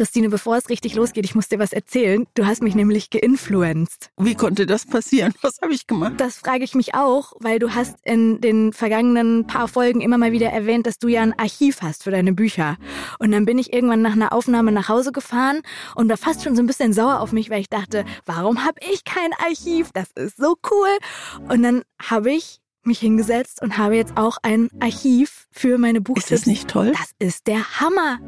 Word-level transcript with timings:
Christine, 0.00 0.30
bevor 0.30 0.56
es 0.56 0.70
richtig 0.70 0.94
losgeht, 0.94 1.26
ich 1.26 1.34
muss 1.34 1.48
dir 1.48 1.58
was 1.58 1.74
erzählen. 1.74 2.26
Du 2.32 2.46
hast 2.46 2.62
mich 2.62 2.74
nämlich 2.74 3.10
geinfluenced. 3.10 4.08
Wie 4.16 4.34
konnte 4.34 4.64
das 4.64 4.86
passieren? 4.86 5.34
Was 5.42 5.58
habe 5.60 5.74
ich 5.74 5.86
gemacht? 5.86 6.14
Das 6.16 6.38
frage 6.38 6.64
ich 6.64 6.74
mich 6.74 6.94
auch, 6.94 7.34
weil 7.38 7.58
du 7.58 7.74
hast 7.74 7.96
in 8.04 8.40
den 8.40 8.72
vergangenen 8.72 9.46
paar 9.46 9.68
Folgen 9.68 10.00
immer 10.00 10.16
mal 10.16 10.32
wieder 10.32 10.48
erwähnt, 10.48 10.86
dass 10.86 10.98
du 10.98 11.08
ja 11.08 11.20
ein 11.20 11.38
Archiv 11.38 11.82
hast 11.82 12.04
für 12.04 12.10
deine 12.10 12.32
Bücher. 12.32 12.78
Und 13.18 13.30
dann 13.32 13.44
bin 13.44 13.58
ich 13.58 13.74
irgendwann 13.74 14.00
nach 14.00 14.14
einer 14.14 14.32
Aufnahme 14.32 14.72
nach 14.72 14.88
Hause 14.88 15.12
gefahren 15.12 15.60
und 15.94 16.08
war 16.08 16.16
fast 16.16 16.44
schon 16.44 16.56
so 16.56 16.62
ein 16.62 16.66
bisschen 16.66 16.94
sauer 16.94 17.20
auf 17.20 17.32
mich, 17.32 17.50
weil 17.50 17.60
ich 17.60 17.68
dachte, 17.68 18.06
warum 18.24 18.64
habe 18.64 18.80
ich 18.90 19.04
kein 19.04 19.34
Archiv? 19.34 19.90
Das 19.92 20.08
ist 20.14 20.38
so 20.38 20.56
cool. 20.70 21.44
Und 21.50 21.62
dann 21.62 21.82
habe 22.00 22.32
ich 22.32 22.59
mich 22.84 22.98
hingesetzt 22.98 23.60
und 23.62 23.78
habe 23.78 23.96
jetzt 23.96 24.16
auch 24.16 24.38
ein 24.42 24.68
Archiv 24.80 25.46
für 25.50 25.78
meine 25.78 26.00
Buchtipps. 26.00 26.30
Ist 26.30 26.42
das 26.42 26.46
nicht 26.46 26.68
toll? 26.68 26.92
Das 26.92 27.10
ist 27.18 27.46
der 27.46 27.80
Hammer. 27.80 28.18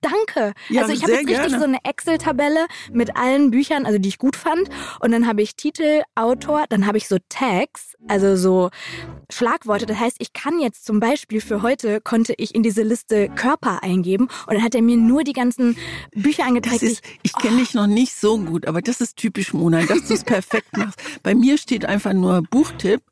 Danke. 0.00 0.52
Ja, 0.68 0.82
also 0.82 0.92
ich 0.92 1.02
habe 1.02 1.12
jetzt 1.12 1.28
richtig 1.28 1.36
gerne. 1.36 1.58
so 1.58 1.64
eine 1.64 1.78
Excel-Tabelle 1.84 2.66
mit 2.92 3.16
allen 3.16 3.50
Büchern, 3.50 3.86
also 3.86 3.98
die 3.98 4.08
ich 4.08 4.18
gut 4.18 4.36
fand. 4.36 4.68
Und 5.00 5.12
dann 5.12 5.26
habe 5.26 5.42
ich 5.42 5.56
Titel, 5.56 6.02
Autor, 6.14 6.64
dann 6.68 6.86
habe 6.86 6.98
ich 6.98 7.08
so 7.08 7.18
Tags, 7.28 7.94
also 8.08 8.36
so 8.36 8.70
Schlagworte. 9.30 9.86
Das 9.86 9.98
heißt, 9.98 10.16
ich 10.18 10.32
kann 10.32 10.58
jetzt 10.58 10.84
zum 10.84 11.00
Beispiel 11.00 11.40
für 11.40 11.62
heute 11.62 12.00
konnte 12.00 12.34
ich 12.36 12.54
in 12.54 12.62
diese 12.62 12.82
Liste 12.82 13.28
Körper 13.28 13.82
eingeben 13.82 14.24
und 14.46 14.54
dann 14.54 14.62
hat 14.62 14.74
er 14.74 14.82
mir 14.82 14.96
nur 14.96 15.24
die 15.24 15.32
ganzen 15.32 15.76
Bücher 16.14 16.44
angezeigt. 16.44 16.82
Ist, 16.82 17.02
ich 17.22 17.32
kenne 17.32 17.58
dich 17.58 17.74
noch 17.74 17.86
nicht 17.86 18.14
so 18.14 18.38
gut, 18.38 18.66
aber 18.66 18.82
das 18.82 19.00
ist 19.00 19.16
typisch 19.16 19.54
Mona, 19.54 19.84
dass 19.84 20.08
du 20.08 20.14
es 20.14 20.24
perfekt 20.24 20.76
machst. 20.76 21.00
Bei 21.22 21.34
mir 21.34 21.58
steht 21.58 21.84
einfach 21.84 22.12
nur 22.12 22.42
Buchtipp 22.42 23.02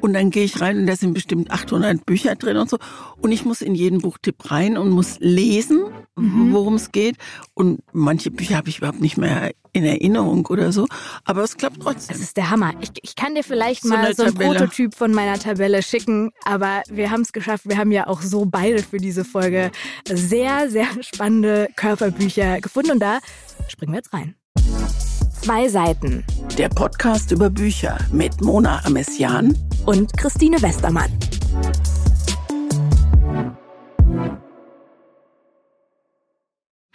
und 0.00 0.12
dann 0.14 0.30
gehe 0.30 0.44
ich 0.44 0.60
rein 0.60 0.78
und 0.78 0.86
da 0.86 0.96
sind 0.96 1.14
bestimmt 1.14 1.50
800 1.50 2.04
Bücher 2.06 2.34
drin 2.36 2.56
und 2.56 2.68
so. 2.70 2.78
Und 3.20 3.32
ich 3.32 3.44
muss 3.44 3.60
in 3.62 3.74
jeden 3.74 4.00
Buchtipp 4.00 4.50
rein 4.50 4.76
und 4.78 4.90
muss 4.90 5.16
lesen, 5.20 5.84
Mhm. 6.18 6.52
worum 6.54 6.74
es 6.76 6.92
geht. 6.92 7.16
Und 7.52 7.80
manche 7.92 8.30
Bücher 8.30 8.56
habe 8.56 8.70
ich 8.70 8.78
überhaupt 8.78 9.02
nicht 9.02 9.18
mehr 9.18 9.52
in 9.74 9.84
Erinnerung 9.84 10.46
oder 10.46 10.72
so. 10.72 10.86
Aber 11.26 11.42
es 11.42 11.58
klappt 11.58 11.82
trotzdem. 11.82 12.14
Das 12.16 12.22
ist 12.22 12.38
der 12.38 12.48
Hammer. 12.48 12.72
Ich, 12.80 12.90
ich 13.02 13.14
kann 13.16 13.34
dir 13.34 13.44
vielleicht 13.44 13.82
So 13.82 13.90
mal 13.90 14.14
so 14.14 14.22
ein 14.22 14.32
Tabelle. 14.32 14.54
Prototyp 14.58 14.94
von 14.94 15.12
meiner 15.12 15.38
Tabelle 15.38 15.82
schicken, 15.82 16.30
aber 16.44 16.82
wir 16.88 17.10
haben 17.10 17.20
es 17.20 17.34
geschafft. 17.34 17.68
Wir 17.68 17.76
haben 17.76 17.92
ja 17.92 18.06
auch 18.06 18.22
so 18.22 18.46
beide 18.46 18.82
für 18.82 18.96
diese 18.96 19.26
Folge 19.26 19.70
sehr, 20.08 20.70
sehr 20.70 20.86
spannende 21.02 21.68
Körperbücher 21.76 22.62
gefunden 22.62 22.92
und 22.92 23.00
da 23.00 23.18
springen 23.68 23.92
wir 23.92 23.98
jetzt 23.98 24.14
rein. 24.14 24.36
Zwei 25.46 25.68
Seiten 25.68 26.24
Der 26.58 26.68
Podcast 26.68 27.30
über 27.30 27.48
Bücher 27.50 27.96
mit 28.10 28.40
Mona 28.40 28.84
Amessian. 28.84 29.56
und 29.84 30.12
Christine 30.16 30.60
Westermann. 30.60 31.08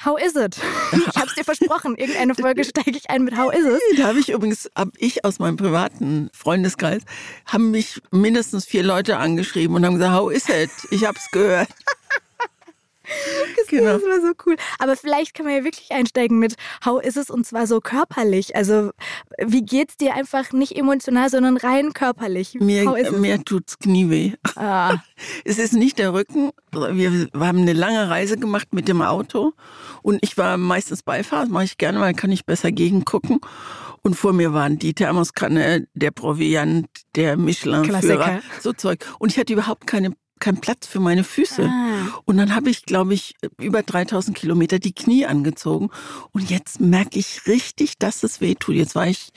How 0.03 0.17
is 0.19 0.35
it? 0.35 0.57
Ich 0.93 1.15
hab's 1.15 1.35
dir 1.35 1.45
versprochen. 1.45 1.95
Irgendeine 1.95 2.35
Folge 2.35 2.65
steige 2.65 2.91
ich 2.91 3.09
ein 3.09 3.23
mit 3.23 3.37
How 3.37 3.53
is 3.53 3.65
it? 3.65 3.99
Da 3.99 4.07
habe 4.07 4.19
ich 4.19 4.27
übrigens, 4.29 4.69
habe 4.75 4.91
ich 4.97 5.23
aus 5.23 5.39
meinem 5.39 5.55
privaten 5.55 6.29
Freundeskreis, 6.33 7.03
haben 7.45 7.71
mich 7.71 8.01
mindestens 8.11 8.65
vier 8.65 8.83
Leute 8.83 9.15
angeschrieben 9.15 9.77
und 9.77 9.85
haben 9.85 9.93
gesagt, 9.93 10.13
how 10.13 10.29
is 10.29 10.49
it? 10.49 10.69
Ich 10.89 11.05
habe 11.05 11.17
es 11.17 11.31
gehört. 11.31 11.69
Genau. 13.71 13.93
Das 13.93 14.01
war 14.03 14.21
so 14.21 14.33
cool. 14.45 14.57
Aber 14.79 14.95
vielleicht 14.97 15.33
kann 15.33 15.45
man 15.45 15.55
ja 15.55 15.63
wirklich 15.63 15.91
einsteigen 15.91 16.39
mit 16.39 16.55
How 16.85 17.01
is 17.01 17.15
es 17.15 17.29
und 17.29 17.45
zwar 17.45 17.67
so 17.67 17.79
körperlich. 17.79 18.55
Also 18.55 18.91
wie 19.39 19.63
geht's 19.63 19.95
dir 19.95 20.13
einfach 20.13 20.51
nicht 20.51 20.77
emotional, 20.77 21.29
sondern 21.29 21.55
rein 21.55 21.93
körperlich? 21.93 22.55
Mir, 22.55 22.93
es? 22.95 23.11
mir 23.11 23.43
tut's 23.43 23.79
Knie 23.79 24.09
weh. 24.09 24.33
Ah, 24.55 24.97
Es 25.45 25.57
ist 25.57 25.73
nicht 25.73 25.99
der 25.99 26.13
Rücken. 26.13 26.51
Wir 26.71 27.29
haben 27.35 27.59
eine 27.59 27.73
lange 27.73 28.09
Reise 28.09 28.37
gemacht 28.37 28.73
mit 28.73 28.87
dem 28.87 29.01
Auto 29.01 29.53
und 30.01 30.19
ich 30.21 30.37
war 30.37 30.57
meistens 30.57 31.03
Beifahrer, 31.03 31.43
das 31.43 31.49
mache 31.49 31.63
ich 31.63 31.77
gerne, 31.77 31.99
weil 31.99 32.13
kann 32.13 32.31
ich 32.31 32.45
besser 32.45 32.71
gegengucken. 32.71 33.39
Und 34.03 34.15
vor 34.15 34.33
mir 34.33 34.53
waren 34.53 34.79
die 34.79 34.93
Thermoskanne, 34.93 35.87
der 35.93 36.11
Proviant, 36.11 36.87
der 37.15 37.37
Michelin-Führer, 37.37 38.41
so 38.59 38.73
Zeug. 38.73 39.05
Und 39.19 39.31
ich 39.31 39.37
hatte 39.37 39.53
überhaupt 39.53 39.85
keine, 39.85 40.13
keinen 40.41 40.59
Platz 40.59 40.87
für 40.87 40.99
meine 40.99 41.23
Füße. 41.23 41.63
Ah. 41.63 42.21
Und 42.25 42.35
dann 42.37 42.53
habe 42.53 42.69
ich, 42.69 42.85
glaube 42.85 43.13
ich, 43.13 43.35
über 43.57 43.83
3000 43.83 44.35
Kilometer 44.35 44.79
die 44.79 44.93
Knie 44.93 45.25
angezogen. 45.25 45.89
Und 46.33 46.49
jetzt 46.49 46.81
merke 46.81 47.17
ich 47.17 47.47
richtig, 47.47 47.97
dass 47.97 48.23
es 48.23 48.41
weh 48.41 48.55
tut. 48.55 48.75
Jetzt 48.75 48.95
war 48.95 49.07
ich 49.07 49.31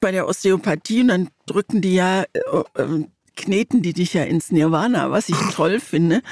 bei 0.00 0.10
der 0.10 0.26
Osteopathie 0.26 1.02
und 1.02 1.08
dann 1.08 1.28
drücken 1.46 1.80
die 1.80 1.94
ja, 1.94 2.22
äh, 2.22 2.82
äh, 2.82 3.04
kneten 3.36 3.82
die 3.82 3.92
dich 3.92 4.14
ja 4.14 4.24
ins 4.24 4.50
Nirvana, 4.50 5.12
was 5.12 5.28
ich 5.28 5.36
toll 5.54 5.78
finde. 5.78 6.22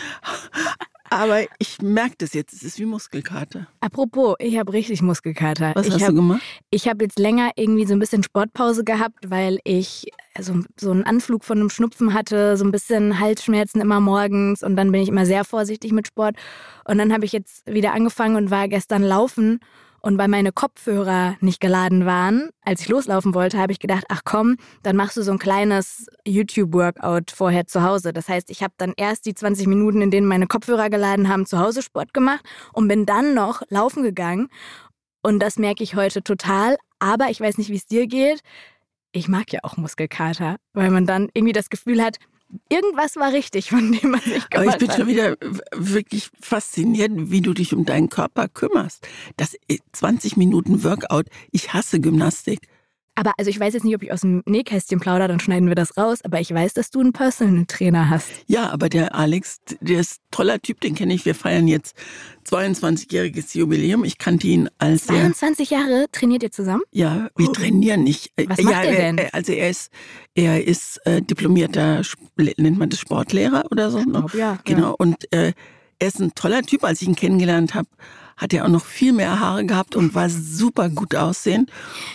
Aber 1.11 1.43
ich 1.59 1.81
merke 1.81 2.17
das 2.19 2.35
jetzt, 2.35 2.53
es 2.53 2.63
ist 2.63 2.79
wie 2.79 2.85
Muskelkater. 2.85 3.67
Apropos, 3.81 4.37
ich 4.39 4.59
habe 4.59 4.73
richtig 4.73 5.03
Muskelkater. 5.03 5.73
Was 5.75 5.87
ich 5.87 5.95
hast 5.95 6.03
hab, 6.03 6.11
du 6.11 6.17
gemacht? 6.17 6.43
Ich 6.71 6.89
habe 6.89 7.05
jetzt 7.05 7.19
länger 7.19 7.51
irgendwie 7.57 7.87
so 7.87 7.93
ein 7.93 7.99
bisschen 7.99 8.23
Sportpause 8.23 8.85
gehabt, 8.85 9.31
weil 9.31 9.59
ich 9.65 10.11
also 10.35 10.61
so 10.79 10.91
einen 10.91 11.05
Anflug 11.05 11.45
von 11.45 11.59
einem 11.59 11.71
Schnupfen 11.71 12.13
hatte, 12.13 12.57
so 12.57 12.65
ein 12.65 12.73
bisschen 12.73 13.21
Halsschmerzen 13.21 13.81
immer 13.81 14.01
morgens 14.01 14.63
und 14.63 14.77
dann 14.77 14.93
bin 14.93 15.01
ich 15.03 15.09
immer 15.09 15.27
sehr 15.27 15.45
vorsichtig 15.45 15.93
mit 15.93 16.07
Sport. 16.07 16.37
Und 16.85 16.99
dann 16.99 17.13
habe 17.13 17.25
ich 17.25 17.33
jetzt 17.33 17.67
wieder 17.67 17.93
angefangen 17.93 18.37
und 18.37 18.51
war 18.51 18.69
gestern 18.69 19.03
laufen. 19.03 19.61
Und 20.07 20.19
weil 20.19 20.29
meine 20.29 20.53
Kopfhörer 20.53 21.37
nicht 21.41 21.61
geladen 21.61 22.07
waren, 22.07 22.51
als 22.63 22.81
ich 22.81 22.89
loslaufen 22.89 23.35
wollte, 23.35 23.59
habe 23.59 23.73
ich 23.73 23.81
gedacht, 23.81 24.05
ach 24.09 24.21
komm, 24.25 24.57
dann 24.85 24.95
machst 24.95 25.17
du 25.17 25.23
so 25.23 25.33
ein 25.33 25.41
kleines 25.41 26.07
YouTube-Workout 26.25 27.33
vorher 27.33 27.67
zu 27.67 27.83
Hause. 27.83 28.13
Das 28.13 28.29
heißt, 28.29 28.49
ich 28.51 28.63
habe 28.63 28.73
dann 28.77 28.93
erst 28.97 29.27
die 29.27 29.35
20 29.35 29.67
Minuten, 29.67 30.01
in 30.03 30.13
denen 30.13 30.29
meine 30.29 30.47
Kopfhörer 30.47 30.91
geladen 30.91 31.29
haben, 31.29 31.45
zu 31.45 31.59
Hause 31.59 31.83
Sport 31.83 32.15
gemacht 32.15 32.45
und 32.73 32.87
bin 32.87 33.05
dann 33.05 33.35
noch 33.35 33.63
laufen 33.69 34.05
gegangen. 34.05 34.47
Und 35.25 35.41
das 35.41 35.59
merke 35.59 35.83
ich 35.83 35.97
heute 35.97 36.23
total. 36.23 36.77
Aber 37.01 37.29
ich 37.31 37.41
weiß 37.41 37.59
nicht, 37.59 37.71
wie 37.71 37.77
es 37.77 37.87
dir 37.87 38.07
geht. 38.07 38.43
Ich 39.11 39.27
mag 39.27 39.53
ja 39.53 39.59
auch 39.65 39.77
Muskelkater, 39.77 40.59
weil 40.73 40.93
man 40.93 41.07
dann 41.07 41.31
irgendwie 41.35 41.53
das 41.53 41.69
Gefühl 41.69 42.01
hat, 42.01 42.19
irgendwas 42.69 43.17
war 43.17 43.33
richtig, 43.33 43.71
von 43.71 43.93
dem 43.93 44.11
man 44.11 44.21
sich 44.21 44.45
Aber 44.55 44.67
ich 44.67 44.79
bin 44.79 44.89
hat. 44.89 44.97
schon 44.97 45.07
wieder 45.07 45.37
wirklich 45.73 46.31
fasziniert, 46.41 47.13
wie 47.15 47.41
du 47.41 47.55
dich 47.55 47.75
um 47.75 47.85
deinen 47.85 48.09
Körper 48.09 48.49
kümmerst. 48.49 49.07
Das 49.37 49.55
äh, 49.69 49.79
20 49.93 50.37
Minuten 50.37 50.85
Workout. 50.85 51.27
Ich 51.51 51.73
hasse 51.73 52.01
Gymnastik. 52.01 52.61
Aber 53.17 53.33
also 53.39 53.51
ich 53.51 53.59
weiß 53.59 53.75
jetzt 53.75 53.85
nicht, 53.85 53.95
ob 53.95 54.03
ich 54.03 54.13
aus 54.13 54.21
dem 54.21 54.43
Nähkästchen 54.47 55.01
plaudere, 55.01 55.29
dann 55.29 55.41
schneiden 55.41 55.69
wir 55.69 55.75
das 55.75 55.97
raus. 55.97 56.19
Aber 56.23 56.39
ich 56.41 56.53
weiß, 56.53 56.75
dass 56.75 56.91
du 56.91 57.01
einen 57.01 57.13
Personal 57.13 57.65
Trainer 57.67 58.11
hast. 58.11 58.29
Ja, 58.47 58.71
aber 58.71 58.89
der 58.89 59.15
Alex, 59.15 59.59
der 59.81 60.01
ist 60.01 60.21
ein 60.21 60.25
toller 60.31 60.61
Typ, 60.61 60.81
den 60.81 60.95
kenne 60.95 61.15
ich. 61.15 61.25
Wir 61.25 61.35
feiern 61.35 61.67
jetzt 61.67 61.97
22-jähriges 62.49 63.57
Jubiläum. 63.57 64.05
Ich 64.05 64.19
kannte 64.19 64.47
ihn 64.47 64.69
als 64.79 65.09
er, 65.09 65.17
22 65.17 65.71
Jahre 65.71 66.07
trainiert 66.13 66.43
ihr 66.43 66.51
zusammen? 66.53 66.83
ja, 66.93 67.29
wir 67.37 67.53
trainieren 67.53 68.05
nicht. 68.05 68.33
Äh, 68.37 68.47
Was 68.49 68.59
ja, 68.59 68.65
macht 68.65 68.85
er 68.85 68.93
äh, 68.93 68.97
denn? 68.97 69.19
äh, 69.19 69.29
Also 69.33 69.53
er 69.53 69.71
ist, 69.71 69.91
er 70.35 70.65
ist 70.67 70.99
äh, 71.07 71.23
diplomierter, 71.23 72.03
nennt 72.37 72.79
man 72.79 72.91
das 72.91 73.01
Sportlehrer 73.01 73.65
oder 73.71 73.91
so? 73.91 73.99
ne? 73.99 74.05
glaub, 74.13 74.35
ja, 74.35 74.59
Genau. 74.65 74.95
Und 74.97 75.33
äh, 75.33 75.53
er 75.99 76.09
ist 76.09 76.21
ein 76.21 76.35
toller 76.35 76.63
Typ. 76.63 76.85
Als 76.85 77.01
ich 77.03 77.09
ihn 77.09 77.17
kennengelernt 77.17 77.75
habe, 77.75 77.89
hat 78.37 78.53
er 78.53 78.65
auch 78.65 78.69
noch 78.69 78.85
viel 78.85 79.13
mehr 79.15 79.41
Haare 79.41 79.65
gehabt 79.65 79.97
und 79.97 80.15
war 80.15 80.29
super 80.29 80.89
gut 80.91 81.15
aussehen. 81.15 81.71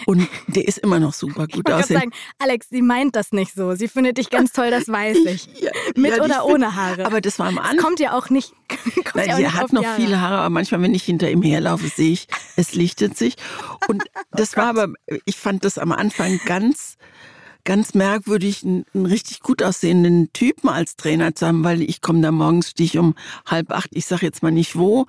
Und 0.05 0.27
der 0.47 0.67
ist 0.67 0.77
immer 0.77 0.99
noch 0.99 1.13
super 1.13 1.45
Ich 1.47 1.55
gut 1.55 1.65
gerade 1.65 1.83
aussehen. 1.83 1.99
sagen, 1.99 2.11
Alex, 2.37 2.67
sie 2.69 2.81
meint 2.83 3.15
das 3.15 3.31
nicht 3.31 3.53
so. 3.55 3.73
Sie 3.75 3.87
findet 3.87 4.17
dich 4.19 4.29
ganz 4.29 4.51
toll, 4.51 4.69
das 4.69 4.87
weiß 4.87 5.17
ich. 5.25 5.47
Ja, 5.61 5.71
Mit 5.95 6.11
ja, 6.11 6.17
ich 6.17 6.21
oder 6.21 6.45
ohne 6.45 6.75
Haare. 6.75 7.05
Aber 7.05 7.21
das 7.21 7.39
war 7.39 7.47
am 7.47 7.57
Anfang. 7.57 7.77
kommt 7.77 7.99
ja 7.99 8.13
auch 8.17 8.29
nicht. 8.29 8.53
Kommt 8.95 9.15
Nein, 9.15 9.27
ja 9.27 9.33
auch 9.33 9.37
sie 9.37 9.43
nicht 9.43 9.53
hat 9.53 9.73
noch 9.73 9.83
Jahre. 9.83 9.95
viele 10.01 10.21
Haare, 10.21 10.37
aber 10.37 10.49
manchmal, 10.51 10.81
wenn 10.81 10.93
ich 10.95 11.03
hinter 11.03 11.29
ihm 11.29 11.41
herlaufe, 11.41 11.87
sehe 11.87 12.11
ich, 12.13 12.27
es 12.55 12.73
lichtet 12.73 13.17
sich. 13.17 13.35
Und 13.87 14.03
das 14.31 14.55
war 14.57 14.67
aber, 14.67 14.93
ich 15.25 15.37
fand 15.37 15.65
das 15.65 15.77
am 15.77 15.91
Anfang 15.91 16.39
ganz, 16.45 16.97
ganz 17.63 17.93
merkwürdig, 17.93 18.63
einen, 18.63 18.85
einen 18.93 19.05
richtig 19.07 19.41
gut 19.41 19.61
aussehenden 19.63 20.31
Typen 20.33 20.69
als 20.69 20.95
Trainer 20.95 21.35
zu 21.35 21.47
haben, 21.47 21.63
weil 21.63 21.81
ich 21.81 22.01
komme 22.01 22.21
da 22.21 22.31
morgens, 22.31 22.69
stehe 22.71 22.85
ich 22.85 22.97
um 22.97 23.15
halb 23.45 23.71
acht, 23.71 23.89
ich 23.91 24.05
sage 24.05 24.25
jetzt 24.25 24.41
mal 24.41 24.51
nicht 24.51 24.75
wo, 24.77 25.05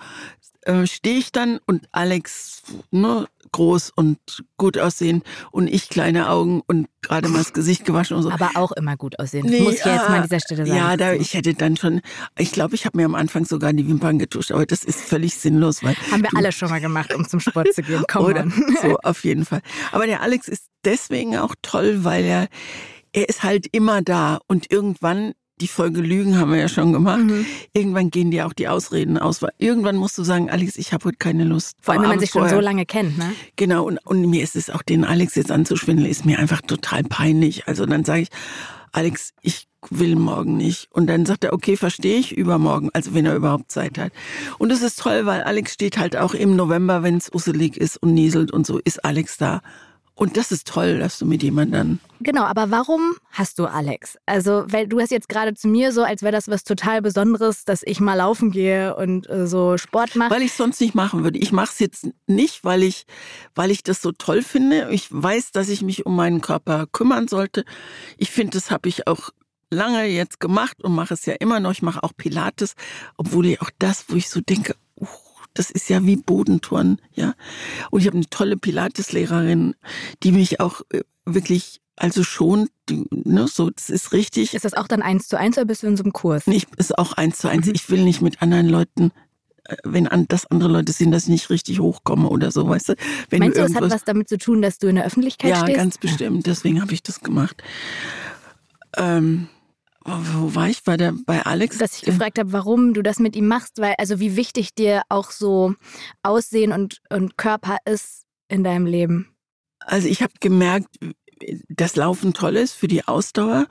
äh, 0.62 0.87
stehe 0.87 1.19
ich 1.19 1.33
dann 1.33 1.59
und 1.67 1.89
Alex, 1.93 2.62
ne, 2.91 3.26
groß 3.53 3.91
und 3.94 4.19
gut 4.56 4.79
aussehend 4.79 5.25
und 5.50 5.67
ich 5.69 5.88
kleine 5.91 6.31
Augen 6.31 6.62
und 6.67 6.88
gerade 7.03 7.29
mal 7.29 7.38
das 7.38 7.53
Gesicht 7.53 7.85
gewaschen 7.85 8.17
und 8.17 8.23
so. 8.23 8.31
Aber 8.31 8.50
auch 8.55 8.73
immer 8.73 8.97
gut 8.97 9.19
aussehen. 9.19 9.47
Das 9.50 9.61
muss 9.61 9.75
ich 9.75 9.85
ja 9.85 9.94
jetzt 9.94 10.09
mal 10.09 10.17
an 10.19 10.23
dieser 10.23 10.41
Stelle 10.41 10.64
sagen. 10.67 10.79
Ja, 10.79 10.97
da, 10.97 11.12
ich 11.12 11.35
hätte 11.35 11.53
dann 11.55 11.76
schon, 11.76 12.00
ich 12.38 12.53
glaube, 12.53 12.75
ich 12.75 12.87
habe 12.87 12.97
mir 12.97 13.05
am 13.05 13.14
Anfang 13.14 13.44
sogar 13.44 13.73
die 13.73 13.87
Wimpern 13.87 14.19
getuscht, 14.19 14.53
aber 14.53 14.64
das 14.64 14.85
ist 14.85 15.00
völlig 15.00 15.35
sinnlos, 15.37 15.82
weil 15.82 15.94
Haben 16.11 16.23
wir 16.23 16.31
du- 16.31 16.37
alle 16.38 16.53
schon 16.53 16.70
mal 16.70 16.81
gemacht, 16.81 17.12
um 17.14 17.29
zum 17.29 17.41
Sport 17.41 17.75
zu 17.75 17.82
gehen. 17.82 18.05
Komm 18.09 18.25
oder 18.25 18.43
on. 18.43 18.76
so 18.81 18.97
auf 19.03 19.25
jeden 19.25 19.44
Fall. 19.44 19.61
Aber 19.91 20.06
der 20.06 20.23
Alex 20.23 20.49
ist 20.49 20.67
deswegen 20.85 21.37
auch 21.37 21.55
toll, 21.62 22.05
weil 22.05 22.25
er 22.25 22.49
er 23.14 23.29
ist 23.29 23.43
halt 23.43 23.67
immer 23.73 24.00
da 24.00 24.38
und 24.47 24.73
irgendwann 24.73 25.32
die 25.62 25.69
Folge 25.69 26.00
Lügen 26.00 26.38
haben 26.38 26.50
wir 26.50 26.59
ja 26.59 26.69
schon 26.69 26.93
gemacht. 26.93 27.23
Mhm. 27.23 27.47
Irgendwann 27.73 28.11
gehen 28.11 28.32
dir 28.32 28.47
auch 28.47 28.53
die 28.53 28.67
Ausreden 28.67 29.17
aus. 29.17 29.41
Weil 29.43 29.53
irgendwann 29.59 29.97
musst 29.97 30.19
du 30.19 30.25
sagen, 30.25 30.50
Alex, 30.50 30.76
ich 30.76 30.93
habe 30.93 31.05
heute 31.05 31.19
keine 31.19 31.44
Lust. 31.44 31.76
Vor 31.81 31.94
allem, 31.94 32.03
wenn 32.03 32.09
man 32.11 32.19
sich 32.19 32.31
schon 32.31 32.43
vorher. 32.43 32.56
so 32.56 32.61
lange 32.61 32.85
kennt, 32.85 33.17
ne? 33.17 33.32
Genau, 33.55 33.85
und, 33.85 33.99
und 34.05 34.29
mir 34.29 34.43
ist 34.43 34.56
es 34.56 34.70
auch, 34.70 34.82
den 34.82 35.05
Alex 35.05 35.37
jetzt 35.37 35.53
anzuschwindeln, 35.53 36.11
ist 36.11 36.26
mir 36.26 36.41
einfach 36.41 36.61
total 36.62 37.05
peinlich. 37.05 37.69
Also 37.69 37.87
dann 37.87 38.05
sage 38.05 38.23
ich, 38.23 38.29
Alex, 38.91 39.31
ich 39.41 39.69
will 39.91 40.17
morgen 40.17 40.56
nicht. 40.56 40.88
Und 40.91 41.06
dann 41.06 41.25
sagt 41.26 41.44
er, 41.44 41.53
okay, 41.53 41.76
verstehe 41.76 42.19
ich, 42.19 42.37
übermorgen, 42.37 42.91
also 42.93 43.14
wenn 43.14 43.25
er 43.25 43.37
überhaupt 43.37 43.70
Zeit 43.70 43.99
hat. 43.99 44.12
Und 44.59 44.70
das 44.70 44.82
ist 44.82 44.99
toll, 44.99 45.26
weil 45.26 45.43
Alex 45.43 45.75
steht 45.75 45.97
halt 45.97 46.17
auch 46.17 46.35
im 46.35 46.56
November, 46.56 47.05
wenn 47.05 47.17
es 47.17 47.32
usselig 47.32 47.76
ist 47.76 47.97
und 48.03 48.14
nieselt 48.14 48.53
und 48.53 48.67
so, 48.67 48.79
ist 48.79 49.05
Alex 49.05 49.38
da. 49.38 49.61
Und 50.14 50.37
das 50.37 50.53
ist 50.53 50.67
toll, 50.67 50.99
dass 50.99 51.19
du 51.19 51.26
mit 51.26 51.43
jemandem. 51.43 51.99
Genau, 52.20 52.43
aber 52.43 52.70
warum 52.70 53.14
hast 53.31 53.59
du 53.59 53.64
Alex? 53.64 54.19
Also, 54.26 54.64
weil 54.69 54.87
du 54.87 55.00
hast 55.00 55.11
jetzt 55.11 55.29
gerade 55.29 55.55
zu 55.55 55.69
mir 55.69 55.91
so, 55.93 56.03
als 56.03 56.23
wäre 56.23 56.32
das 56.32 56.49
was 56.49 56.64
total 56.64 57.00
Besonderes, 57.00 57.64
dass 57.64 57.82
ich 57.82 57.99
mal 57.99 58.14
laufen 58.14 58.50
gehe 58.50 58.94
und 58.94 59.29
äh, 59.29 59.47
so 59.47 59.79
Sport 59.79 60.14
mache. 60.14 60.31
Weil 60.31 60.43
ich 60.43 60.53
sonst 60.53 60.81
nicht 60.81 60.94
machen 60.94 61.25
würde. 61.25 61.38
Ich 61.38 61.50
mache 61.50 61.70
es 61.73 61.79
jetzt 61.79 62.09
nicht, 62.26 62.62
weil 62.62 62.82
ich, 62.82 63.06
weil 63.55 63.70
ich 63.70 63.82
das 63.82 64.03
so 64.03 64.12
toll 64.12 64.43
finde. 64.43 64.88
Ich 64.91 65.09
weiß, 65.11 65.53
dass 65.53 65.69
ich 65.69 65.82
mich 65.82 66.05
um 66.05 66.14
meinen 66.14 66.43
Körper 66.43 66.87
kümmern 66.93 67.26
sollte. 67.26 67.64
Ich 68.19 68.31
finde, 68.31 68.53
das 68.53 68.70
habe 68.70 68.88
ich 68.88 69.06
auch 69.06 69.31
lange 69.73 70.05
jetzt 70.05 70.38
gemacht 70.38 70.85
und 70.85 70.94
mache 70.94 71.14
es 71.14 71.26
ja 71.26 71.35
immer 71.35 71.59
noch. 71.59 71.73
Ich 71.73 71.82
mache 71.82 72.03
auch 72.03 72.12
Pilates, 72.17 72.75
obwohl 73.17 73.47
ich 73.47 73.62
auch 73.62 73.70
das, 73.79 74.05
wo 74.09 74.17
ich 74.17 74.29
so 74.29 74.41
denke, 74.41 74.75
das 75.54 75.70
ist 75.70 75.88
ja 75.88 76.04
wie 76.04 76.16
Bodenturnen, 76.16 77.00
ja. 77.12 77.34
Und 77.90 78.00
ich 78.00 78.06
habe 78.06 78.16
eine 78.16 78.28
tolle 78.28 78.56
Pilates-Lehrerin, 78.56 79.75
die 80.22 80.32
mich 80.32 80.60
auch 80.60 80.82
äh, 80.90 81.02
wirklich 81.25 81.82
also 81.96 82.25
schon, 82.25 82.69
ne, 82.90 83.46
so, 83.49 83.70
das 83.70 83.90
ist 83.90 84.12
richtig. 84.12 84.54
Ist 84.54 84.64
das 84.64 84.75
auch 84.75 84.88
dann 84.88 85.02
eins 85.02 85.28
zu 85.28 85.38
eins 85.38 85.56
oder 85.56 85.66
bist 85.66 85.82
du 85.82 85.87
in 85.87 85.96
so 85.96 86.02
einem 86.02 86.12
Kurs? 86.12 86.46
Nicht, 86.46 86.75
ist 86.76 86.99
auch 86.99 87.12
eins 87.12 87.38
zu 87.38 87.49
eins. 87.49 87.66
Mhm. 87.66 87.75
Ich 87.75 87.90
will 87.90 88.02
nicht 88.02 88.22
mit 88.22 88.40
anderen 88.40 88.69
Leuten, 88.69 89.12
äh, 89.64 89.76
wenn 89.84 90.08
an, 90.08 90.26
das 90.28 90.50
andere 90.50 90.70
Leute 90.70 90.93
sehen, 90.93 91.12
dass 91.12 91.25
ich 91.25 91.28
nicht 91.28 91.50
richtig 91.50 91.81
hochkomme 91.81 92.28
oder 92.28 92.50
so, 92.50 92.69
weißt 92.69 92.90
du? 92.90 92.94
Wenn 93.28 93.40
Meinst 93.40 93.58
du, 93.58 93.62
es 93.62 93.75
hat 93.75 93.90
was 93.90 94.04
damit 94.04 94.28
zu 94.28 94.38
tun, 94.38 94.62
dass 94.62 94.78
du 94.78 94.88
in 94.88 94.96
der 94.96 95.04
Öffentlichkeit 95.04 95.50
ja, 95.50 95.56
stehst? 95.58 95.70
Ja, 95.70 95.76
ganz 95.76 95.99
bestimmt. 95.99 96.46
Deswegen 96.46 96.81
habe 96.81 96.94
ich 96.94 97.02
das 97.02 97.20
gemacht. 97.20 97.62
Ähm, 98.96 99.49
wo 100.04 100.54
war 100.54 100.69
ich? 100.69 100.82
Bei, 100.82 100.96
der, 100.96 101.14
bei 101.26 101.43
Alex? 101.43 101.78
Dass 101.78 101.96
ich 101.96 102.02
gefragt 102.02 102.38
habe, 102.38 102.52
warum 102.52 102.94
du 102.94 103.02
das 103.02 103.19
mit 103.19 103.37
ihm 103.37 103.46
machst, 103.46 103.78
weil 103.78 103.94
also 103.99 104.20
wie 104.20 104.37
wichtig 104.37 104.75
dir 104.75 105.02
auch 105.08 105.31
so 105.31 105.75
Aussehen 106.22 106.72
und, 106.72 107.00
und 107.10 107.37
Körper 107.37 107.78
ist 107.84 108.25
in 108.49 108.64
deinem 108.64 108.87
Leben. 108.87 109.28
Also 109.81 110.08
ich 110.08 110.22
habe 110.22 110.32
gemerkt, 110.40 110.88
dass 111.69 111.96
Laufen 111.96 112.34
toll 112.34 112.56
ist 112.56 112.72
für 112.72 112.88
die 112.88 113.06
Ausdauer 113.06 113.66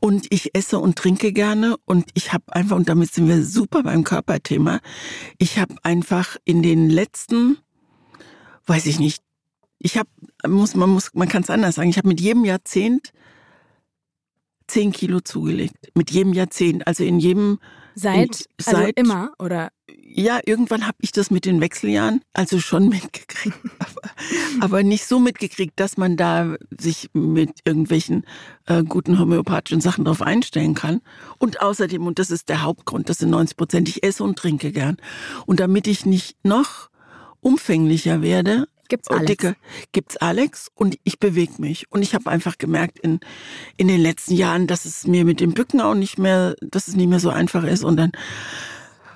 und 0.00 0.26
ich 0.30 0.54
esse 0.54 0.78
und 0.78 0.96
trinke 0.96 1.32
gerne 1.32 1.76
und 1.84 2.08
ich 2.14 2.32
habe 2.32 2.44
einfach, 2.54 2.76
und 2.76 2.88
damit 2.88 3.12
sind 3.12 3.28
wir 3.28 3.42
super 3.42 3.82
beim 3.82 4.04
Körperthema, 4.04 4.80
ich 5.38 5.58
habe 5.58 5.74
einfach 5.82 6.36
in 6.44 6.62
den 6.62 6.88
letzten, 6.88 7.58
weiß 8.66 8.86
ich 8.86 8.98
nicht, 8.98 9.22
ich 9.78 9.98
habe, 9.98 10.08
muss, 10.46 10.74
man 10.74 10.90
muss, 10.90 11.10
man 11.14 11.28
kann 11.28 11.42
es 11.42 11.50
anders 11.50 11.74
sagen, 11.74 11.90
ich 11.90 11.98
habe 11.98 12.08
mit 12.08 12.20
jedem 12.20 12.44
Jahrzehnt 12.44 13.12
zehn 14.66 14.92
Kilo 14.92 15.20
zugelegt. 15.20 15.76
Mit 15.94 16.10
jedem 16.10 16.32
Jahrzehnt. 16.32 16.86
Also 16.86 17.04
in 17.04 17.18
jedem. 17.18 17.58
Seit, 17.94 18.16
in, 18.16 18.28
also 18.66 18.70
seit 18.70 18.98
immer, 18.98 19.32
oder? 19.38 19.70
Ja, 19.88 20.40
irgendwann 20.44 20.86
habe 20.86 20.98
ich 21.00 21.12
das 21.12 21.30
mit 21.30 21.46
den 21.46 21.60
Wechseljahren 21.60 22.20
also 22.34 22.58
schon 22.60 22.88
mitgekriegt. 22.90 23.56
aber, 23.78 24.10
aber, 24.60 24.82
nicht 24.82 25.06
so 25.06 25.18
mitgekriegt, 25.18 25.80
dass 25.80 25.96
man 25.96 26.16
da 26.16 26.56
sich 26.78 27.08
mit 27.14 27.60
irgendwelchen 27.64 28.26
äh, 28.66 28.82
guten 28.82 29.18
homöopathischen 29.18 29.80
Sachen 29.80 30.04
drauf 30.04 30.20
einstellen 30.20 30.74
kann. 30.74 31.00
Und 31.38 31.62
außerdem, 31.62 32.06
und 32.06 32.18
das 32.18 32.30
ist 32.30 32.50
der 32.50 32.62
Hauptgrund, 32.62 33.08
das 33.08 33.18
sind 33.18 33.30
90 33.30 33.56
Prozent, 33.56 33.88
ich 33.88 34.02
esse 34.02 34.24
und 34.24 34.38
trinke 34.38 34.72
gern. 34.72 34.98
Und 35.46 35.60
damit 35.60 35.86
ich 35.86 36.04
nicht 36.04 36.36
noch 36.44 36.90
umfänglicher 37.40 38.20
werde, 38.20 38.66
Gibt's 38.88 39.08
Alex. 39.08 39.26
Dicke, 39.26 39.56
gibt's 39.92 40.16
Alex 40.16 40.68
und 40.74 40.98
ich 41.04 41.18
bewege 41.18 41.54
mich. 41.58 41.90
Und 41.90 42.02
ich 42.02 42.14
habe 42.14 42.30
einfach 42.30 42.58
gemerkt 42.58 42.98
in, 42.98 43.20
in 43.76 43.88
den 43.88 44.00
letzten 44.00 44.34
Jahren, 44.34 44.66
dass 44.66 44.84
es 44.84 45.06
mir 45.06 45.24
mit 45.24 45.40
dem 45.40 45.54
Bücken 45.54 45.80
auch 45.80 45.94
nicht 45.94 46.18
mehr, 46.18 46.54
dass 46.60 46.88
es 46.88 46.96
nicht 46.96 47.08
mehr 47.08 47.20
so 47.20 47.30
einfach 47.30 47.64
ist. 47.64 47.84
Und 47.84 47.96
dann 47.96 48.12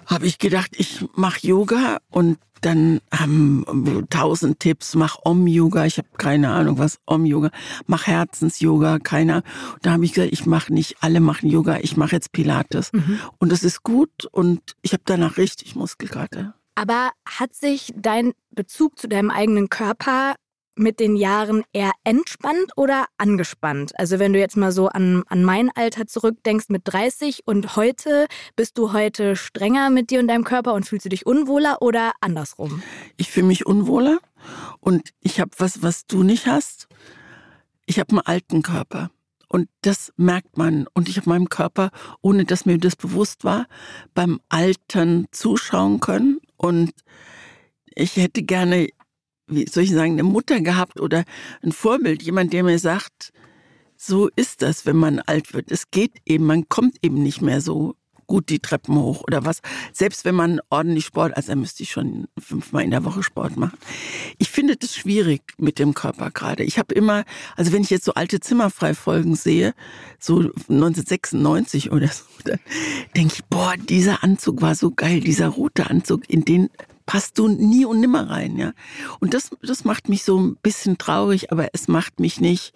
habe 0.07 0.27
ich 0.27 0.39
gedacht, 0.39 0.71
ich 0.77 1.05
mache 1.15 1.47
Yoga 1.47 1.99
und 2.11 2.39
dann 2.61 3.01
haben 3.13 3.65
ähm, 3.69 4.07
tausend 4.11 4.61
Tipps, 4.61 4.95
mach 4.95 5.17
Om-Yoga, 5.25 5.87
ich 5.87 5.99
habe 5.99 6.09
keine 6.19 6.51
Ahnung 6.51 6.79
was, 6.79 6.99
Om-Yoga, 7.07 7.51
mach 7.87 8.07
Herzens-Yoga, 8.07 8.99
keiner. 8.99 9.43
Da 9.83 9.93
habe 9.93 10.05
ich 10.05 10.13
gesagt, 10.13 10.33
ich 10.33 10.47
mache 10.47 10.73
nicht, 10.73 10.97
alle 11.01 11.21
machen 11.21 11.49
Yoga, 11.49 11.79
ich 11.81 11.97
mache 11.97 12.17
jetzt 12.17 12.33
Pilates. 12.33 12.93
Mhm. 12.93 13.19
Und 13.39 13.51
das 13.51 13.63
ist 13.63 13.83
gut 13.83 14.27
und 14.31 14.61
ich 14.83 14.93
habe 14.93 15.03
danach 15.07 15.37
richtig 15.37 15.75
Muskelkater. 15.75 16.55
Aber 16.81 17.11
hat 17.27 17.53
sich 17.53 17.93
dein 17.95 18.33
Bezug 18.53 18.99
zu 18.99 19.07
deinem 19.07 19.29
eigenen 19.29 19.69
Körper 19.69 20.35
mit 20.77 20.99
den 20.99 21.15
Jahren 21.15 21.63
eher 21.75 21.91
entspannt 22.05 22.73
oder 22.75 23.05
angespannt? 23.19 23.93
Also 23.99 24.19
wenn 24.19 24.33
du 24.33 24.39
jetzt 24.39 24.57
mal 24.57 24.73
so 24.73 24.89
an, 24.89 25.23
an 25.29 25.45
mein 25.45 25.69
Alter 25.75 26.07
zurückdenkst 26.07 26.71
mit 26.71 26.81
30 26.87 27.43
und 27.45 27.77
heute, 27.77 28.29
bist 28.57 28.79
du 28.79 28.95
heute 28.95 29.37
strenger 29.37 29.91
mit 29.91 30.09
dir 30.09 30.21
und 30.21 30.29
deinem 30.29 30.45
Körper 30.45 30.73
und 30.73 30.87
fühlst 30.87 31.05
du 31.05 31.11
dich 31.11 31.27
unwohler 31.27 31.83
oder 31.83 32.13
andersrum? 32.23 32.83
Ich 33.19 33.31
fühle 33.31 33.49
mich 33.49 33.67
unwohler 33.67 34.19
und 34.79 35.11
ich 35.21 35.39
habe 35.39 35.51
was, 35.59 35.83
was 35.83 36.07
du 36.07 36.23
nicht 36.23 36.47
hast. 36.47 36.89
Ich 37.85 37.99
habe 37.99 38.13
einen 38.13 38.21
alten 38.21 38.63
Körper. 38.63 39.11
Und 39.53 39.69
das 39.83 40.13
merkt 40.17 40.57
man. 40.57 40.87
Und 40.95 41.09
ich 41.09 41.17
habe 41.17 41.29
meinem 41.29 41.49
Körper, 41.49 41.91
ohne 42.23 42.45
dass 42.45 42.67
mir 42.67 42.79
das 42.79 42.95
bewusst 42.95 43.43
war, 43.43 43.67
beim 44.15 44.41
Altern 44.49 45.27
zuschauen 45.33 45.99
können. 45.99 46.40
Und 46.61 46.93
ich 47.87 48.17
hätte 48.17 48.43
gerne, 48.43 48.89
wie 49.47 49.67
soll 49.67 49.85
ich 49.85 49.93
sagen, 49.93 50.13
eine 50.13 50.25
Mutter 50.25 50.61
gehabt 50.61 51.01
oder 51.01 51.25
ein 51.63 51.73
Vorbild, 51.73 52.23
jemand, 52.23 52.53
der 52.53 52.65
mir 52.65 52.79
sagt, 52.79 53.33
so 53.97 54.29
ist 54.37 54.61
das, 54.61 54.85
wenn 54.85 54.97
man 54.97 55.21
alt 55.21 55.55
wird. 55.55 55.71
Es 55.71 55.91
geht 55.91 56.19
eben, 56.27 56.45
man 56.45 56.69
kommt 56.69 56.99
eben 57.03 57.23
nicht 57.23 57.41
mehr 57.41 57.63
so 57.63 57.97
gut 58.31 58.49
die 58.49 58.61
Treppen 58.61 58.95
hoch 58.95 59.25
oder 59.27 59.45
was. 59.45 59.61
Selbst 59.93 60.25
wenn 60.25 60.37
man 60.37 60.61
ordentlich 60.71 61.05
Sport, 61.05 61.37
also 61.37 61.55
müsste 61.57 61.83
ich 61.83 61.91
schon 61.91 62.29
fünfmal 62.39 62.85
in 62.85 62.93
der 62.93 63.05
Woche 63.05 63.25
Sport 63.25 63.57
machen. 63.57 63.77
Ich 64.39 64.51
finde 64.51 64.77
das 64.77 64.95
schwierig 64.95 65.43
mit 65.59 65.81
dem 65.81 65.95
Körper 65.95 66.31
gerade. 66.31 66.63
Ich 66.63 66.79
habe 66.79 66.95
immer, 66.95 67.25
also 67.57 67.73
wenn 67.73 67.83
ich 67.83 67.91
jetzt 67.91 68.05
so 68.05 68.15
alte 68.15 68.39
Zimmerfrei-Folgen 68.39 69.35
sehe, 69.35 69.75
so 70.21 70.39
1996 70.69 71.91
oder 71.91 72.07
so, 72.07 72.25
dann 72.45 72.61
denke 73.17 73.35
ich, 73.35 73.45
boah, 73.47 73.75
dieser 73.77 74.23
Anzug 74.23 74.63
war 74.63 74.77
so 74.77 74.93
geil, 74.93 75.21
dieser 75.21 75.49
rote 75.49 75.91
Anzug, 75.91 76.31
in 76.31 76.45
den 76.45 76.71
passt 77.05 77.41
du 77.41 77.49
nie 77.49 77.85
und 77.85 77.99
nimmer 77.99 78.31
rein, 78.31 78.57
ja. 78.57 78.73
Und 79.19 79.35
das, 79.35 79.51
das 79.61 79.85
macht 79.85 80.09
mich 80.09 80.23
so 80.23 80.39
ein 80.39 80.55
bisschen 80.63 80.97
traurig, 80.97 81.51
aber 81.51 81.71
es 81.73 81.89
macht 81.89 82.21
mich 82.21 82.41
nicht, 82.41 82.73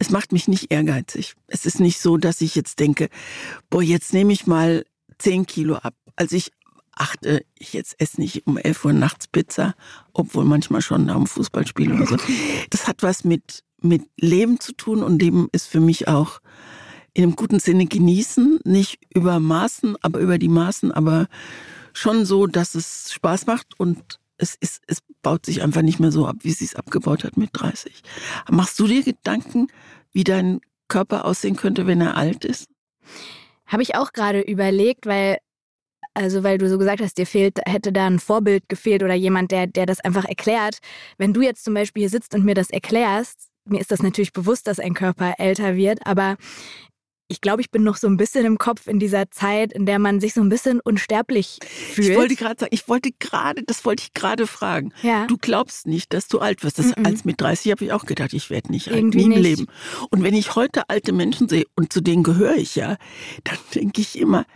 es 0.00 0.10
macht 0.10 0.32
mich 0.32 0.48
nicht 0.48 0.72
ehrgeizig. 0.72 1.34
Es 1.46 1.66
ist 1.66 1.78
nicht 1.78 2.00
so, 2.00 2.16
dass 2.16 2.40
ich 2.40 2.54
jetzt 2.54 2.80
denke, 2.80 3.08
boah, 3.70 3.82
jetzt 3.82 4.12
nehme 4.12 4.32
ich 4.32 4.46
mal 4.46 4.84
zehn 5.18 5.46
Kilo 5.46 5.76
ab. 5.76 5.94
Also 6.16 6.36
ich 6.36 6.52
achte, 6.92 7.44
ich 7.58 7.72
jetzt 7.72 7.94
esse 8.00 8.20
nicht 8.20 8.46
um 8.46 8.56
elf 8.56 8.84
Uhr 8.84 8.92
nachts 8.92 9.28
Pizza, 9.28 9.74
obwohl 10.12 10.44
manchmal 10.44 10.82
schon 10.82 11.06
nach 11.06 11.16
dem 11.16 11.26
Fußballspiel 11.26 11.92
oder 11.92 12.06
so. 12.06 12.16
Das 12.70 12.88
hat 12.88 13.02
was 13.02 13.24
mit, 13.24 13.62
mit 13.80 14.02
Leben 14.16 14.60
zu 14.60 14.72
tun 14.72 15.02
und 15.02 15.20
Leben 15.20 15.48
ist 15.52 15.68
für 15.68 15.80
mich 15.80 16.08
auch 16.08 16.40
in 17.14 17.24
einem 17.24 17.36
guten 17.36 17.60
Sinne 17.60 17.86
genießen, 17.86 18.60
nicht 18.64 18.98
über 19.14 19.40
Maßen, 19.40 19.96
aber 20.02 20.20
über 20.20 20.38
die 20.38 20.48
Maßen, 20.48 20.92
aber 20.92 21.28
schon 21.92 22.24
so, 22.24 22.46
dass 22.46 22.74
es 22.74 23.12
Spaß 23.12 23.46
macht 23.46 23.78
und 23.78 24.20
es 24.36 24.54
ist, 24.54 24.82
es 24.86 24.98
baut 25.22 25.46
sich 25.46 25.62
einfach 25.62 25.82
nicht 25.82 25.98
mehr 25.98 26.12
so 26.12 26.26
ab, 26.26 26.36
wie 26.42 26.52
sie 26.52 26.64
es 26.64 26.76
abgebaut 26.76 27.24
hat 27.24 27.36
mit 27.36 27.50
30. 27.52 28.02
Machst 28.50 28.78
du 28.78 28.86
dir 28.86 29.02
Gedanken, 29.02 29.66
wie 30.12 30.22
dein 30.24 30.60
Körper 30.86 31.24
aussehen 31.24 31.56
könnte, 31.56 31.86
wenn 31.86 32.00
er 32.00 32.16
alt 32.16 32.44
ist? 32.44 32.68
Habe 33.68 33.82
ich 33.82 33.94
auch 33.94 34.12
gerade 34.12 34.40
überlegt, 34.40 35.06
weil 35.06 35.38
also 36.14 36.42
weil 36.42 36.58
du 36.58 36.68
so 36.68 36.78
gesagt 36.78 37.00
hast, 37.00 37.16
dir 37.16 37.26
fehlt, 37.26 37.60
hätte 37.64 37.92
da 37.92 38.06
ein 38.06 38.18
Vorbild 38.18 38.68
gefehlt 38.68 39.04
oder 39.04 39.14
jemand, 39.14 39.52
der, 39.52 39.68
der 39.68 39.86
das 39.86 40.00
einfach 40.00 40.24
erklärt. 40.24 40.78
Wenn 41.16 41.32
du 41.32 41.42
jetzt 41.42 41.64
zum 41.64 41.74
Beispiel 41.74 42.02
hier 42.02 42.10
sitzt 42.10 42.34
und 42.34 42.44
mir 42.44 42.54
das 42.54 42.70
erklärst, 42.70 43.50
mir 43.64 43.80
ist 43.80 43.92
das 43.92 44.02
natürlich 44.02 44.32
bewusst, 44.32 44.66
dass 44.66 44.80
ein 44.80 44.94
Körper 44.94 45.34
älter 45.38 45.76
wird, 45.76 46.04
aber 46.06 46.36
ich 47.28 47.42
glaube, 47.42 47.60
ich 47.60 47.70
bin 47.70 47.84
noch 47.84 47.96
so 47.96 48.06
ein 48.06 48.16
bisschen 48.16 48.46
im 48.46 48.56
Kopf 48.56 48.86
in 48.86 48.98
dieser 48.98 49.30
Zeit, 49.30 49.72
in 49.74 49.84
der 49.84 49.98
man 49.98 50.18
sich 50.18 50.32
so 50.32 50.40
ein 50.40 50.48
bisschen 50.48 50.80
unsterblich 50.80 51.58
fühlt. 51.62 52.08
Ich 52.08 52.16
wollte 52.16 52.36
gerade 52.36 52.58
sagen, 52.58 52.74
ich 52.74 52.88
wollte 52.88 53.10
gerade, 53.18 53.62
das 53.64 53.84
wollte 53.84 54.04
ich 54.04 54.14
gerade 54.14 54.46
fragen. 54.46 54.92
Ja. 55.02 55.26
Du 55.26 55.36
glaubst 55.36 55.86
nicht, 55.86 56.14
dass 56.14 56.28
du 56.28 56.38
alt 56.38 56.64
wirst. 56.64 56.78
Das, 56.78 56.86
mm 56.86 56.92
-mm. 56.92 57.06
Als 57.06 57.24
mit 57.26 57.40
30 57.40 57.72
habe 57.72 57.84
ich 57.84 57.92
auch 57.92 58.06
gedacht, 58.06 58.32
ich 58.32 58.48
werde 58.48 58.72
nicht 58.72 58.86
Irgendwie 58.86 59.20
alt, 59.20 59.28
nie 59.28 59.36
im. 59.36 59.42
Leben. 59.42 59.66
Und 60.10 60.22
wenn 60.22 60.34
ich 60.34 60.56
heute 60.56 60.88
alte 60.88 61.12
Menschen 61.12 61.48
sehe, 61.48 61.66
und 61.76 61.92
zu 61.92 62.00
denen 62.00 62.22
gehöre 62.22 62.56
ich 62.56 62.74
ja, 62.76 62.96
dann 63.44 63.58
denke 63.74 64.00
ich 64.00 64.18
immer, 64.18 64.46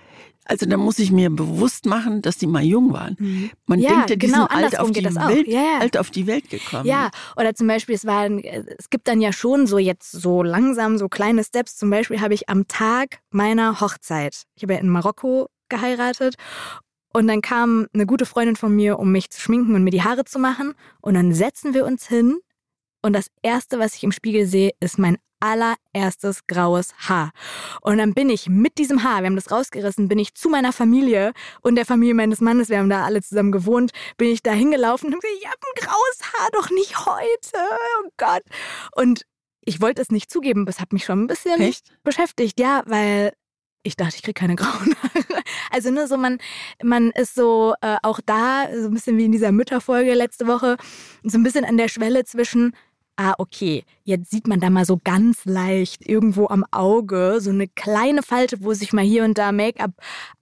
also 0.44 0.66
da 0.66 0.76
muss 0.76 0.98
ich 0.98 1.12
mir 1.12 1.30
bewusst 1.30 1.86
machen, 1.86 2.22
dass 2.22 2.36
die 2.36 2.46
mal 2.46 2.64
jung 2.64 2.92
waren. 2.92 3.16
Mhm. 3.18 3.50
Man 3.66 3.78
ja, 3.78 3.90
denkt 3.90 4.10
ja, 4.10 4.16
die 4.16 4.26
genau, 4.26 4.38
sind 4.38 4.50
alt 4.50 4.78
auf, 4.78 4.90
die 4.90 5.04
Welt, 5.04 5.48
ja, 5.48 5.78
alt 5.80 5.96
auf 5.96 6.10
die 6.10 6.26
Welt 6.26 6.50
gekommen. 6.50 6.86
Ja, 6.86 7.10
oder 7.36 7.54
zum 7.54 7.66
Beispiel, 7.66 7.94
es, 7.94 8.04
war, 8.04 8.28
es 8.30 8.90
gibt 8.90 9.08
dann 9.08 9.20
ja 9.20 9.32
schon 9.32 9.66
so 9.66 9.78
jetzt 9.78 10.10
so 10.10 10.42
langsam 10.42 10.98
so 10.98 11.08
kleine 11.08 11.44
Steps. 11.44 11.76
Zum 11.76 11.90
Beispiel 11.90 12.20
habe 12.20 12.34
ich 12.34 12.48
am 12.48 12.66
Tag 12.66 13.20
meiner 13.30 13.80
Hochzeit, 13.80 14.42
ich 14.54 14.62
habe 14.62 14.74
ja 14.74 14.80
in 14.80 14.88
Marokko 14.88 15.48
geheiratet 15.68 16.34
und 17.12 17.28
dann 17.28 17.40
kam 17.40 17.86
eine 17.92 18.06
gute 18.06 18.26
Freundin 18.26 18.56
von 18.56 18.74
mir, 18.74 18.98
um 18.98 19.12
mich 19.12 19.30
zu 19.30 19.40
schminken 19.40 19.74
und 19.74 19.84
mir 19.84 19.90
die 19.90 20.02
Haare 20.02 20.24
zu 20.24 20.38
machen. 20.38 20.74
Und 21.00 21.14
dann 21.14 21.32
setzen 21.32 21.74
wir 21.74 21.84
uns 21.84 22.08
hin 22.08 22.38
und 23.02 23.12
das 23.12 23.26
Erste, 23.42 23.78
was 23.78 23.94
ich 23.94 24.04
im 24.04 24.12
Spiegel 24.12 24.46
sehe, 24.46 24.70
ist 24.80 24.98
mein 24.98 25.18
allererstes 25.42 26.46
graues 26.46 26.94
Haar. 27.08 27.32
Und 27.80 27.98
dann 27.98 28.14
bin 28.14 28.30
ich 28.30 28.48
mit 28.48 28.78
diesem 28.78 29.02
Haar, 29.02 29.22
wir 29.22 29.26
haben 29.26 29.36
das 29.36 29.50
rausgerissen, 29.50 30.08
bin 30.08 30.18
ich 30.18 30.34
zu 30.34 30.48
meiner 30.48 30.72
Familie 30.72 31.32
und 31.60 31.74
der 31.74 31.84
Familie 31.84 32.14
meines 32.14 32.40
Mannes, 32.40 32.68
wir 32.68 32.78
haben 32.78 32.88
da 32.88 33.04
alle 33.04 33.22
zusammen 33.22 33.52
gewohnt, 33.52 33.90
bin 34.16 34.28
ich 34.28 34.42
da 34.42 34.52
hingelaufen 34.52 35.08
und 35.08 35.14
habe 35.14 35.20
gesagt, 35.20 35.42
ich 35.42 35.48
habe 35.48 35.58
ein 35.60 35.84
graues 35.84 36.32
Haar, 36.32 36.48
doch 36.52 36.70
nicht 36.70 37.06
heute. 37.06 37.78
Oh 38.04 38.08
Gott. 38.16 38.42
Und 38.94 39.22
ich 39.64 39.80
wollte 39.80 40.02
es 40.02 40.10
nicht 40.10 40.30
zugeben, 40.30 40.66
das 40.66 40.80
hat 40.80 40.92
mich 40.92 41.04
schon 41.04 41.24
ein 41.24 41.26
bisschen 41.26 41.60
Echt? 41.60 41.92
beschäftigt, 42.02 42.58
ja, 42.58 42.82
weil 42.86 43.32
ich 43.84 43.96
dachte, 43.96 44.16
ich 44.16 44.22
kriege 44.22 44.38
keine 44.38 44.56
grauen 44.56 44.94
Haare. 45.02 45.42
Also 45.70 45.90
ne, 45.90 46.06
so 46.06 46.16
man, 46.16 46.38
man 46.82 47.10
ist 47.10 47.34
so 47.34 47.74
äh, 47.80 47.96
auch 48.02 48.20
da, 48.24 48.68
so 48.72 48.86
ein 48.86 48.94
bisschen 48.94 49.18
wie 49.18 49.24
in 49.24 49.32
dieser 49.32 49.52
Mütterfolge 49.52 50.14
letzte 50.14 50.46
Woche, 50.46 50.76
so 51.22 51.38
ein 51.38 51.42
bisschen 51.42 51.64
an 51.64 51.76
der 51.76 51.88
Schwelle 51.88 52.24
zwischen, 52.24 52.76
ah, 53.16 53.34
okay, 53.38 53.84
jetzt 54.04 54.30
sieht 54.30 54.46
man 54.46 54.60
da 54.60 54.70
mal 54.70 54.84
so 54.84 54.98
ganz 55.02 55.44
leicht 55.44 56.08
irgendwo 56.08 56.48
am 56.48 56.64
Auge 56.70 57.38
so 57.40 57.50
eine 57.50 57.68
kleine 57.68 58.22
Falte, 58.22 58.62
wo 58.62 58.72
sich 58.74 58.92
mal 58.92 59.04
hier 59.04 59.24
und 59.24 59.38
da 59.38 59.52
Make-up 59.52 59.92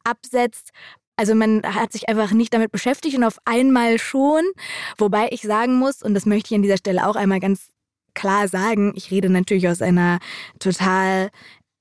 absetzt. 0.05 0.71
Also 1.17 1.35
man 1.35 1.63
hat 1.63 1.93
sich 1.93 2.09
einfach 2.09 2.33
nicht 2.33 2.55
damit 2.55 2.73
beschäftigt 2.73 3.17
und 3.17 3.25
auf 3.25 3.39
einmal 3.45 3.99
schon. 3.99 4.43
Wobei 4.97 5.29
ich 5.33 5.43
sagen 5.43 5.79
muss, 5.79 6.03
und 6.03 6.15
das 6.15 6.27
möchte 6.27 6.49
ich 6.49 6.57
an 6.57 6.63
dieser 6.63 6.79
Stelle 6.79 7.07
auch 7.07 7.17
einmal 7.17 7.41
ganz 7.41 7.69
klar 8.15 8.49
sagen, 8.49 8.93
ich 8.97 9.11
rede 9.11 9.29
natürlich 9.29 9.69
aus 9.69 9.83
einer 9.83 10.19
total 10.59 11.31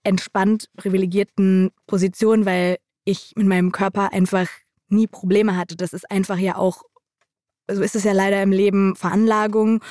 entspannt 0.03 0.69
privilegierten 0.75 1.71
Position, 1.87 2.45
weil 2.45 2.77
ich 3.05 3.33
mit 3.35 3.47
meinem 3.47 3.71
Körper 3.71 4.11
einfach 4.11 4.47
nie 4.89 5.07
Probleme 5.07 5.55
hatte. 5.55 5.75
Das 5.75 5.93
ist 5.93 6.09
einfach 6.11 6.37
ja 6.37 6.55
auch, 6.55 6.83
so 7.69 7.81
ist 7.81 7.95
es 7.95 8.03
ja 8.03 8.11
leider 8.11 8.41
im 8.41 8.51
Leben, 8.51 8.95
Veranlagung. 8.95 9.81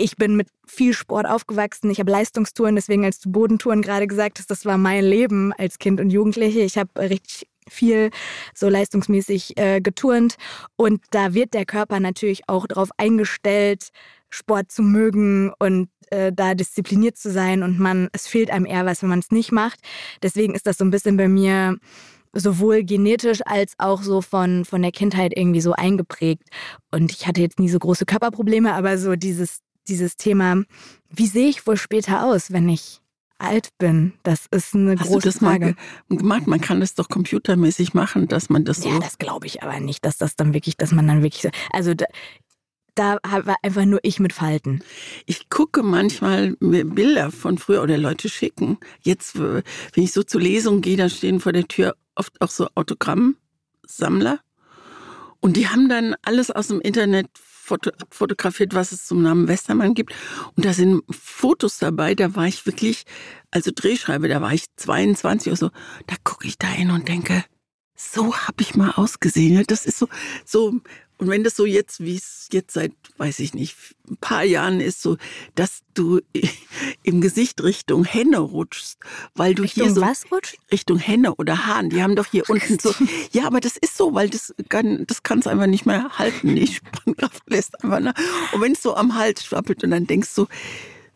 Ich 0.00 0.16
bin 0.16 0.34
mit 0.34 0.48
viel 0.66 0.94
Sport 0.94 1.26
aufgewachsen. 1.26 1.90
Ich 1.90 2.00
habe 2.00 2.10
Leistungstouren, 2.10 2.74
deswegen 2.74 3.04
als 3.04 3.20
du 3.20 3.30
Bodentouren 3.30 3.82
gerade 3.82 4.06
gesagt 4.06 4.38
hast, 4.38 4.50
das 4.50 4.64
war 4.64 4.78
mein 4.78 5.04
Leben 5.04 5.52
als 5.52 5.78
Kind 5.78 6.00
und 6.00 6.08
Jugendliche. 6.08 6.60
Ich 6.60 6.78
habe 6.78 6.88
richtig 6.98 7.48
viel 7.68 8.10
so 8.54 8.70
leistungsmäßig 8.70 9.58
äh, 9.58 9.82
geturnt 9.82 10.36
und 10.76 11.02
da 11.10 11.34
wird 11.34 11.52
der 11.52 11.66
Körper 11.66 12.00
natürlich 12.00 12.48
auch 12.48 12.66
darauf 12.66 12.88
eingestellt, 12.96 13.90
Sport 14.30 14.72
zu 14.72 14.82
mögen 14.82 15.52
und 15.58 15.90
äh, 16.10 16.32
da 16.32 16.54
diszipliniert 16.54 17.18
zu 17.18 17.30
sein 17.30 17.62
und 17.62 17.78
man, 17.78 18.08
es 18.12 18.26
fehlt 18.26 18.50
einem 18.50 18.64
eher 18.64 18.86
was, 18.86 19.02
wenn 19.02 19.10
man 19.10 19.18
es 19.18 19.30
nicht 19.30 19.52
macht. 19.52 19.80
Deswegen 20.22 20.54
ist 20.54 20.66
das 20.66 20.78
so 20.78 20.84
ein 20.84 20.90
bisschen 20.90 21.18
bei 21.18 21.28
mir 21.28 21.76
sowohl 22.32 22.84
genetisch 22.84 23.40
als 23.44 23.74
auch 23.76 24.02
so 24.02 24.22
von, 24.22 24.64
von 24.64 24.80
der 24.80 24.92
Kindheit 24.92 25.32
irgendwie 25.36 25.60
so 25.60 25.72
eingeprägt. 25.72 26.44
Und 26.90 27.12
ich 27.12 27.26
hatte 27.26 27.42
jetzt 27.42 27.58
nie 27.58 27.68
so 27.68 27.78
große 27.78 28.06
Körperprobleme, 28.06 28.72
aber 28.72 28.98
so 28.98 29.14
dieses, 29.14 29.60
dieses 29.90 30.16
Thema, 30.16 30.62
wie 31.10 31.26
sehe 31.26 31.48
ich 31.48 31.66
wohl 31.66 31.76
später 31.76 32.24
aus, 32.24 32.52
wenn 32.52 32.68
ich 32.68 33.00
alt 33.38 33.70
bin? 33.78 34.12
Das 34.22 34.46
ist 34.50 34.74
eine 34.74 34.98
Hast 34.98 35.08
große 35.08 35.20
du 35.20 35.28
das 35.28 35.38
Frage. 35.38 35.76
mal 36.08 36.16
gemacht? 36.16 36.46
Man 36.46 36.60
kann 36.60 36.80
das 36.80 36.94
doch 36.94 37.08
computermäßig 37.08 37.94
machen, 37.94 38.28
dass 38.28 38.48
man 38.48 38.64
das 38.64 38.82
so. 38.82 38.88
Ja, 38.88 38.98
das 39.00 39.18
glaube 39.18 39.46
ich 39.46 39.62
aber 39.62 39.80
nicht, 39.80 40.04
dass 40.04 40.16
das 40.18 40.36
dann 40.36 40.54
wirklich, 40.54 40.76
dass 40.76 40.92
man 40.92 41.06
dann 41.06 41.22
wirklich 41.22 41.42
so. 41.42 41.50
Also 41.72 41.94
da, 41.94 42.06
da 42.94 43.18
war 43.22 43.56
einfach 43.62 43.84
nur 43.84 44.00
ich 44.02 44.20
mit 44.20 44.32
Falten. 44.32 44.82
Ich 45.26 45.48
gucke 45.48 45.82
manchmal 45.82 46.56
Bilder 46.60 47.30
von 47.30 47.58
früher 47.58 47.82
oder 47.82 47.98
Leute 47.98 48.28
schicken. 48.28 48.78
Jetzt, 49.02 49.38
wenn 49.38 49.62
ich 49.94 50.12
so 50.12 50.22
zur 50.22 50.40
Lesung 50.40 50.80
gehe, 50.80 50.96
da 50.96 51.08
stehen 51.08 51.40
vor 51.40 51.52
der 51.52 51.66
Tür 51.66 51.96
oft 52.14 52.40
auch 52.40 52.50
so 52.50 52.68
Autogrammsammler. 52.74 54.40
Und 55.40 55.56
die 55.56 55.68
haben 55.68 55.88
dann 55.88 56.14
alles 56.22 56.50
aus 56.50 56.68
dem 56.68 56.80
Internet 56.80 57.26
foto 57.70 57.90
fotografiert, 58.10 58.74
was 58.74 58.92
es 58.92 59.06
zum 59.06 59.22
Namen 59.22 59.46
Westermann 59.46 59.94
gibt. 59.94 60.12
Und 60.56 60.64
da 60.64 60.72
sind 60.72 61.02
Fotos 61.10 61.78
dabei, 61.78 62.14
da 62.14 62.34
war 62.34 62.46
ich 62.46 62.66
wirklich, 62.66 63.04
also 63.50 63.70
Drehschreibe, 63.74 64.28
da 64.28 64.40
war 64.40 64.52
ich 64.52 64.64
22 64.76 65.52
oder 65.52 65.56
so. 65.56 65.70
Da 66.06 66.16
gucke 66.24 66.46
ich 66.46 66.58
da 66.58 66.66
hin 66.66 66.90
und 66.90 67.06
denke, 67.08 67.44
so 68.00 68.34
habe 68.34 68.62
ich 68.62 68.74
mal 68.74 68.92
ausgesehen. 68.92 69.62
Das 69.66 69.86
ist 69.86 69.98
so, 69.98 70.08
so 70.44 70.80
und 71.20 71.28
wenn 71.28 71.44
das 71.44 71.54
so 71.54 71.66
jetzt, 71.66 72.00
wie 72.00 72.16
es 72.16 72.48
jetzt 72.50 72.72
seit, 72.72 72.92
weiß 73.18 73.40
ich 73.40 73.52
nicht, 73.52 73.76
ein 74.08 74.16
paar 74.16 74.42
Jahren 74.42 74.80
ist, 74.80 75.02
so, 75.02 75.18
dass 75.54 75.82
du 75.92 76.20
im 77.02 77.20
Gesicht 77.20 77.62
Richtung 77.62 78.04
Henne 78.04 78.38
rutschst, 78.38 78.98
weil 79.34 79.54
du 79.54 79.64
Richtung 79.64 79.84
hier 79.84 79.94
so 79.94 80.00
was 80.00 80.32
rutscht? 80.32 80.56
Richtung 80.72 80.98
Henne 80.98 81.34
oder 81.34 81.66
Hahn, 81.66 81.90
die 81.90 82.02
haben 82.02 82.16
doch 82.16 82.24
hier 82.24 82.48
unten 82.48 82.78
so. 82.78 82.94
Ja, 83.32 83.46
aber 83.46 83.60
das 83.60 83.76
ist 83.76 83.98
so, 83.98 84.14
weil 84.14 84.30
das 84.30 84.54
kann, 84.70 85.04
das 85.06 85.22
kannst 85.22 85.46
einfach 85.46 85.66
nicht 85.66 85.84
mehr 85.84 86.08
halten. 86.18 86.56
Die 86.56 86.66
Spannkraft 86.72 87.42
lässt 87.48 87.84
einfach 87.84 88.00
nach. 88.00 88.14
Und 88.52 88.62
wenn 88.62 88.72
es 88.72 88.82
so 88.82 88.96
am 88.96 89.14
Hals 89.14 89.44
schwappelt 89.44 89.84
und 89.84 89.90
dann 89.90 90.06
denkst 90.06 90.34
du, 90.34 90.42
so, 90.42 90.48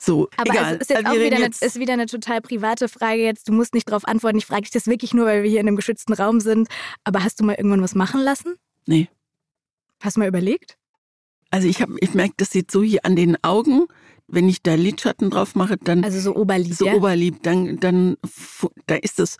Aber 0.08 0.50
egal. 0.50 0.74
es 0.74 0.80
ist 0.82 0.90
jetzt 0.90 1.04
Wir 1.04 1.10
auch 1.10 1.14
wieder 1.14 1.36
eine, 1.36 1.44
jetzt- 1.44 1.62
ist 1.62 1.78
wieder 1.78 1.92
eine 1.94 2.06
total 2.06 2.40
private 2.40 2.88
Frage 2.88 3.22
jetzt. 3.22 3.48
Du 3.48 3.52
musst 3.52 3.74
nicht 3.74 3.88
darauf 3.88 4.06
antworten. 4.06 4.38
Ich 4.38 4.46
frage 4.46 4.62
dich 4.62 4.70
das 4.70 4.86
wirklich 4.86 5.14
nur, 5.14 5.26
weil 5.26 5.42
wir 5.42 5.50
hier 5.50 5.60
in 5.60 5.66
einem 5.68 5.76
geschützten 5.76 6.12
Raum 6.12 6.40
sind. 6.40 6.68
Aber 7.04 7.24
hast 7.24 7.40
du 7.40 7.44
mal 7.44 7.54
irgendwann 7.54 7.82
was 7.82 7.94
machen 7.94 8.20
lassen? 8.20 8.54
Nee. 8.86 9.08
Hast 10.02 10.16
du 10.16 10.20
mal 10.20 10.28
überlegt? 10.28 10.76
Also 11.50 11.68
ich 11.68 11.78
ich 12.00 12.14
merke, 12.14 12.34
das 12.36 12.50
sieht 12.50 12.70
so 12.70 12.82
hier 12.82 13.04
an 13.04 13.14
den 13.16 13.42
Augen, 13.44 13.86
wenn 14.26 14.48
ich 14.48 14.62
da 14.62 14.74
Lidschatten 14.74 15.30
drauf 15.30 15.54
mache, 15.54 15.76
dann 15.76 16.02
Also 16.04 16.18
so 16.20 16.34
Oberlieb, 16.34 16.74
so 16.74 16.86
ja? 16.86 16.94
Oberlieb, 16.94 17.42
dann, 17.42 17.78
dann, 17.78 18.16
da 18.86 18.96
ist 18.96 19.18
das 19.18 19.36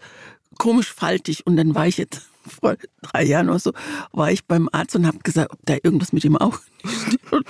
komisch 0.59 0.93
faltig 0.93 1.47
und 1.47 1.57
dann 1.57 1.75
war 1.75 1.87
ich 1.89 1.97
jetzt 1.99 2.23
vor 2.47 2.77
drei 3.03 3.25
Jahren 3.25 3.49
oder 3.49 3.59
so, 3.59 3.73
war 4.13 4.31
ich 4.31 4.45
beim 4.45 4.69
Arzt 4.73 4.95
und 4.95 5.07
habe 5.07 5.19
gesagt, 5.19 5.53
ob 5.53 5.59
da 5.65 5.75
irgendwas 5.83 6.13
mit 6.13 6.23
dem 6.25 6.37
Auge 6.37 6.59
nicht 6.85 7.21
stimmt. 7.25 7.49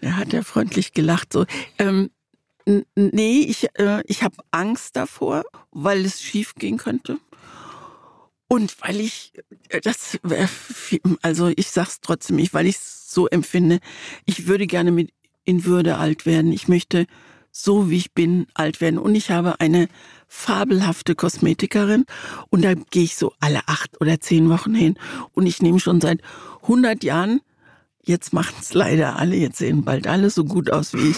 Da 0.00 0.12
hat 0.16 0.32
er 0.32 0.42
freundlich 0.44 0.92
gelacht, 0.94 1.32
so, 1.32 1.44
ähm, 1.78 2.10
nee, 2.94 3.40
ich, 3.40 3.68
äh, 3.74 4.02
ich 4.06 4.22
habe 4.22 4.36
Angst 4.50 4.96
davor, 4.96 5.44
weil 5.70 6.04
es 6.04 6.20
schief 6.22 6.54
gehen 6.54 6.76
könnte. 6.76 7.18
Und 8.48 8.76
weil 8.80 9.00
ich, 9.00 9.32
äh, 9.68 9.80
das, 9.80 10.18
also 11.22 11.48
ich 11.54 11.70
sag's 11.70 12.00
trotzdem, 12.00 12.38
ich, 12.38 12.54
weil 12.54 12.66
ich 12.66 12.76
es 12.76 13.12
so 13.12 13.26
empfinde, 13.26 13.80
ich 14.24 14.46
würde 14.46 14.66
gerne 14.66 14.90
mit 14.90 15.12
in 15.44 15.64
Würde 15.64 15.96
alt 15.96 16.26
werden. 16.26 16.52
Ich 16.52 16.68
möchte 16.68 17.06
so 17.50 17.90
wie 17.90 17.96
ich 17.96 18.12
bin 18.12 18.46
alt 18.54 18.80
werden. 18.80 18.98
Und 18.98 19.14
ich 19.14 19.30
habe 19.30 19.60
eine 19.60 19.88
fabelhafte 20.28 21.14
Kosmetikerin 21.14 22.04
und 22.50 22.62
da 22.62 22.74
gehe 22.74 23.04
ich 23.04 23.16
so 23.16 23.32
alle 23.40 23.60
acht 23.66 24.00
oder 24.00 24.20
zehn 24.20 24.50
Wochen 24.50 24.74
hin. 24.74 24.98
Und 25.32 25.46
ich 25.46 25.62
nehme 25.62 25.80
schon 25.80 26.00
seit 26.00 26.20
100 26.62 27.02
Jahren, 27.02 27.40
jetzt 28.08 28.32
machen 28.32 28.54
es 28.60 28.74
leider 28.74 29.16
alle, 29.16 29.36
jetzt 29.36 29.58
sehen 29.58 29.84
bald 29.84 30.06
alle 30.06 30.30
so 30.30 30.44
gut 30.44 30.70
aus 30.70 30.94
wie 30.94 31.10
ich, 31.10 31.16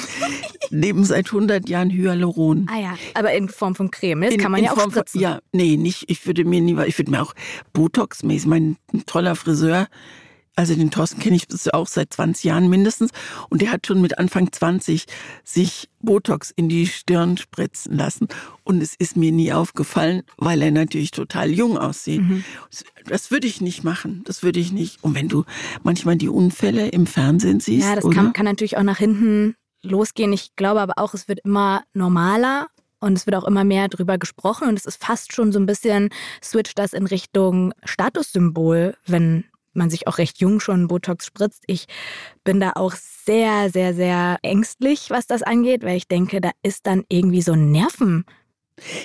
neben 0.70 1.04
seit 1.04 1.26
100 1.26 1.68
Jahren 1.68 1.88
Hyaluron. 1.90 2.66
Ah 2.70 2.78
ja, 2.80 2.94
aber 3.14 3.32
in 3.32 3.48
Form 3.48 3.74
von 3.74 3.90
Creme. 3.90 4.22
Das 4.26 4.34
In- 4.34 4.40
kann 4.40 4.52
man 4.52 4.62
ja 4.62 4.72
auch 4.72 4.74
Form 4.76 4.90
von- 4.90 5.00
spritzen. 5.00 5.20
Ja, 5.20 5.38
nee, 5.52 5.76
nicht. 5.76 6.04
Ich 6.10 6.26
würde 6.26 6.44
mir 6.44 6.60
nie, 6.60 6.76
ich 6.86 6.98
würde 6.98 7.10
mir 7.10 7.22
auch 7.22 7.34
Botox-mäßig, 7.72 8.46
mein 8.48 8.76
toller 9.06 9.36
Friseur, 9.36 9.86
also 10.60 10.74
den 10.74 10.90
Thorsten 10.90 11.20
kenne 11.20 11.36
ich 11.36 11.72
auch 11.72 11.86
seit 11.86 12.12
20 12.12 12.44
Jahren 12.44 12.68
mindestens. 12.68 13.12
Und 13.48 13.62
der 13.62 13.72
hat 13.72 13.86
schon 13.86 14.02
mit 14.02 14.18
Anfang 14.18 14.52
20 14.52 15.06
sich 15.42 15.88
Botox 16.00 16.50
in 16.50 16.68
die 16.68 16.86
Stirn 16.86 17.38
spritzen 17.38 17.96
lassen. 17.96 18.28
Und 18.62 18.82
es 18.82 18.94
ist 18.94 19.16
mir 19.16 19.32
nie 19.32 19.54
aufgefallen, 19.54 20.22
weil 20.36 20.60
er 20.60 20.70
natürlich 20.70 21.12
total 21.12 21.50
jung 21.50 21.78
aussieht. 21.78 22.20
Mhm. 22.20 22.44
Das 23.06 23.30
würde 23.30 23.46
ich 23.46 23.62
nicht 23.62 23.84
machen. 23.84 24.22
Das 24.26 24.42
würde 24.42 24.60
ich 24.60 24.70
nicht. 24.70 25.02
Und 25.02 25.14
wenn 25.14 25.28
du 25.28 25.44
manchmal 25.82 26.16
die 26.16 26.28
Unfälle 26.28 26.88
im 26.88 27.06
Fernsehen 27.06 27.60
siehst, 27.60 27.88
Ja, 27.88 27.94
das 27.94 28.08
kann, 28.10 28.34
kann 28.34 28.44
natürlich 28.44 28.76
auch 28.76 28.82
nach 28.82 28.98
hinten 28.98 29.54
losgehen. 29.82 30.34
Ich 30.34 30.54
glaube 30.56 30.82
aber 30.82 30.98
auch, 30.98 31.14
es 31.14 31.26
wird 31.26 31.40
immer 31.42 31.84
normaler 31.94 32.66
und 32.98 33.16
es 33.16 33.24
wird 33.26 33.34
auch 33.34 33.44
immer 33.44 33.64
mehr 33.64 33.88
drüber 33.88 34.18
gesprochen 34.18 34.68
und 34.68 34.78
es 34.78 34.84
ist 34.84 35.02
fast 35.02 35.32
schon 35.32 35.52
so 35.52 35.58
ein 35.58 35.64
bisschen, 35.64 36.10
switcht 36.44 36.78
das 36.78 36.92
in 36.92 37.06
Richtung 37.06 37.72
Statussymbol, 37.84 38.94
wenn 39.06 39.44
man 39.72 39.90
sich 39.90 40.06
auch 40.06 40.18
recht 40.18 40.38
jung 40.40 40.60
schon 40.60 40.88
Botox 40.88 41.26
spritzt. 41.26 41.64
Ich 41.66 41.86
bin 42.44 42.60
da 42.60 42.72
auch 42.74 42.94
sehr, 42.94 43.70
sehr, 43.70 43.94
sehr 43.94 44.38
ängstlich, 44.42 45.10
was 45.10 45.26
das 45.26 45.42
angeht, 45.42 45.82
weil 45.84 45.96
ich 45.96 46.08
denke, 46.08 46.40
da 46.40 46.50
ist 46.62 46.86
dann 46.86 47.04
irgendwie 47.08 47.42
so 47.42 47.52
ein 47.52 47.70
Nerven 47.70 48.24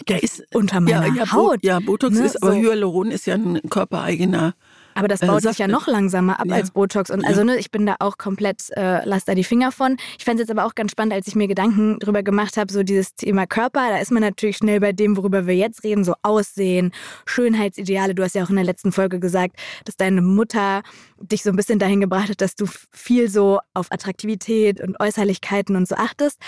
der 0.08 0.24
ist 0.24 0.44
unter 0.54 0.80
meiner 0.80 1.08
ja, 1.08 1.14
ja, 1.14 1.26
Bo- 1.26 1.32
Haut. 1.32 1.60
ja, 1.64 1.80
Botox 1.80 2.18
ne, 2.18 2.26
ist, 2.26 2.42
aber 2.42 2.54
so. 2.54 2.60
Hyaluron 2.60 3.12
ist 3.12 3.26
ja 3.26 3.36
ein 3.36 3.60
körpereigener 3.70 4.56
Aber 4.98 5.08
das 5.10 5.22
Äh, 5.22 5.28
baut 5.28 5.42
sich 5.42 5.50
Saft- 5.50 5.60
ja 5.60 5.68
noch 5.68 5.88
langsamer 5.88 6.40
ab 6.40 6.48
Ja. 6.48 6.56
als 6.56 6.72
Botox. 6.72 7.10
Und 7.12 7.22
Ja. 7.22 7.28
also, 7.28 7.44
ne, 7.44 7.58
ich 7.58 7.70
bin 7.70 7.86
da 7.86 7.98
auch 8.00 8.18
komplett, 8.18 8.70
äh, 8.78 9.04
lass 9.06 9.26
da 9.26 9.36
die 9.36 9.44
Finger 9.44 9.72
von. 9.72 9.98
Ich 10.18 10.24
fand 10.26 10.40
es 10.40 10.48
jetzt 10.48 10.58
aber 10.58 10.66
auch 10.66 10.74
ganz 10.74 10.92
spannend, 10.92 11.14
als 11.14 11.28
ich 11.28 11.36
mir 11.36 11.48
Gedanken 11.48 12.00
drüber 12.00 12.24
gemacht 12.24 12.56
habe, 12.58 12.72
so 12.72 12.82
dieses 12.82 13.14
Thema 13.14 13.46
Körper. 13.46 13.90
Da 13.90 13.98
ist 13.98 14.12
man 14.12 14.22
natürlich 14.24 14.58
schnell 14.58 14.80
bei 14.80 14.94
dem, 14.94 15.18
worüber 15.18 15.46
wir 15.48 15.56
jetzt 15.56 15.84
reden, 15.84 16.04
so 16.06 16.16
Aussehen, 16.24 16.92
Schönheitsideale. 17.26 18.16
Du 18.16 18.24
hast 18.24 18.36
ja 18.36 18.44
auch 18.44 18.50
in 18.50 18.56
der 18.56 18.64
letzten 18.66 18.92
Folge 18.92 19.20
gesagt, 19.20 19.58
dass 19.84 19.98
deine 19.98 20.22
Mutter 20.22 20.82
dich 21.20 21.44
so 21.44 21.50
ein 21.50 21.56
bisschen 21.58 21.80
dahin 21.80 22.00
gebracht 22.02 22.30
hat, 22.30 22.40
dass 22.42 22.56
du 22.56 22.66
viel 22.92 23.30
so 23.30 23.60
auf 23.74 23.92
Attraktivität 23.92 24.80
und 24.82 25.00
Äußerlichkeiten 25.00 25.76
und 25.76 25.88
so 25.88 25.96
achtest. 25.96 26.40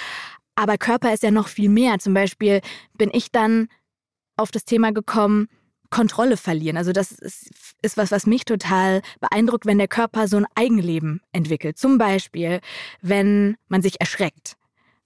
Aber 0.56 0.78
Körper 0.78 1.14
ist 1.14 1.24
ja 1.24 1.32
noch 1.32 1.50
viel 1.50 1.70
mehr. 1.70 2.00
Zum 2.00 2.14
Beispiel 2.14 2.62
bin 2.98 3.10
ich 3.14 3.32
dann 3.32 3.68
auf 4.38 4.52
das 4.52 4.64
Thema 4.66 4.92
gekommen, 4.92 5.50
Kontrolle 5.90 6.38
verlieren. 6.38 6.78
Also 6.78 6.92
das 6.92 7.12
ist, 7.12 7.50
ist 7.82 7.98
was, 7.98 8.12
was 8.12 8.26
mich 8.26 8.46
total 8.46 9.02
beeindruckt, 9.20 9.66
wenn 9.66 9.78
der 9.78 9.88
Körper 9.88 10.28
so 10.28 10.38
ein 10.38 10.46
Eigenleben 10.56 11.22
entwickelt. 11.32 11.78
Zum 11.78 11.98
Beispiel, 11.98 12.60
wenn 13.02 13.58
man 13.68 13.82
sich 13.82 14.00
erschreckt. 14.00 14.56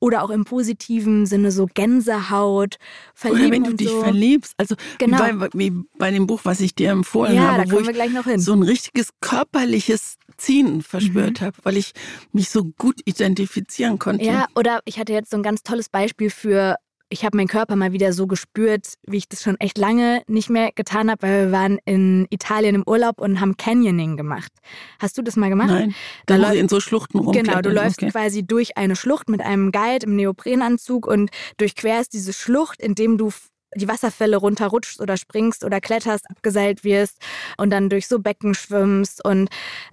oder 0.03 0.23
auch 0.23 0.31
im 0.31 0.45
positiven 0.45 1.27
Sinne 1.27 1.51
so 1.51 1.67
Gänsehaut, 1.71 2.77
verlieben 3.13 3.45
Oder 3.45 3.51
wenn 3.51 3.63
du 3.63 3.73
dich 3.75 3.89
so. 3.89 4.01
verliebst, 4.01 4.55
also 4.57 4.75
genau. 4.97 5.19
wie, 5.19 5.33
bei, 5.33 5.49
wie 5.53 5.71
bei 5.97 6.09
dem 6.11 6.25
Buch, 6.25 6.41
was 6.43 6.59
ich 6.59 6.73
dir 6.73 6.89
empfohlen 6.89 7.35
ja, 7.35 7.51
habe, 7.51 7.65
da 7.65 7.71
kommen 7.71 7.85
wir 7.85 7.93
gleich 7.93 8.11
noch 8.11 8.25
hin. 8.25 8.39
so 8.39 8.53
ein 8.53 8.63
richtiges 8.63 9.09
körperliches 9.21 10.17
Ziehen 10.37 10.81
verspürt 10.81 11.39
mhm. 11.39 11.45
habe, 11.45 11.57
weil 11.63 11.77
ich 11.77 11.93
mich 12.31 12.49
so 12.49 12.65
gut 12.65 12.99
identifizieren 13.05 13.99
konnte. 13.99 14.25
Ja, 14.25 14.47
oder 14.55 14.79
ich 14.85 14.97
hatte 14.97 15.13
jetzt 15.13 15.29
so 15.29 15.37
ein 15.37 15.43
ganz 15.43 15.61
tolles 15.61 15.87
Beispiel 15.87 16.31
für 16.31 16.77
ich 17.11 17.25
habe 17.25 17.37
meinen 17.37 17.47
Körper 17.47 17.75
mal 17.75 17.91
wieder 17.91 18.13
so 18.13 18.25
gespürt, 18.25 18.93
wie 19.05 19.17
ich 19.17 19.27
das 19.27 19.43
schon 19.43 19.59
echt 19.59 19.77
lange 19.77 20.23
nicht 20.27 20.49
mehr 20.49 20.71
getan 20.73 21.11
habe, 21.11 21.21
weil 21.23 21.45
wir 21.45 21.51
waren 21.51 21.77
in 21.85 22.25
Italien 22.29 22.75
im 22.75 22.83
Urlaub 22.87 23.19
und 23.19 23.41
haben 23.41 23.57
Canyoning 23.57 24.17
gemacht. 24.17 24.51
Hast 24.99 25.17
du 25.17 25.21
das 25.21 25.35
mal 25.35 25.49
gemacht? 25.49 25.69
Nein, 25.69 25.93
da, 26.25 26.37
da 26.37 26.51
in 26.53 26.69
so 26.69 26.79
Schluchten 26.79 27.19
rum. 27.19 27.33
Genau, 27.33 27.61
du 27.61 27.69
läufst 27.69 28.01
okay. 28.01 28.11
quasi 28.11 28.43
durch 28.43 28.77
eine 28.77 28.95
Schlucht 28.95 29.29
mit 29.29 29.41
einem 29.41 29.71
Guide 29.71 30.05
im 30.05 30.15
Neoprenanzug 30.15 31.05
und 31.05 31.29
durchquerst 31.57 32.13
diese 32.13 32.33
Schlucht, 32.33 32.81
indem 32.81 33.17
du 33.17 33.31
die 33.75 33.87
Wasserfälle 33.87 34.37
runterrutschst 34.37 35.01
oder 35.01 35.17
springst 35.17 35.63
oder 35.63 35.79
kletterst, 35.81 36.29
abgeseilt 36.29 36.83
wirst 36.83 37.17
und 37.57 37.69
dann 37.69 37.89
durch 37.89 38.07
so 38.07 38.19
Becken 38.19 38.53
schwimmst. 38.53 39.23
Und 39.23 39.49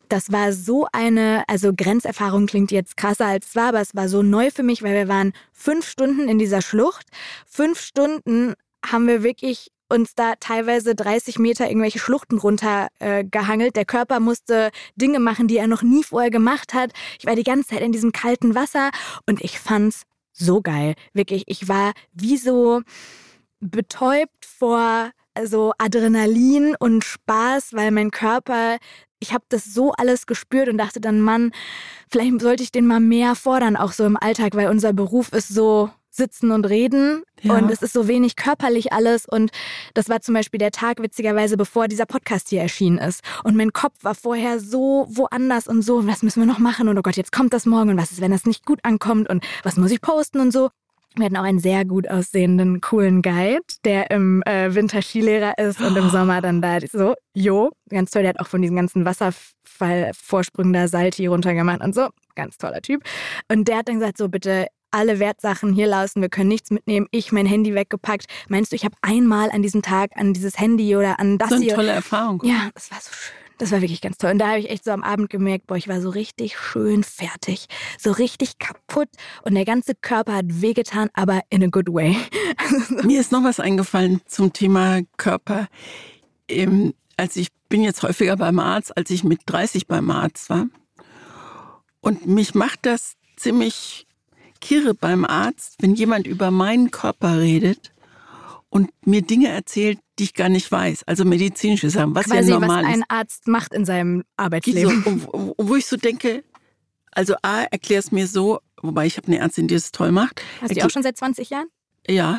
das 0.09 0.33
war 0.33 0.53
so 0.53 0.87
eine, 0.93 1.45
also 1.49 1.73
Grenzerfahrung 1.75 2.47
klingt 2.47 2.71
jetzt 2.71 2.97
krasser 2.97 3.27
als 3.27 3.49
es 3.49 3.57
war, 3.57 3.69
aber 3.69 3.81
es 3.81 3.95
war 3.95 4.09
so 4.09 4.23
neu 4.23 4.51
für 4.51 4.63
mich, 4.63 4.83
weil 4.83 4.95
wir 4.95 5.09
waren 5.09 5.33
fünf 5.53 5.89
Stunden 5.89 6.29
in 6.29 6.39
dieser 6.39 6.63
Schlucht. 6.63 7.07
Fünf 7.47 7.81
Stunden 7.81 8.55
haben 8.85 9.07
wir 9.07 9.23
wirklich 9.23 9.71
uns 9.89 10.15
da 10.15 10.35
teilweise 10.39 10.95
30 10.95 11.39
Meter 11.39 11.69
irgendwelche 11.69 11.99
Schluchten 11.99 12.39
runtergehangelt. 12.39 13.71
Äh, 13.71 13.73
Der 13.73 13.85
Körper 13.85 14.21
musste 14.21 14.71
Dinge 14.97 15.19
machen, 15.19 15.49
die 15.49 15.57
er 15.57 15.67
noch 15.67 15.83
nie 15.83 16.05
vorher 16.05 16.31
gemacht 16.31 16.75
hat. 16.75 16.93
Ich 17.19 17.27
war 17.27 17.37
die 17.37 17.45
ganze 17.45 17.69
Zeit 17.71 17.81
in 17.81 17.93
diesem 17.93 18.13
kalten 18.13 18.55
Wasser 18.55 18.91
und 19.27 19.43
ich 19.43 19.59
fand's 19.59 20.03
so 20.33 20.61
geil. 20.61 20.95
Wirklich, 21.15 21.45
ich 21.47 21.69
war 21.69 21.93
wie 22.13 22.37
so, 22.37 22.83
betäubt 23.61 24.45
vor 24.45 25.11
also 25.39 25.73
Adrenalin 25.79 26.75
und 26.79 27.05
Spaß, 27.05 27.73
weil 27.73 27.93
mein 27.93 28.11
Körper, 28.11 28.79
ich 29.21 29.33
habe 29.33 29.45
das 29.49 29.65
so 29.65 29.93
alles 29.93 30.27
gespürt 30.27 30.69
und 30.69 30.79
dachte 30.79 31.01
dann, 31.01 31.21
Mann, 31.21 31.53
vielleicht 32.11 32.41
sollte 32.41 32.65
ich 32.65 32.73
den 32.73 32.87
mal 32.87 33.01
mehr 33.01 33.37
fordern, 33.37 33.77
auch 33.77 33.93
so 33.93 34.05
im 34.05 34.17
Alltag, 34.17 34.57
weil 34.57 34.69
unser 34.69 34.93
Beruf 34.93 35.33
ist 35.33 35.49
so 35.49 35.91
sitzen 36.11 36.51
und 36.51 36.65
reden 36.65 37.23
ja. 37.43 37.57
und 37.57 37.71
es 37.71 37.81
ist 37.81 37.93
so 37.93 38.09
wenig 38.09 38.35
körperlich 38.35 38.93
alles 38.93 39.25
und 39.27 39.53
das 39.95 40.09
war 40.09 40.21
zum 40.21 40.35
Beispiel 40.35 40.59
der 40.59 40.73
Tag 40.73 41.01
witzigerweise, 41.01 41.57
bevor 41.57 41.87
dieser 41.87 42.07
Podcast 42.07 42.49
hier 42.49 42.61
erschienen 42.61 42.99
ist 42.99 43.23
und 43.45 43.57
mein 43.57 43.73
Kopf 43.73 44.03
war 44.03 44.17
vorher 44.17 44.59
so 44.59 45.07
woanders 45.09 45.69
und 45.69 45.83
so, 45.83 46.07
was 46.09 46.23
müssen 46.23 46.41
wir 46.43 46.47
noch 46.47 46.59
machen 46.59 46.89
und 46.89 46.99
oh 46.99 47.03
Gott, 47.03 47.17
jetzt 47.17 47.31
kommt 47.31 47.53
das 47.53 47.67
morgen 47.67 47.91
und 47.91 47.99
was 47.99 48.11
ist, 48.11 48.21
wenn 48.21 48.33
das 48.33 48.47
nicht 48.47 48.67
gut 48.67 48.81
ankommt 48.83 49.29
und 49.29 49.47
was 49.63 49.77
muss 49.77 49.93
ich 49.93 50.01
posten 50.01 50.41
und 50.41 50.53
so 50.53 50.71
wir 51.19 51.27
hatten 51.27 51.37
auch 51.37 51.43
einen 51.43 51.59
sehr 51.59 51.85
gut 51.85 52.09
aussehenden, 52.09 52.81
coolen 52.81 53.23
Guide, 53.23 53.63
der 53.85 54.11
im 54.11 54.43
äh, 54.45 54.75
Winter 54.75 55.03
Skilehrer 55.03 55.59
ist 55.59 55.81
und 55.81 55.97
im 55.97 56.09
Sommer 56.11 56.41
dann 56.41 56.63
da 56.63 56.79
so, 56.81 57.15
jo, 57.35 57.71
ganz 57.89 58.11
toll. 58.11 58.23
Der 58.23 58.31
hat 58.31 58.41
auch 58.41 58.47
von 58.47 58.63
diesen 58.63 58.77
ganzen 58.77 59.05
Wasserfallvorsprüngen 59.05 60.73
da 60.73 60.89
Salti 60.89 61.27
runtergemacht 61.27 61.83
und 61.83 61.95
so. 61.95 62.09
Ganz 62.35 62.59
toller 62.59 62.83
Typ. 62.83 63.03
Und 63.51 63.69
der 63.69 63.79
hat 63.79 63.89
dann 63.89 63.99
gesagt, 63.99 64.19
so 64.19 64.29
bitte 64.29 64.67
alle 64.91 65.19
Wertsachen 65.19 65.73
hier 65.73 65.87
lassen, 65.87 66.23
wir 66.23 66.29
können 66.29 66.49
nichts 66.49 66.71
mitnehmen. 66.71 67.07
Ich 67.11 67.33
mein 67.33 67.47
Handy 67.47 67.75
weggepackt. 67.75 68.27
Meinst 68.49 68.73
du, 68.73 68.77
ich 68.77 68.85
habe 68.85 68.95
einmal 69.03 69.51
an 69.51 69.63
diesem 69.63 69.83
Tag 69.83 70.11
an 70.15 70.33
dieses 70.33 70.59
Handy 70.59 70.97
oder 70.97 71.21
an 71.21 71.39
das 71.39 71.51
so 71.51 71.57
eine 71.57 71.65
hier? 71.65 71.75
tolle 71.75 71.93
Erfahrung. 71.93 72.43
Ja, 72.45 72.71
das 72.75 72.91
war 72.91 72.99
so 73.01 73.11
schön. 73.13 73.48
Das 73.59 73.73
war 73.73 73.81
wirklich 73.81 74.01
ganz 74.01 74.19
toll. 74.19 74.31
Und 74.31 74.39
da 74.39 74.49
habe 74.49 74.61
ich 74.61 74.71
echt 74.71 74.85
so 74.85 74.93
am 74.93 75.03
Abend 75.03 75.31
gemerkt, 75.31 75.67
boah, 75.67 75.77
ich 75.77 75.89
war 75.89 76.01
so 76.01 76.11
richtig 76.11 76.57
schön 76.59 77.05
fertig, 77.05 77.67
so 77.99 78.13
richtig 78.13 78.59
kaputt 78.59 79.09
und 79.43 79.55
der 79.55 79.65
ganze 79.65 79.95
Körper 79.95 80.35
hat 80.35 80.47
wehgetan, 80.49 81.11
aber 81.13 81.43
in 81.51 81.65
a 81.65 81.67
good 81.67 81.89
way. 81.89 82.17
Mir 83.05 83.21
ist 83.21 83.33
noch 83.33 83.45
was 83.45 83.61
eingefallen 83.61 84.21
zum 84.27 84.53
Thema 84.53 85.01
Körper. 85.17 85.67
Ähm, 86.49 86.95
als 87.17 87.37
ich 87.37 87.49
bin 87.69 87.83
jetzt 87.83 88.03
häufiger 88.03 88.37
beim 88.37 88.61
Arzt, 88.61 88.97
als 88.97 89.11
ich 89.11 89.25
mit 89.25 89.41
30 89.47 89.87
beim 89.87 90.11
Arzt 90.11 90.49
war. 90.49 90.67
Und 92.01 92.27
mich 92.27 92.55
macht 92.55 92.87
das 92.87 93.15
ziemlich 93.37 94.07
kirre 94.61 94.95
beim 94.95 95.25
Arzt, 95.25 95.77
wenn 95.81 95.95
jemand 95.95 96.27
über 96.27 96.51
meinen 96.51 96.91
Körper 96.91 97.39
redet 97.39 97.93
und 98.71 98.91
mir 99.05 99.23
Dinge 99.23 99.49
erzählt, 99.49 99.99
die 100.19 100.25
ich 100.25 100.35
gar 100.35 100.49
nicht 100.49 100.71
weiß. 100.71 101.05
Also 101.05 101.25
medizinische 101.25 101.91
Sachen, 101.91 102.15
was 102.15 102.27
Quasi, 102.27 102.51
ja 102.51 102.59
normal 102.59 102.85
was 102.85 102.93
ein 102.93 103.05
Arzt 103.09 103.49
macht 103.49 103.73
in 103.73 103.85
seinem 103.85 104.25
Arbeitsleben. 104.37 105.03
So, 105.05 105.55
wo, 105.57 105.77
ich 105.77 105.87
so 105.87 105.97
denke, 105.97 106.45
also 107.13 107.35
A, 107.43 107.63
erklär 107.71 107.99
es 108.01 108.13
mir 108.13 108.27
so, 108.27 108.61
wobei 108.83 109.07
ich 109.07 109.17
habe 109.17 109.29
eine 109.29 109.39
Ärztin, 109.39 109.69
die 109.69 109.75
es 109.75 109.93
toll 109.93 110.13
macht. 110.13 110.43
Hast 110.61 110.77
du 110.77 110.85
auch 110.85 110.91
schon 110.91 111.03
seit 111.03 111.17
20 111.17 111.51
Jahren? 111.51 111.69
Ja. 112.07 112.39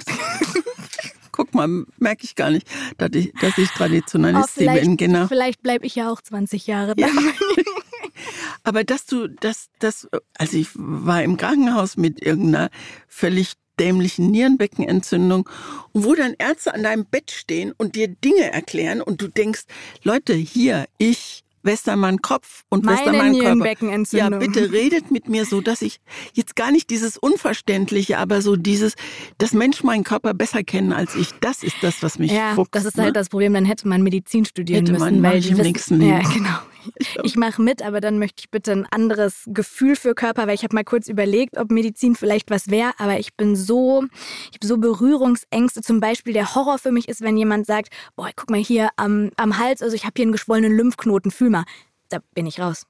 Guck 1.31 1.53
mal, 1.53 1.85
merke 1.97 2.25
ich 2.25 2.35
gar 2.35 2.51
nicht, 2.51 2.67
dass 2.97 3.11
ich, 3.13 3.31
dass 3.39 3.57
ich 3.57 3.69
Traditionalistin 3.69 4.69
oh, 4.69 4.73
bin. 4.73 4.97
Genau. 4.97 5.27
Vielleicht 5.27 5.63
bleibe 5.63 5.85
ich 5.85 5.95
ja 5.95 6.11
auch 6.11 6.21
20 6.21 6.67
Jahre. 6.67 6.93
Ja. 6.97 7.07
Aber 8.63 8.83
dass 8.83 9.05
du, 9.05 9.27
dass, 9.27 9.69
dass, 9.79 10.07
also 10.37 10.57
ich 10.57 10.67
war 10.73 11.23
im 11.23 11.37
Krankenhaus 11.37 11.95
mit 11.95 12.21
irgendeiner 12.21 12.69
völlig 13.07 13.53
dämlichen 13.79 14.31
Nierenbeckenentzündung 14.31 15.49
und 15.91 16.05
wo 16.05 16.15
dann 16.15 16.35
Ärzte 16.37 16.73
an 16.73 16.83
deinem 16.83 17.05
Bett 17.05 17.31
stehen 17.31 17.73
und 17.77 17.95
dir 17.95 18.07
Dinge 18.07 18.51
erklären 18.51 19.01
und 19.01 19.21
du 19.21 19.27
denkst, 19.27 19.63
Leute, 20.03 20.33
hier, 20.33 20.85
ich 20.97 21.43
Westermann 21.63 22.21
Kopf 22.21 22.63
und 22.69 22.85
Meine 22.85 22.99
Westermann 22.99 23.37
Körper. 23.37 24.17
Ja, 24.17 24.29
bitte 24.29 24.71
redet 24.71 25.11
mit 25.11 25.27
mir 25.27 25.45
so, 25.45 25.61
dass 25.61 25.81
ich 25.81 25.99
jetzt 26.33 26.55
gar 26.55 26.71
nicht 26.71 26.89
dieses 26.89 27.17
Unverständliche, 27.17 28.17
aber 28.17 28.41
so 28.41 28.55
dieses, 28.55 28.93
dass 29.37 29.53
Menschen 29.53 29.85
meinen 29.85 30.03
Körper 30.03 30.33
besser 30.33 30.63
kennen 30.63 30.93
als 30.93 31.15
ich. 31.15 31.31
Das 31.41 31.63
ist 31.63 31.75
das, 31.81 32.01
was 32.01 32.19
mich 32.19 32.31
Ja, 32.31 32.55
fuchst, 32.55 32.73
das 32.75 32.85
ist 32.85 32.97
halt 32.97 33.07
ne? 33.07 33.13
das 33.13 33.29
Problem. 33.29 33.53
Dann 33.53 33.65
hätte 33.65 33.87
man 33.87 34.01
Medizin 34.03 34.45
studieren 34.45 34.81
hätte 34.85 34.93
müssen, 34.93 35.21
man 35.21 35.31
weil 35.31 35.41
die 35.41 35.57
wissen. 35.57 36.01
Ja, 36.01 36.19
genau. 36.19 36.59
Ich 37.23 37.35
mache 37.35 37.61
mit, 37.61 37.81
aber 37.81 38.01
dann 38.01 38.19
möchte 38.19 38.41
ich 38.41 38.49
bitte 38.49 38.71
ein 38.71 38.85
anderes 38.85 39.43
Gefühl 39.47 39.95
für 39.95 40.15
Körper, 40.15 40.47
weil 40.47 40.55
ich 40.55 40.63
habe 40.63 40.75
mal 40.75 40.83
kurz 40.83 41.07
überlegt, 41.07 41.57
ob 41.57 41.71
Medizin 41.71 42.15
vielleicht 42.15 42.49
was 42.49 42.69
wäre, 42.69 42.93
aber 42.97 43.19
ich 43.19 43.35
bin 43.35 43.55
so, 43.55 44.03
ich 44.49 44.55
habe 44.55 44.67
so 44.67 44.77
Berührungsängste. 44.77 45.81
Zum 45.81 45.99
Beispiel 45.99 46.33
der 46.33 46.55
Horror 46.55 46.77
für 46.77 46.91
mich 46.91 47.09
ist, 47.09 47.21
wenn 47.21 47.37
jemand 47.37 47.65
sagt, 47.65 47.89
boah, 48.15 48.29
guck 48.35 48.49
mal 48.49 48.59
hier 48.59 48.89
am, 48.95 49.31
am 49.37 49.57
Hals, 49.57 49.81
also 49.81 49.95
ich 49.95 50.03
habe 50.03 50.13
hier 50.15 50.23
einen 50.23 50.31
geschwollenen 50.31 50.75
Lymphknoten, 50.75 51.31
fühl 51.31 51.49
mal 51.49 51.65
da 52.09 52.19
bin 52.33 52.45
ich 52.45 52.59
raus. 52.59 52.85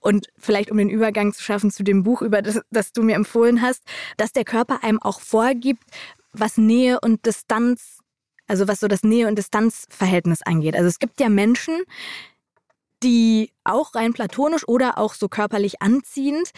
Und 0.00 0.28
vielleicht 0.38 0.70
um 0.70 0.78
den 0.78 0.88
Übergang 0.88 1.32
zu 1.32 1.42
schaffen 1.42 1.70
zu 1.70 1.82
dem 1.82 2.02
Buch, 2.02 2.22
über 2.22 2.42
das, 2.42 2.60
das 2.70 2.92
du 2.92 3.02
mir 3.02 3.14
empfohlen 3.14 3.62
hast, 3.62 3.82
dass 4.16 4.32
der 4.32 4.44
Körper 4.44 4.82
einem 4.82 5.00
auch 5.00 5.20
vorgibt, 5.20 5.82
was 6.32 6.56
Nähe 6.56 6.98
und 7.00 7.24
Distanz, 7.26 8.00
also 8.46 8.66
was 8.66 8.80
so 8.80 8.88
das 8.88 9.02
Nähe- 9.02 9.28
und 9.28 9.36
Distanzverhältnis 9.36 10.42
angeht. 10.42 10.74
Also 10.74 10.88
es 10.88 10.98
gibt 10.98 11.20
ja 11.20 11.28
Menschen, 11.28 11.82
die 13.02 13.50
auch 13.64 13.94
rein 13.94 14.12
platonisch 14.12 14.66
oder 14.66 14.98
auch 14.98 15.14
so 15.14 15.28
körperlich 15.28 15.82
anziehend 15.82 16.50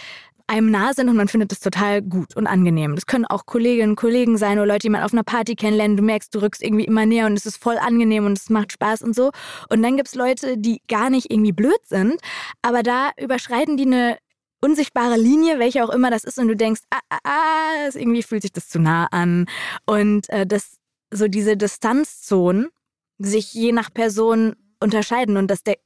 einem 0.46 0.70
nah 0.70 0.92
sind 0.92 1.09
und 1.09 1.16
man 1.16 1.28
findet 1.28 1.52
es 1.52 1.61
total 1.61 2.02
gut 2.02 2.37
und 2.37 2.46
angenehm. 2.46 2.94
Das 2.94 3.07
können 3.07 3.24
auch 3.24 3.46
Kolleginnen 3.46 3.90
und 3.90 3.96
Kollegen 3.96 4.37
sein 4.37 4.59
oder 4.59 4.66
Leute, 4.66 4.80
die 4.80 4.90
man 4.90 5.02
auf 5.02 5.12
einer 5.12 5.22
Party 5.22 5.54
kennenlernt. 5.54 5.98
Du 5.98 6.02
merkst, 6.02 6.35
du 6.35 6.42
rückst 6.42 6.62
irgendwie 6.62 6.85
immer 6.85 7.07
näher 7.07 7.26
und 7.26 7.35
es 7.35 7.46
ist 7.46 7.57
voll 7.57 7.78
angenehm 7.78 8.26
und 8.26 8.37
es 8.37 8.50
macht 8.50 8.72
Spaß 8.72 9.02
und 9.02 9.14
so. 9.14 9.30
Und 9.70 9.83
dann 9.83 9.96
gibt 9.96 10.09
es 10.09 10.14
Leute, 10.14 10.59
die 10.59 10.83
gar 10.87 11.09
nicht 11.09 11.30
irgendwie 11.30 11.52
blöd 11.52 11.80
sind, 11.85 12.16
aber 12.61 12.83
da 12.83 13.11
überschreiten 13.18 13.76
die 13.76 13.87
eine 13.87 14.18
unsichtbare 14.61 15.16
Linie, 15.16 15.59
welche 15.59 15.85
auch 15.85 15.90
immer 15.90 16.11
das 16.11 16.24
ist, 16.24 16.38
und 16.38 16.48
du 16.48 16.57
denkst, 16.57 16.83
ah, 16.90 17.00
ah, 17.11 17.18
ah, 17.24 17.88
irgendwie 17.94 18.22
fühlt 18.22 18.42
sich 18.42 18.52
das 18.52 18.68
zu 18.68 18.78
nah 18.78 19.07
an. 19.07 19.46
Und 19.87 20.28
äh, 20.30 20.46
das, 20.46 20.78
so 21.11 21.28
diese 21.28 21.57
Distanzzonen 21.57 22.68
sich 23.18 23.52
je 23.52 23.72
nach 23.72 23.92
Person 23.92 24.57
unterscheiden 24.84 25.36
und 25.36 25.48
dass 25.50 25.64
der, 25.64 25.76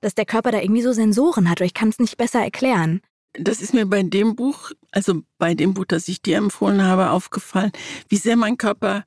dass 0.00 0.14
der 0.14 0.24
Körper 0.24 0.50
da 0.50 0.60
irgendwie 0.60 0.82
so 0.82 0.92
Sensoren 0.92 1.48
hat. 1.48 1.60
Ich 1.60 1.74
kann 1.74 1.90
es 1.90 2.00
nicht 2.00 2.16
besser 2.16 2.40
erklären. 2.40 3.00
Das 3.38 3.60
ist 3.60 3.74
mir 3.74 3.86
bei 3.86 4.02
dem 4.02 4.34
Buch, 4.34 4.72
also 4.90 5.22
bei 5.38 5.54
dem 5.54 5.74
Buch, 5.74 5.84
das 5.86 6.08
ich 6.08 6.22
dir 6.22 6.38
empfohlen 6.38 6.82
habe, 6.82 7.10
aufgefallen, 7.10 7.70
wie 8.08 8.16
sehr 8.16 8.36
mein 8.36 8.56
Körper 8.56 9.04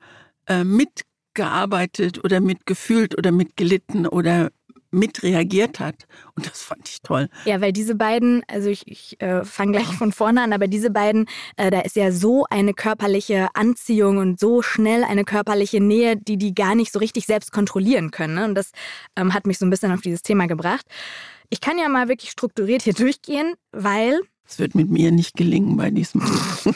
äh, 0.48 0.64
mitgearbeitet 0.64 2.24
oder 2.24 2.40
mitgefühlt 2.40 3.18
oder 3.18 3.32
mitgelitten 3.32 4.08
oder 4.08 4.52
mitreagiert 4.92 5.80
hat. 5.80 6.06
Und 6.36 6.46
das 6.46 6.62
fand 6.62 6.88
ich 6.88 7.02
toll. 7.02 7.30
Ja, 7.46 7.62
weil 7.62 7.72
diese 7.72 7.96
beiden, 7.96 8.44
also 8.48 8.70
ich, 8.70 8.88
ich 8.88 9.22
äh, 9.22 9.44
fange 9.44 9.74
gleich 9.74 9.88
von 9.88 10.12
vorne 10.12 10.42
an, 10.42 10.54
aber 10.54 10.68
diese 10.68 10.90
beiden, 10.90 11.28
äh, 11.58 11.70
da 11.70 11.82
ist 11.82 11.96
ja 11.96 12.12
so 12.12 12.46
eine 12.50 12.74
körperliche 12.74 13.48
Anziehung 13.54 14.18
und 14.18 14.40
so 14.40 14.62
schnell 14.62 15.04
eine 15.04 15.26
körperliche 15.26 15.80
Nähe, 15.80 16.18
die 16.18 16.38
die 16.38 16.54
gar 16.54 16.76
nicht 16.76 16.92
so 16.92 17.00
richtig 17.00 17.26
selbst 17.26 17.52
kontrollieren 17.52 18.12
können. 18.12 18.36
Ne? 18.36 18.46
Und 18.46 18.56
das 18.56 18.72
ähm, 19.16 19.34
hat 19.34 19.46
mich 19.46 19.58
so 19.58 19.66
ein 19.66 19.70
bisschen 19.70 19.92
auf 19.92 20.02
dieses 20.02 20.22
Thema 20.22 20.48
gebracht. 20.48 20.86
Ich 21.50 21.62
kann 21.62 21.78
ja 21.78 21.90
mal 21.90 22.08
wirklich 22.08 22.32
strukturiert 22.32 22.84
hier 22.84 22.94
durchgehen, 22.94 23.56
weil. 23.72 24.20
Es 24.48 24.60
wird 24.60 24.76
mit 24.76 24.90
mir 24.90 25.12
nicht 25.12 25.36
gelingen 25.36 25.78
bei 25.78 25.90
diesem 25.90 26.22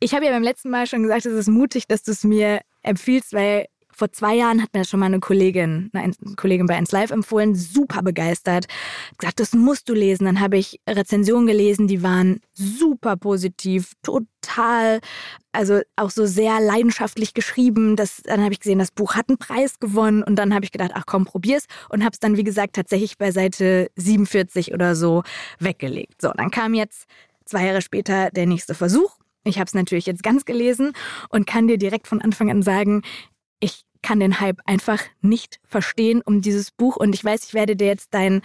ich 0.00 0.14
habe 0.14 0.24
ja 0.24 0.32
beim 0.32 0.42
letzten 0.42 0.70
Mal 0.70 0.86
schon 0.86 1.02
gesagt, 1.02 1.26
es 1.26 1.34
ist 1.34 1.48
mutig, 1.48 1.86
dass 1.86 2.02
du 2.02 2.10
es 2.10 2.24
mir 2.24 2.60
empfiehlst, 2.82 3.32
weil 3.34 3.66
vor 4.00 4.10
zwei 4.12 4.34
Jahren 4.34 4.62
hat 4.62 4.72
mir 4.72 4.80
das 4.80 4.88
schon 4.88 4.98
mal 4.98 5.06
eine 5.06 5.20
Kollegin, 5.20 5.90
eine 5.92 6.14
Kollegin 6.34 6.66
bei 6.66 6.74
1 6.74 6.90
Live 6.90 7.10
empfohlen, 7.10 7.54
super 7.54 8.00
begeistert. 8.00 8.64
Gesagt, 9.18 9.40
das 9.40 9.52
musst 9.52 9.90
du 9.90 9.92
lesen. 9.92 10.24
Dann 10.24 10.40
habe 10.40 10.56
ich 10.56 10.80
Rezensionen 10.88 11.46
gelesen, 11.46 11.86
die 11.86 12.02
waren 12.02 12.40
super 12.54 13.18
positiv, 13.18 13.92
total, 14.02 15.00
also 15.52 15.82
auch 15.96 16.08
so 16.08 16.24
sehr 16.24 16.60
leidenschaftlich 16.60 17.34
geschrieben. 17.34 17.94
Das, 17.94 18.22
dann 18.24 18.42
habe 18.42 18.54
ich 18.54 18.60
gesehen, 18.60 18.78
das 18.78 18.90
Buch 18.90 19.16
hat 19.16 19.28
einen 19.28 19.36
Preis 19.36 19.78
gewonnen 19.78 20.22
und 20.22 20.36
dann 20.36 20.54
habe 20.54 20.64
ich 20.64 20.72
gedacht, 20.72 20.92
ach 20.94 21.04
komm, 21.04 21.26
probier's 21.26 21.66
und 21.90 22.02
habe 22.02 22.14
es 22.14 22.20
dann, 22.20 22.38
wie 22.38 22.44
gesagt, 22.44 22.76
tatsächlich 22.76 23.18
bei 23.18 23.32
Seite 23.32 23.90
47 23.96 24.72
oder 24.72 24.96
so 24.96 25.24
weggelegt. 25.58 26.22
So, 26.22 26.32
dann 26.34 26.50
kam 26.50 26.72
jetzt 26.72 27.04
zwei 27.44 27.66
Jahre 27.66 27.82
später 27.82 28.30
der 28.30 28.46
nächste 28.46 28.74
Versuch 28.74 29.18
ich 29.44 29.56
habe 29.56 29.66
es 29.66 29.74
natürlich 29.74 30.04
jetzt 30.04 30.22
ganz 30.22 30.44
gelesen 30.44 30.92
und 31.30 31.46
kann 31.46 31.66
dir 31.66 31.78
direkt 31.78 32.06
von 32.06 32.20
Anfang 32.20 32.50
an 32.50 32.60
sagen, 32.62 33.00
ich 33.60 33.84
kann 34.02 34.20
den 34.20 34.40
Hype 34.40 34.60
einfach 34.66 35.02
nicht 35.20 35.60
verstehen 35.64 36.22
um 36.24 36.40
dieses 36.40 36.70
Buch. 36.70 36.96
Und 36.96 37.14
ich 37.14 37.24
weiß, 37.24 37.44
ich 37.44 37.54
werde 37.54 37.76
dir 37.76 37.86
jetzt 37.86 38.14
dein, 38.14 38.42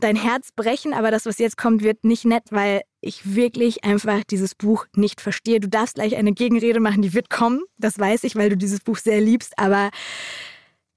dein 0.00 0.16
Herz 0.16 0.52
brechen, 0.52 0.94
aber 0.94 1.10
das, 1.10 1.26
was 1.26 1.38
jetzt 1.38 1.56
kommt, 1.56 1.82
wird 1.82 2.04
nicht 2.04 2.24
nett, 2.24 2.44
weil 2.50 2.82
ich 3.00 3.34
wirklich 3.34 3.84
einfach 3.84 4.22
dieses 4.24 4.54
Buch 4.54 4.86
nicht 4.94 5.20
verstehe. 5.20 5.60
Du 5.60 5.68
darfst 5.68 5.96
gleich 5.96 6.16
eine 6.16 6.32
Gegenrede 6.32 6.80
machen, 6.80 7.02
die 7.02 7.14
wird 7.14 7.30
kommen. 7.30 7.62
Das 7.78 7.98
weiß 7.98 8.24
ich, 8.24 8.36
weil 8.36 8.50
du 8.50 8.56
dieses 8.56 8.80
Buch 8.80 8.96
sehr 8.96 9.20
liebst. 9.20 9.58
Aber 9.58 9.90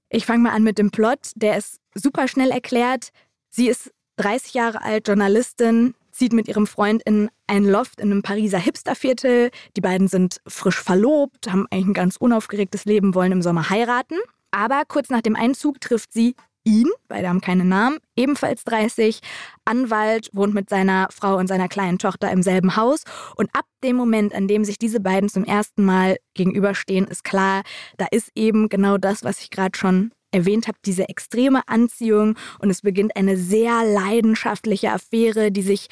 ich 0.10 0.26
fange 0.26 0.44
mal 0.44 0.52
an 0.52 0.64
mit 0.64 0.78
dem 0.78 0.92
Plot. 0.92 1.32
Der 1.36 1.58
ist 1.58 1.80
super 1.94 2.28
schnell 2.28 2.52
erklärt. 2.52 3.10
Sie 3.50 3.68
ist 3.68 3.92
30 4.18 4.54
Jahre 4.54 4.82
alt, 4.82 5.08
Journalistin, 5.08 5.96
zieht 6.16 6.34
mit 6.34 6.48
ihrem 6.48 6.68
Freund 6.68 7.04
in 7.04 7.30
ein 7.48 7.66
Loft 7.66 8.00
in 8.00 8.12
einem 8.12 8.24
Pariser 8.24 8.60
Hipsterviertel. 8.60 9.52
Die 9.76 9.82
beiden 9.82 10.08
sind 10.08 10.40
frisch 10.48 10.82
verlobt, 10.82 11.52
haben 11.52 11.68
eigentlich 11.70 11.88
ein 11.88 11.94
ganz 11.94 12.18
unaufgeregtes 12.18 12.86
Leben, 12.86 13.16
wollen 13.16 13.32
im 13.32 13.42
Sommer 13.42 13.70
heiraten. 13.70 14.18
Aber 14.52 14.84
kurz 14.88 15.10
nach 15.10 15.22
dem 15.22 15.36
Einzug 15.36 15.82
trifft 15.82 16.14
sie 16.14 16.36
ihn, 16.66 16.90
beide 17.08 17.30
haben 17.30 17.42
keine 17.42 17.64
Namen, 17.64 18.00
ebenfalls 18.16 18.64
30, 18.64 19.20
Anwalt, 19.66 20.30
wohnt 20.34 20.54
mit 20.54 20.70
seiner 20.70 21.08
Frau 21.12 21.38
und 21.38 21.48
seiner 21.48 21.68
kleinen 21.68 22.00
Tochter 22.00 22.32
im 22.32 22.42
selben 22.42 22.76
Haus. 22.76 23.04
Und 23.36 23.50
ab 23.54 23.66
dem 23.84 23.96
Moment, 23.96 24.34
an 24.34 24.48
dem 24.48 24.66
sich 24.66 24.80
diese 24.80 25.00
beiden 25.00 25.30
zum 25.30 25.46
ersten 25.46 25.86
Mal 25.86 26.18
gegenüberstehen, 26.34 27.06
ist 27.06 27.24
klar, 27.24 27.62
da 27.98 28.08
ist 28.10 28.32
eben 28.36 28.68
genau 28.68 28.98
das, 28.98 29.24
was 29.24 29.42
ich 29.42 29.52
gerade 29.52 29.78
schon 29.78 30.12
erwähnt 30.32 30.68
habe, 30.68 30.78
diese 30.86 31.08
extreme 31.10 31.68
Anziehung 31.68 32.38
und 32.60 32.70
es 32.70 32.82
beginnt 32.82 33.16
eine 33.16 33.38
sehr 33.38 33.84
leidenschaftliche 33.84 34.92
Affäre, 34.92 35.52
die 35.52 35.62
sich 35.62 35.88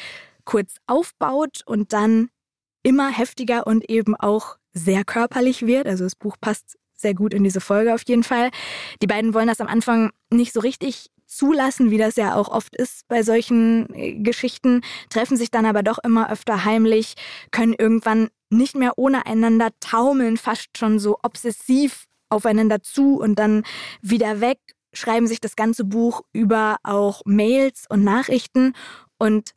kurz 0.46 0.76
aufbaut 0.88 1.62
und 1.66 1.94
dann 1.94 2.30
immer 2.84 3.10
heftiger 3.10 3.66
und 3.66 3.90
eben 3.90 4.16
auch 4.16 4.58
sehr 4.74 5.04
körperlich 5.06 5.66
wird. 5.66 5.88
Also 5.88 6.04
das 6.04 6.16
Buch 6.16 6.36
passt 6.40 6.78
sehr 6.96 7.14
gut 7.14 7.34
in 7.34 7.44
diese 7.44 7.62
Folge 7.62 7.94
auf 7.94 8.04
jeden 8.06 8.24
Fall. 8.24 8.50
Die 9.02 9.08
beiden 9.08 9.34
wollen 9.34 9.48
das 9.48 9.62
am 9.62 9.68
Anfang 9.68 10.12
nicht 10.32 10.54
so 10.54 10.60
richtig 10.60 11.08
zulassen, 11.26 11.92
wie 11.92 11.98
das 11.98 12.16
ja 12.16 12.36
auch 12.36 12.50
oft 12.50 12.76
ist 12.76 13.08
bei 13.08 13.24
solchen 13.24 13.94
äh, 13.94 14.14
Geschichten, 14.14 14.82
treffen 15.10 15.38
sich 15.38 15.52
dann 15.52 15.66
aber 15.66 15.84
doch 15.84 15.98
immer 16.04 16.32
öfter 16.32 16.64
heimlich, 16.64 17.16
können 17.52 17.74
irgendwann 17.74 18.30
nicht 18.50 18.76
mehr 18.76 18.94
ohne 18.98 19.26
einander 19.26 19.70
taumeln, 19.80 20.38
fast 20.38 20.78
schon 20.78 21.00
so 21.00 21.18
obsessiv 21.24 22.06
aufeinander 22.34 22.82
zu 22.82 23.20
und 23.20 23.40
dann 23.40 23.64
wieder 24.02 24.42
weg, 24.42 24.60
schreiben 24.94 25.28
sich 25.28 25.42
das 25.42 25.56
ganze 25.56 25.84
Buch 25.86 26.22
über 26.34 26.78
auch 26.84 27.22
Mails 27.26 27.86
und 27.90 28.04
Nachrichten. 28.04 28.74
Und 29.18 29.52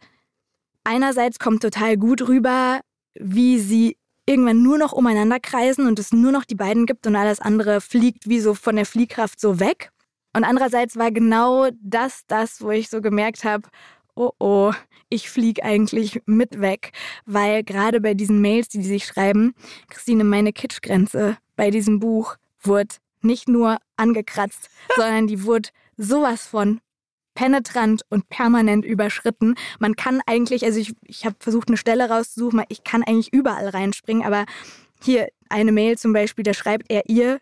einerseits 0.84 1.38
kommt 1.38 1.62
total 1.62 1.96
gut 1.96 2.28
rüber, 2.28 2.80
wie 3.14 3.58
sie 3.58 3.96
irgendwann 4.26 4.62
nur 4.62 4.78
noch 4.78 4.92
umeinander 4.92 5.38
kreisen 5.38 5.86
und 5.86 5.98
es 5.98 6.12
nur 6.12 6.32
noch 6.32 6.44
die 6.44 6.56
beiden 6.56 6.86
gibt 6.86 7.06
und 7.06 7.16
alles 7.16 7.40
andere 7.40 7.80
fliegt 7.80 8.28
wie 8.28 8.40
so 8.40 8.54
von 8.54 8.76
der 8.76 8.86
Fliehkraft 8.86 9.40
so 9.40 9.60
weg. 9.60 9.90
Und 10.34 10.44
andererseits 10.44 10.96
war 10.96 11.10
genau 11.12 11.68
das 11.80 12.22
das, 12.26 12.60
wo 12.60 12.70
ich 12.70 12.90
so 12.90 13.00
gemerkt 13.00 13.44
habe, 13.44 13.68
oh 14.16 14.32
oh, 14.38 14.72
ich 15.08 15.30
fliege 15.30 15.62
eigentlich 15.62 16.20
mit 16.26 16.60
weg, 16.60 16.92
weil 17.24 17.62
gerade 17.62 18.00
bei 18.00 18.14
diesen 18.14 18.40
Mails, 18.40 18.68
die 18.68 18.82
sie 18.82 18.88
sich 18.88 19.06
schreiben, 19.06 19.54
Christine, 19.88 20.24
meine 20.24 20.52
Kitschgrenze 20.52 21.38
bei 21.54 21.70
diesem 21.70 22.00
Buch 22.00 22.36
wurde 22.60 22.96
nicht 23.22 23.48
nur 23.48 23.78
angekratzt, 23.96 24.70
sondern 24.96 25.26
die 25.26 25.44
wurde 25.44 25.70
sowas 25.96 26.46
von 26.46 26.80
penetrant 27.34 28.02
und 28.08 28.28
permanent 28.28 28.84
überschritten. 28.84 29.54
Man 29.78 29.94
kann 29.94 30.20
eigentlich, 30.26 30.64
also 30.64 30.80
ich, 30.80 30.94
ich 31.04 31.26
habe 31.26 31.36
versucht, 31.38 31.68
eine 31.68 31.76
Stelle 31.76 32.08
rauszusuchen, 32.08 32.62
ich 32.68 32.82
kann 32.82 33.02
eigentlich 33.02 33.32
überall 33.32 33.68
reinspringen, 33.68 34.24
aber 34.24 34.46
hier 35.02 35.28
eine 35.48 35.70
Mail 35.70 35.98
zum 35.98 36.12
Beispiel, 36.12 36.44
da 36.44 36.54
schreibt 36.54 36.90
er 36.90 37.08
ihr, 37.08 37.38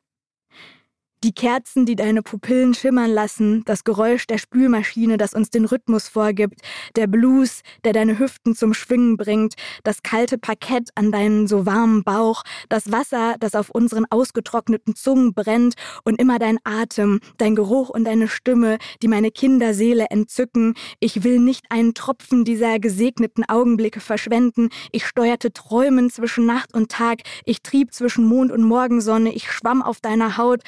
die 1.24 1.32
Kerzen, 1.32 1.86
die 1.86 1.96
deine 1.96 2.22
Pupillen 2.22 2.74
schimmern 2.74 3.10
lassen, 3.10 3.62
das 3.64 3.82
Geräusch 3.82 4.26
der 4.26 4.36
Spülmaschine, 4.36 5.16
das 5.16 5.32
uns 5.32 5.48
den 5.48 5.64
Rhythmus 5.64 6.06
vorgibt, 6.06 6.60
der 6.96 7.06
Blues, 7.06 7.62
der 7.82 7.94
deine 7.94 8.18
Hüften 8.18 8.54
zum 8.54 8.74
Schwingen 8.74 9.16
bringt, 9.16 9.54
das 9.84 10.02
kalte 10.02 10.36
Parkett 10.36 10.90
an 10.96 11.12
deinen 11.12 11.46
so 11.46 11.64
warmen 11.64 12.04
Bauch, 12.04 12.42
das 12.68 12.92
Wasser, 12.92 13.36
das 13.40 13.54
auf 13.54 13.70
unseren 13.70 14.04
ausgetrockneten 14.10 14.94
Zungen 14.94 15.32
brennt 15.32 15.76
und 16.04 16.20
immer 16.20 16.38
dein 16.38 16.58
Atem, 16.62 17.20
dein 17.38 17.54
Geruch 17.54 17.88
und 17.88 18.04
deine 18.04 18.28
Stimme, 18.28 18.76
die 19.02 19.08
meine 19.08 19.30
Kinderseele 19.30 20.08
entzücken. 20.10 20.74
Ich 21.00 21.24
will 21.24 21.40
nicht 21.40 21.64
einen 21.70 21.94
Tropfen 21.94 22.44
dieser 22.44 22.78
gesegneten 22.78 23.48
Augenblicke 23.48 24.00
verschwenden. 24.00 24.68
Ich 24.92 25.06
steuerte 25.06 25.54
Träumen 25.54 26.10
zwischen 26.10 26.44
Nacht 26.44 26.74
und 26.74 26.90
Tag. 26.90 27.20
Ich 27.46 27.62
trieb 27.62 27.94
zwischen 27.94 28.26
Mond 28.26 28.52
und 28.52 28.62
Morgensonne. 28.62 29.32
Ich 29.32 29.50
schwamm 29.50 29.80
auf 29.80 30.02
deiner 30.02 30.36
Haut, 30.36 30.60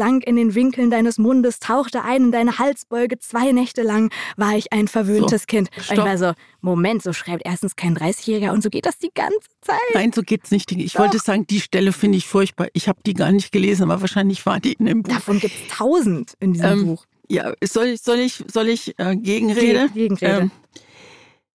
sank 0.00 0.24
in 0.24 0.36
den 0.36 0.54
Winkeln 0.54 0.90
deines 0.90 1.18
Mundes, 1.18 1.58
tauchte 1.58 2.02
ein 2.02 2.24
in 2.24 2.32
deine 2.32 2.58
Halsbeuge. 2.58 3.18
Zwei 3.18 3.52
Nächte 3.52 3.82
lang 3.82 4.10
war 4.38 4.56
ich 4.56 4.72
ein 4.72 4.88
verwöhntes 4.88 5.42
so, 5.42 5.46
Kind. 5.46 5.68
Und 5.76 5.92
ich 5.92 5.98
war 5.98 6.16
so, 6.16 6.32
Moment, 6.62 7.02
so 7.02 7.12
schreibt 7.12 7.42
erstens 7.44 7.76
kein 7.76 7.94
30-Jähriger 7.94 8.52
und 8.52 8.62
so 8.62 8.70
geht 8.70 8.86
das 8.86 8.96
die 8.96 9.10
ganze 9.14 9.50
Zeit. 9.60 9.76
Nein, 9.92 10.10
so 10.14 10.22
geht's 10.22 10.50
nicht. 10.50 10.72
Ich 10.72 10.94
Doch. 10.94 11.00
wollte 11.00 11.18
sagen, 11.18 11.46
die 11.46 11.60
Stelle 11.60 11.92
finde 11.92 12.16
ich 12.16 12.26
furchtbar. 12.26 12.68
Ich 12.72 12.88
habe 12.88 12.98
die 13.04 13.12
gar 13.12 13.30
nicht 13.30 13.52
gelesen, 13.52 13.82
aber 13.82 14.00
wahrscheinlich 14.00 14.46
war 14.46 14.58
die 14.58 14.72
in 14.72 14.86
dem 14.86 15.02
Buch. 15.02 15.12
Davon 15.12 15.38
gibt 15.38 15.54
es 15.54 15.76
tausend 15.76 16.32
in 16.40 16.54
diesem 16.54 16.70
ähm, 16.70 16.86
Buch. 16.86 17.04
Ja, 17.28 17.52
soll 17.62 17.88
ich, 17.88 18.00
soll 18.00 18.20
ich, 18.20 18.42
soll 18.50 18.68
ich 18.68 18.98
äh, 18.98 19.16
Gegenrede? 19.16 19.90
Gegenrede. 19.92 20.40
Ähm, 20.40 20.50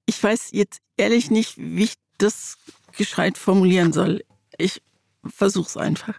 ich 0.06 0.22
weiß 0.22 0.48
jetzt 0.52 0.80
ehrlich 0.96 1.30
nicht, 1.30 1.58
wie 1.58 1.84
ich 1.84 1.94
das 2.16 2.56
gescheit 2.96 3.36
formulieren 3.36 3.92
soll. 3.92 4.24
Ich 4.56 4.80
versuch's 5.26 5.76
einfach. 5.76 6.14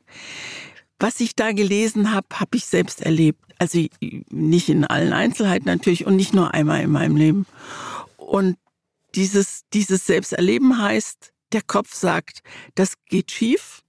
Was 1.01 1.19
ich 1.19 1.35
da 1.35 1.51
gelesen 1.51 2.13
habe, 2.13 2.27
habe 2.35 2.57
ich 2.57 2.65
selbst 2.65 3.01
erlebt. 3.01 3.43
Also 3.57 3.87
nicht 4.29 4.69
in 4.69 4.85
allen 4.85 5.13
Einzelheiten 5.13 5.65
natürlich 5.65 6.05
und 6.05 6.15
nicht 6.15 6.35
nur 6.35 6.53
einmal 6.53 6.81
in 6.83 6.91
meinem 6.91 7.15
Leben. 7.15 7.47
Und 8.17 8.57
dieses, 9.15 9.63
dieses 9.73 10.05
Selbsterleben 10.05 10.79
heißt, 10.79 11.33
der 11.53 11.63
Kopf 11.63 11.95
sagt, 11.95 12.43
das 12.75 12.93
geht 13.09 13.31
schief 13.31 13.81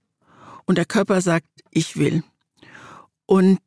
und 0.65 0.79
der 0.79 0.85
Körper 0.85 1.21
sagt, 1.21 1.47
ich 1.69 1.97
will. 1.97 2.23
Und 3.27 3.61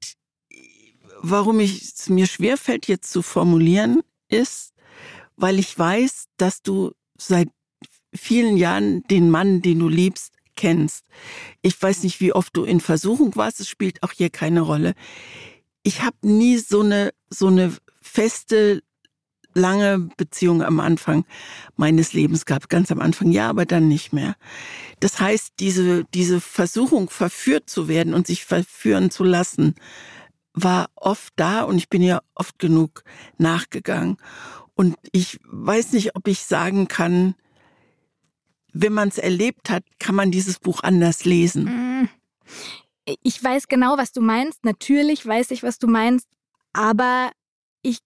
warum 1.21 1.61
es 1.61 2.09
mir 2.09 2.27
schwerfällt, 2.27 2.89
jetzt 2.89 3.13
zu 3.13 3.23
formulieren, 3.23 4.03
ist, 4.29 4.75
weil 5.37 5.61
ich 5.61 5.79
weiß, 5.79 6.27
dass 6.37 6.63
du 6.63 6.91
seit 7.17 7.49
vielen 8.13 8.57
Jahren 8.57 9.05
den 9.05 9.31
Mann, 9.31 9.63
den 9.63 9.79
du 9.79 9.89
liebst, 9.89 10.36
kennst. 10.57 11.05
Ich 11.63 11.81
weiß 11.81 12.03
nicht, 12.03 12.21
wie 12.21 12.33
oft 12.33 12.57
du 12.57 12.65
in 12.65 12.81
Versuchung 12.81 13.37
warst, 13.37 13.61
es 13.61 13.69
spielt 13.69 14.03
auch 14.03 14.13
hier 14.13 14.31
keine 14.31 14.63
Rolle. 14.63 14.95
Ich 15.83 16.03
habe 16.03 16.17
nie 16.23 16.59
so 16.59 16.81
eine, 16.81 17.13
so 17.31 17.47
eine 17.47 17.73
feste, 18.03 18.83
lange 19.57 20.09
Beziehung 20.17 20.63
am 20.63 20.81
Anfang 20.81 21.25
meines 21.77 22.13
Lebens 22.13 22.45
gehabt. 22.45 22.69
Ganz 22.69 22.93
am 22.93 23.01
Anfang 23.01 23.33
ja, 23.33 23.49
aber 23.49 23.65
dann 23.65 23.89
nicht 23.89 24.13
mehr. 24.13 24.37
Das 25.01 25.19
heißt, 25.19 25.55
diese, 25.59 26.05
diese 26.15 26.41
Versuchung, 26.41 27.11
verführt 27.11 27.69
zu 27.69 27.89
werden 27.89 28.15
und 28.15 28.27
sich 28.27 28.45
verführen 28.45 29.11
zu 29.11 29.25
lassen, 29.25 29.75
war 30.53 30.89
oft 30.95 31.33
da 31.37 31.63
und 31.63 31.77
ich 31.77 31.89
bin 31.89 32.03
ja 32.03 32.21
oft 32.35 32.59
genug 32.59 33.03
nachgegangen. 33.39 34.17
Und 34.75 34.97
ich 35.13 35.41
weiß 35.45 35.93
nicht, 35.93 36.17
ob 36.17 36.29
ich 36.29 36.41
sagen 36.41 36.87
kann, 36.87 37.35
wenn 38.81 38.93
man 38.93 39.09
es 39.09 39.19
erlebt 39.19 39.71
hat, 39.71 39.85
kann 39.99 40.15
man 40.15 40.31
dieses 40.31 40.59
Buch 40.59 40.83
anders 40.83 41.25
lesen. 41.25 41.65
Mm. 41.65 42.09
Ich 43.23 43.43
weiß 43.43 43.69
genau, 43.69 43.97
was 43.99 44.13
du 44.13 44.21
meinst. 44.21 44.65
Natürlich 44.65 45.25
weiß 45.25 45.51
ich, 45.53 45.63
was 45.63 45.79
du 45.79 45.87
meinst. 45.87 46.27
Aber 46.73 47.31
ich 47.83 47.99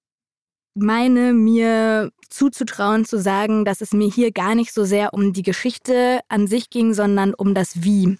meine 0.75 1.33
mir 1.33 2.13
zuzutrauen, 2.29 3.05
zu 3.05 3.19
sagen, 3.19 3.65
dass 3.65 3.81
es 3.81 3.93
mir 3.93 4.09
hier 4.09 4.31
gar 4.31 4.55
nicht 4.55 4.73
so 4.73 4.85
sehr 4.85 5.13
um 5.15 5.33
die 5.33 5.43
Geschichte 5.43 6.21
an 6.29 6.47
sich 6.47 6.71
ging, 6.71 6.95
sondern 6.95 7.35
um 7.35 7.55
das 7.55 7.83
Wie. 7.83 8.19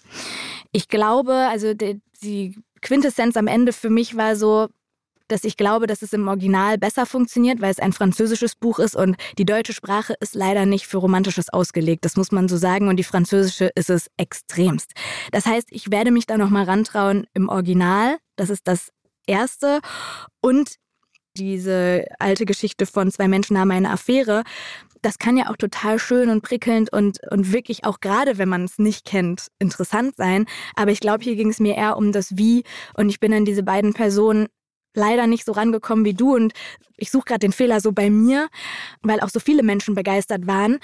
Ich 0.71 0.87
glaube, 0.89 1.33
also 1.33 1.73
die, 1.73 2.01
die 2.21 2.55
Quintessenz 2.81 3.37
am 3.37 3.47
Ende 3.47 3.73
für 3.73 3.89
mich 3.89 4.17
war 4.17 4.35
so, 4.35 4.67
dass 5.31 5.43
ich 5.43 5.57
glaube, 5.57 5.87
dass 5.87 6.01
es 6.01 6.13
im 6.13 6.27
Original 6.27 6.77
besser 6.77 7.05
funktioniert, 7.05 7.61
weil 7.61 7.71
es 7.71 7.79
ein 7.79 7.93
französisches 7.93 8.55
Buch 8.55 8.79
ist 8.79 8.95
und 8.95 9.15
die 9.37 9.45
deutsche 9.45 9.73
Sprache 9.73 10.13
ist 10.19 10.35
leider 10.35 10.65
nicht 10.65 10.87
für 10.87 10.97
Romantisches 10.97 11.49
ausgelegt. 11.49 12.05
Das 12.05 12.17
muss 12.17 12.31
man 12.31 12.47
so 12.47 12.57
sagen 12.57 12.87
und 12.87 12.97
die 12.97 13.03
französische 13.03 13.71
ist 13.75 13.89
es 13.89 14.07
extremst. 14.17 14.91
Das 15.31 15.45
heißt, 15.45 15.67
ich 15.71 15.91
werde 15.91 16.11
mich 16.11 16.25
da 16.25 16.37
nochmal 16.37 16.65
rantrauen, 16.65 17.25
im 17.33 17.49
Original 17.49 18.17
Das 18.35 18.49
ist 18.49 18.67
das 18.67 18.91
Erste. 19.27 19.79
Und 20.41 20.75
diese 21.37 22.05
alte 22.19 22.45
Geschichte 22.45 22.85
von 22.85 23.11
zwei 23.11 23.27
Menschen 23.27 23.57
haben 23.57 23.71
eine 23.71 23.91
Affäre, 23.91 24.43
das 25.01 25.17
kann 25.17 25.37
ja 25.37 25.49
auch 25.49 25.57
total 25.57 25.97
schön 25.97 26.29
und 26.29 26.41
prickelnd 26.41 26.91
und, 26.93 27.19
und 27.31 27.51
wirklich 27.51 27.85
auch 27.85 27.99
gerade, 27.99 28.37
wenn 28.37 28.49
man 28.49 28.65
es 28.65 28.77
nicht 28.77 29.05
kennt, 29.05 29.47
interessant 29.59 30.15
sein. 30.15 30.45
Aber 30.75 30.91
ich 30.91 30.99
glaube, 30.99 31.23
hier 31.23 31.35
ging 31.35 31.49
es 31.49 31.59
mir 31.59 31.75
eher 31.75 31.97
um 31.97 32.11
das 32.11 32.37
Wie 32.37 32.63
und 32.95 33.09
ich 33.09 33.19
bin 33.19 33.33
an 33.33 33.45
diese 33.45 33.63
beiden 33.63 33.93
Personen 33.93 34.47
leider 34.93 35.27
nicht 35.27 35.45
so 35.45 35.51
rangekommen 35.51 36.05
wie 36.05 36.13
du 36.13 36.35
und 36.35 36.53
ich 36.97 37.11
suche 37.11 37.25
gerade 37.25 37.39
den 37.39 37.51
Fehler 37.51 37.81
so 37.81 37.91
bei 37.91 38.09
mir, 38.09 38.49
weil 39.01 39.21
auch 39.21 39.29
so 39.29 39.39
viele 39.39 39.63
Menschen 39.63 39.95
begeistert 39.95 40.47
waren. 40.47 40.79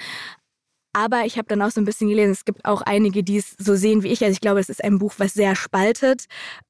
Aber 0.92 1.26
ich 1.26 1.36
habe 1.36 1.46
dann 1.48 1.62
auch 1.62 1.70
so 1.70 1.80
ein 1.80 1.84
bisschen 1.84 2.08
gelesen, 2.08 2.32
es 2.32 2.44
gibt 2.44 2.64
auch 2.64 2.82
einige, 2.82 3.22
die 3.22 3.36
es 3.36 3.54
so 3.58 3.76
sehen 3.76 4.02
wie 4.02 4.08
ich. 4.08 4.22
Also 4.22 4.32
ich 4.32 4.40
glaube, 4.40 4.58
es 4.58 4.68
ist 4.68 4.82
ein 4.82 4.98
Buch, 4.98 5.14
was 5.18 5.34
sehr 5.34 5.54
spaltet. 5.54 6.24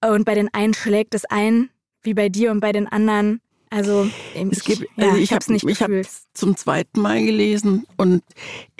Und 0.04 0.24
bei 0.24 0.34
den 0.34 0.52
einen 0.52 0.74
schlägt 0.74 1.14
es 1.14 1.24
ein, 1.24 1.70
wie 2.02 2.14
bei 2.14 2.28
dir, 2.28 2.50
und 2.50 2.60
bei 2.60 2.72
den 2.72 2.86
anderen 2.88 3.40
also 3.70 4.08
es 4.34 4.64
gibt, 4.64 4.82
ich, 4.82 5.04
also 5.04 5.16
ich 5.18 5.32
habe 5.32 5.40
es 5.40 5.48
nicht 5.48 5.64
Ich 5.64 5.82
habe 5.82 6.02
zum 6.32 6.56
zweiten 6.56 7.00
Mal 7.00 7.24
gelesen 7.24 7.86
und 7.96 8.22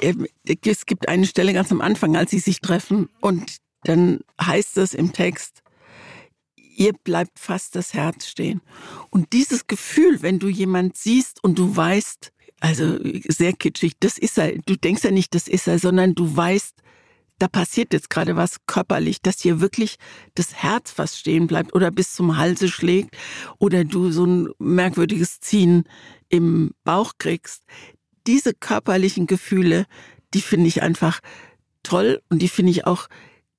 äh, 0.01 0.15
es 0.65 0.87
gibt 0.87 1.09
eine 1.09 1.27
Stelle 1.27 1.53
ganz 1.53 1.71
am 1.71 1.83
Anfang, 1.83 2.17
als 2.17 2.31
sie 2.31 2.39
sich 2.39 2.61
treffen 2.61 3.09
und 3.21 3.59
dann 3.85 4.21
heißt 4.41 4.79
es 4.79 4.95
im 4.95 5.13
Text, 5.13 5.63
ihr 6.79 6.93
bleibt 6.93 7.39
fast 7.39 7.75
das 7.75 7.93
Herz 7.93 8.27
stehen. 8.27 8.63
Und 9.11 9.33
dieses 9.33 9.67
Gefühl, 9.67 10.23
wenn 10.23 10.39
du 10.39 10.49
jemand 10.49 10.97
siehst 10.97 11.43
und 11.43 11.59
du 11.59 11.77
weißt, 11.77 12.33
also 12.61 12.99
sehr 13.29 13.53
kitschig, 13.53 13.95
das 14.01 14.17
ist 14.17 14.39
er, 14.39 14.57
du 14.59 14.77
denkst 14.77 15.05
ja 15.05 15.11
nicht, 15.11 15.35
das 15.35 15.49
ist 15.49 15.67
er, 15.67 15.79
sondern 15.79 16.15
du 16.15 16.37
weißt, 16.37 16.75
da 17.39 17.47
passiert 17.47 17.93
jetzt 17.93 18.11
gerade 18.11 18.37
was 18.37 18.57
körperlich, 18.67 19.23
dass 19.23 19.41
hier 19.41 19.61
wirklich 19.61 19.97
das 20.35 20.55
Herz 20.55 20.91
fast 20.91 21.19
stehen 21.19 21.47
bleibt 21.47 21.75
oder 21.75 21.91
bis 21.91 22.15
zum 22.15 22.37
Halse 22.37 22.69
schlägt 22.69 23.17
oder 23.59 23.85
du 23.85 24.11
so 24.11 24.25
ein 24.25 24.49
merkwürdiges 24.59 25.41
Ziehen 25.41 25.85
im 26.29 26.75
Bauch 26.85 27.13
kriegst. 27.19 27.63
Diese 28.27 28.55
körperlichen 28.55 29.27
Gefühle, 29.27 29.87
die 30.35 30.41
finde 30.41 30.67
ich 30.67 30.83
einfach 30.83 31.21
toll 31.83 32.21
und 32.29 32.43
die 32.43 32.49
finde 32.49 32.73
ich 32.73 32.87
auch 32.87 33.09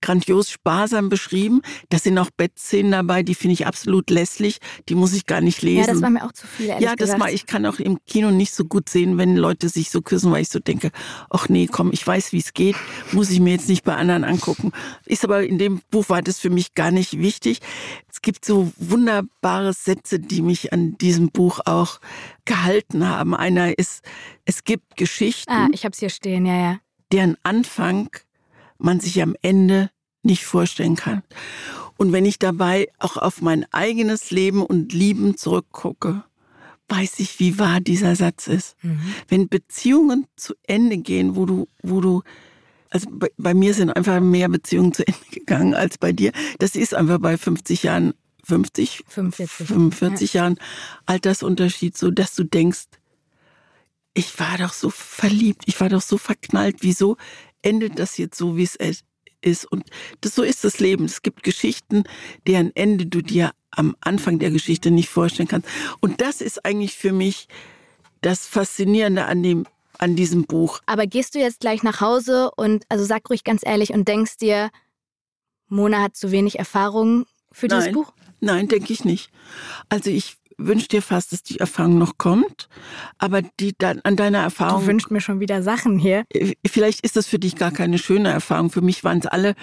grandios 0.01 0.49
sparsam 0.49 1.09
beschrieben. 1.09 1.61
Da 1.89 1.99
sind 1.99 2.17
auch 2.17 2.29
Bettszenen 2.31 2.91
dabei, 2.91 3.23
die 3.23 3.35
finde 3.35 3.53
ich 3.53 3.67
absolut 3.67 4.09
lässlich. 4.09 4.59
Die 4.87 4.95
muss 4.95 5.13
ich 5.13 5.25
gar 5.25 5.41
nicht 5.41 5.61
lesen. 5.61 5.81
Ja, 5.81 5.93
das 5.93 6.01
war 6.01 6.09
mir 6.09 6.25
auch 6.25 6.31
zu 6.31 6.47
viel. 6.47 6.67
Ja, 6.67 6.79
das 6.79 6.95
gesagt. 6.97 7.19
war, 7.19 7.31
ich 7.31 7.45
kann 7.45 7.65
auch 7.65 7.79
im 7.79 7.97
Kino 8.05 8.31
nicht 8.31 8.53
so 8.53 8.65
gut 8.65 8.89
sehen, 8.89 9.17
wenn 9.17 9.35
Leute 9.35 9.69
sich 9.69 9.89
so 9.89 10.01
küssen, 10.01 10.31
weil 10.31 10.41
ich 10.41 10.49
so 10.49 10.59
denke, 10.59 10.91
ach 11.29 11.49
nee, 11.49 11.67
komm, 11.67 11.91
ich 11.91 12.05
weiß, 12.05 12.31
wie 12.31 12.39
es 12.39 12.53
geht, 12.53 12.75
muss 13.11 13.29
ich 13.29 13.39
mir 13.39 13.51
jetzt 13.51 13.69
nicht 13.69 13.83
bei 13.83 13.95
anderen 13.95 14.23
angucken. 14.23 14.71
Ist 15.05 15.23
aber 15.23 15.43
in 15.43 15.57
dem 15.57 15.81
Buch 15.91 16.09
war 16.09 16.21
das 16.21 16.39
für 16.39 16.49
mich 16.49 16.73
gar 16.73 16.91
nicht 16.91 17.19
wichtig. 17.19 17.59
Es 18.11 18.21
gibt 18.21 18.45
so 18.45 18.71
wunderbare 18.77 19.73
Sätze, 19.73 20.19
die 20.19 20.41
mich 20.41 20.73
an 20.73 20.97
diesem 20.97 21.29
Buch 21.29 21.59
auch 21.65 21.99
gehalten 22.45 23.07
haben. 23.07 23.35
Einer 23.35 23.77
ist, 23.77 24.03
es 24.45 24.63
gibt 24.63 24.97
Geschichten. 24.97 25.51
Ah, 25.51 25.67
ich 25.71 25.85
habe 25.85 25.93
es 25.93 25.99
hier 25.99 26.09
stehen, 26.09 26.45
ja, 26.45 26.55
ja. 26.55 26.79
Deren 27.11 27.37
Anfang 27.43 28.09
man 28.79 28.99
sich 28.99 29.21
am 29.21 29.35
Ende 29.41 29.91
nicht 30.23 30.45
vorstellen 30.45 30.95
kann. 30.95 31.23
Und 31.97 32.11
wenn 32.13 32.25
ich 32.25 32.39
dabei 32.39 32.87
auch 32.97 33.17
auf 33.17 33.41
mein 33.41 33.65
eigenes 33.73 34.31
Leben 34.31 34.63
und 34.63 34.93
Lieben 34.93 35.37
zurückgucke, 35.37 36.23
weiß 36.87 37.19
ich, 37.19 37.39
wie 37.39 37.59
wahr 37.59 37.81
dieser 37.81 38.15
Satz 38.15 38.47
ist. 38.47 38.75
Mhm. 38.81 39.13
Wenn 39.27 39.49
Beziehungen 39.49 40.25
zu 40.35 40.55
Ende 40.63 40.97
gehen, 40.97 41.35
wo 41.35 41.45
du, 41.45 41.67
wo 41.83 42.01
du, 42.01 42.23
also 42.89 43.07
bei, 43.11 43.29
bei, 43.37 43.53
mir 43.53 43.73
sind 43.73 43.91
einfach 43.91 44.19
mehr 44.19 44.49
Beziehungen 44.49 44.93
zu 44.93 45.05
Ende 45.05 45.19
gegangen 45.31 45.73
als 45.75 45.97
bei 45.97 46.11
dir. 46.11 46.31
Das 46.57 46.75
ist 46.75 46.93
einfach 46.93 47.19
bei 47.19 47.37
50 47.37 47.83
Jahren, 47.83 48.13
50, 48.43 49.03
45, 49.07 49.67
45 49.67 50.33
ja. 50.33 50.41
Jahren 50.41 50.59
Altersunterschied 51.05 51.95
so, 51.97 52.09
dass 52.09 52.33
du 52.33 52.43
denkst, 52.43 52.85
ich 54.15 54.39
war 54.39 54.57
doch 54.57 54.73
so 54.73 54.89
verliebt, 54.89 55.63
ich 55.67 55.79
war 55.79 55.89
doch 55.89 56.01
so 56.01 56.17
verknallt, 56.17 56.77
wieso 56.79 57.17
endet 57.61 57.99
das 57.99 58.17
jetzt 58.17 58.37
so, 58.37 58.57
wie 58.57 58.63
es 58.63 58.75
ist. 58.75 59.65
Und 59.71 59.85
das, 60.21 60.35
so 60.35 60.43
ist 60.43 60.63
das 60.63 60.79
Leben. 60.79 61.05
Es 61.05 61.21
gibt 61.21 61.43
Geschichten, 61.43 62.03
deren 62.47 62.75
Ende 62.75 63.05
du 63.05 63.21
dir 63.21 63.51
am 63.71 63.95
Anfang 64.01 64.39
der 64.39 64.51
Geschichte 64.51 64.91
nicht 64.91 65.09
vorstellen 65.09 65.47
kannst. 65.47 65.67
Und 65.99 66.21
das 66.21 66.41
ist 66.41 66.65
eigentlich 66.65 66.95
für 66.95 67.13
mich 67.13 67.47
das 68.21 68.45
Faszinierende 68.45 69.25
an 69.25 69.43
dem 69.43 69.65
an 69.99 70.15
diesem 70.15 70.45
Buch. 70.45 70.79
Aber 70.85 71.05
gehst 71.05 71.35
du 71.35 71.39
jetzt 71.39 71.59
gleich 71.59 71.83
nach 71.83 71.99
Hause 71.99 72.51
und 72.55 72.85
also 72.89 73.03
sag 73.03 73.29
ruhig 73.29 73.43
ganz 73.43 73.61
ehrlich 73.65 73.91
und 73.91 74.07
denkst 74.07 74.37
dir, 74.37 74.69
Mona 75.67 76.01
hat 76.01 76.15
zu 76.15 76.31
wenig 76.31 76.57
Erfahrung 76.57 77.25
für 77.51 77.67
dieses 77.67 77.85
Nein. 77.85 77.93
Buch? 77.93 78.13
Nein, 78.39 78.67
denke 78.69 78.93
ich 78.93 79.03
nicht. 79.03 79.29
Also 79.89 80.09
ich 80.09 80.37
wünsche 80.59 80.87
dir 80.87 81.01
fast, 81.01 81.31
dass 81.31 81.43
die 81.43 81.59
Erfahrung 81.59 81.97
noch 81.97 82.17
kommt, 82.17 82.69
aber 83.17 83.41
die 83.41 83.73
dann 83.77 83.99
an 84.03 84.15
deiner 84.15 84.39
Erfahrung. 84.39 84.81
Du 84.81 84.87
wünschst 84.87 85.11
mir 85.11 85.21
schon 85.21 85.39
wieder 85.39 85.63
Sachen 85.63 85.97
hier. 85.97 86.25
Äh, 86.29 86.53
vielleicht 86.67 87.01
ist 87.01 87.15
das 87.15 87.27
für 87.27 87.39
dich 87.39 87.55
gar 87.55 87.71
keine 87.71 87.97
schöne 87.97 88.29
Erfahrung. 88.29 88.69
Für 88.69 88.81
mich 88.81 89.03
waren 89.03 89.19
es 89.19 89.25
alle 89.25 89.55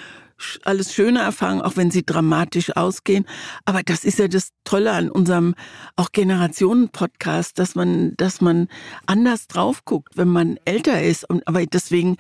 alles 0.65 0.93
schöne 0.93 1.21
Erfahrungen, 1.21 1.63
auch 1.63 1.77
wenn 1.77 1.91
sie 1.91 2.05
dramatisch 2.05 2.77
ausgehen. 2.77 3.25
Aber 3.65 3.83
das 3.83 4.05
ist 4.05 4.19
ja 4.19 4.29
das 4.29 4.51
Tolle 4.65 4.93
an 4.93 5.11
unserem 5.11 5.55
auch 5.97 6.13
Generationen-Podcast, 6.13 7.59
dass 7.59 7.75
man, 7.75 8.15
dass 8.17 8.41
man 8.41 8.69
anders 9.07 9.47
drauf 9.47 9.85
guckt, 9.85 10.17
wenn 10.17 10.29
man 10.29 10.59
älter 10.65 11.03
ist. 11.03 11.29
Und, 11.29 11.47
aber 11.49 11.65
deswegen, 11.65 12.17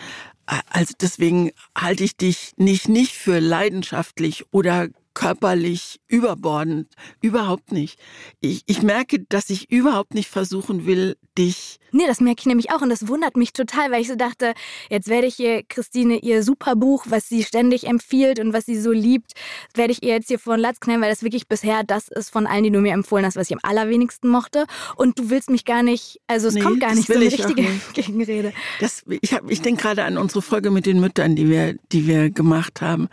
äh, 0.46 0.60
also 0.70 0.94
deswegen 1.00 1.50
halte 1.76 2.04
ich 2.04 2.16
dich 2.16 2.54
nicht, 2.56 2.88
nicht 2.88 3.12
für 3.12 3.38
leidenschaftlich 3.38 4.46
oder 4.50 4.88
körperlich 5.16 5.98
überbordend. 6.09 6.88
Überhaupt 7.22 7.72
nicht. 7.72 7.98
Ich, 8.40 8.64
ich 8.66 8.83
merke, 8.83 9.24
dass 9.31 9.48
ich 9.48 9.70
überhaupt 9.70 10.12
nicht 10.12 10.29
versuchen 10.29 10.85
will, 10.85 11.16
dich. 11.38 11.79
Nee, 11.90 12.07
das 12.07 12.20
merke 12.20 12.40
ich 12.40 12.46
nämlich 12.46 12.70
auch 12.70 12.83
und 12.83 12.90
das 12.90 13.09
wundert 13.09 13.35
mich 13.35 13.55
total, 13.55 13.90
weil 13.90 14.02
ich 14.02 14.09
so 14.09 14.14
dachte, 14.14 14.52
jetzt 14.90 15.09
werde 15.09 15.26
ich 15.26 15.40
ihr, 15.40 15.62
Christine, 15.62 16.18
ihr 16.18 16.42
super 16.42 16.76
Buch, 16.76 17.07
was 17.09 17.31
sie 17.31 17.44
ständig 17.44 17.87
empfiehlt 17.87 18.38
und 18.40 18.52
was 18.52 18.66
sie 18.66 18.79
so 18.79 18.92
liebt, 18.92 19.33
werde 19.74 19.92
ich 19.92 20.02
ihr 20.02 20.11
jetzt 20.11 20.29
hier 20.29 20.38
vor 20.38 20.57
den 20.57 20.61
Latz 20.61 20.81
knallen, 20.81 21.00
weil 21.00 21.09
das 21.09 21.22
wirklich 21.22 21.48
bisher 21.48 21.83
das 21.83 22.09
ist 22.09 22.29
von 22.29 22.46
allen, 22.46 22.64
die 22.64 22.70
du 22.70 22.81
mir 22.81 22.92
empfohlen 22.92 23.24
hast, 23.24 23.37
was 23.37 23.48
ich 23.48 23.57
am 23.57 23.61
allerwenigsten 23.62 24.29
mochte. 24.29 24.66
Und 24.96 25.18
du 25.18 25.31
willst 25.31 25.48
mich 25.48 25.64
gar 25.64 25.83
nicht, 25.83 26.20
also 26.26 26.48
es 26.48 26.55
nee, 26.55 26.61
kommt 26.61 26.81
gar 26.81 26.94
nicht 26.94 27.07
so 27.07 27.14
eine 27.14 27.24
richtige 27.24 27.66
Gegenrede. 27.94 28.52
Das, 28.81 29.02
ich 29.09 29.35
ich 29.48 29.62
denke 29.62 29.81
gerade 29.81 30.05
an 30.05 30.18
unsere 30.18 30.42
Folge 30.42 30.70
mit 30.70 30.85
den 30.85 31.00
Müttern, 31.00 31.37
die 31.37 31.48
wir, 31.48 31.76
die 31.90 32.07
wir 32.07 32.29
gemacht 32.29 32.83
haben, 32.83 33.09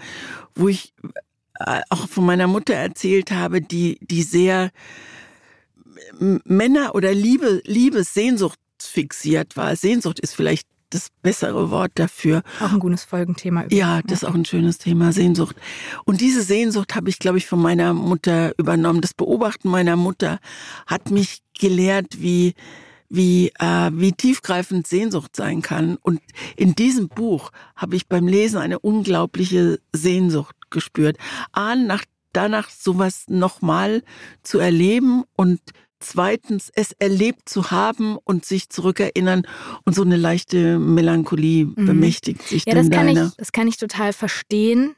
wo 0.54 0.68
ich 0.68 0.94
auch 1.90 2.08
von 2.08 2.26
meiner 2.26 2.48
Mutter 2.48 2.74
erzählt 2.74 3.32
habe, 3.32 3.62
die, 3.62 3.98
die 4.02 4.24
sehr 4.24 4.72
Männer 6.20 6.96
oder 6.96 7.14
Liebe, 7.14 7.62
Liebessehnsucht 7.66 8.60
fixiert 8.82 9.56
war. 9.56 9.76
Sehnsucht 9.76 10.20
ist 10.20 10.36
vielleicht 10.36 10.68
das 10.90 11.10
bessere 11.22 11.72
Wort 11.72 11.92
dafür. 11.96 12.44
Auch 12.60 12.72
ein 12.72 12.80
gutes 12.80 13.04
Folgenthema. 13.04 13.64
Übrigens. 13.64 13.80
Ja, 13.80 14.02
das 14.04 14.24
ist 14.24 14.30
auch 14.30 14.36
ein 14.36 14.46
schönes 14.46 14.78
Thema, 14.78 15.12
Sehnsucht. 15.12 15.56
Und 16.06 16.22
diese 16.22 16.44
Sehnsucht 16.44 16.96
habe 16.96 17.10
ich, 17.10 17.20
glaube 17.20 17.40
ich, 17.40 17.48
von 17.48 17.62
meiner 17.62 17.94
Mutter 17.94 18.54
übernommen. 18.58 19.02
Das 19.02 19.14
Beobachten 19.14 19.70
meiner 19.70 19.96
Mutter 19.96 20.40
hat 20.86 21.10
mich 21.10 21.40
gelehrt, 21.58 22.22
wie 22.22 22.54
wie, 23.10 23.52
äh, 23.60 23.92
wie 23.94 24.12
tiefgreifend 24.12 24.88
Sehnsucht 24.88 25.36
sein 25.36 25.62
kann. 25.62 25.98
Und 26.02 26.20
in 26.56 26.74
diesem 26.74 27.10
Buch 27.10 27.52
habe 27.76 27.96
ich 27.96 28.08
beim 28.08 28.28
Lesen 28.28 28.58
eine 28.58 28.80
unglaubliche 28.80 29.80
Sehnsucht 29.94 30.56
gespürt. 30.74 31.18
A, 31.54 31.76
nach, 31.76 32.04
danach 32.34 32.70
sowas 32.70 33.24
nochmal 33.30 34.04
zu 34.42 34.60
erleben 34.60 35.24
und 35.38 35.62
zweitens 36.04 36.70
es 36.76 36.92
erlebt 37.00 37.48
zu 37.48 37.72
haben 37.72 38.18
und 38.24 38.46
sich 38.46 38.70
zurückerinnern 38.70 39.48
und 39.86 39.96
so 39.96 40.02
eine 40.02 40.18
leichte 40.18 40.78
Melancholie 40.78 41.66
mhm. 41.66 41.86
bemächtigt 41.86 42.42
sich 42.44 42.66
ja, 42.66 42.74
dann 42.76 42.90
das 42.90 42.98
kann 42.98 43.08
deiner. 43.08 43.28
Ich, 43.28 43.36
das 43.38 43.52
kann 43.52 43.68
ich 43.68 43.78
total 43.78 44.14
verstehen. 44.14 44.96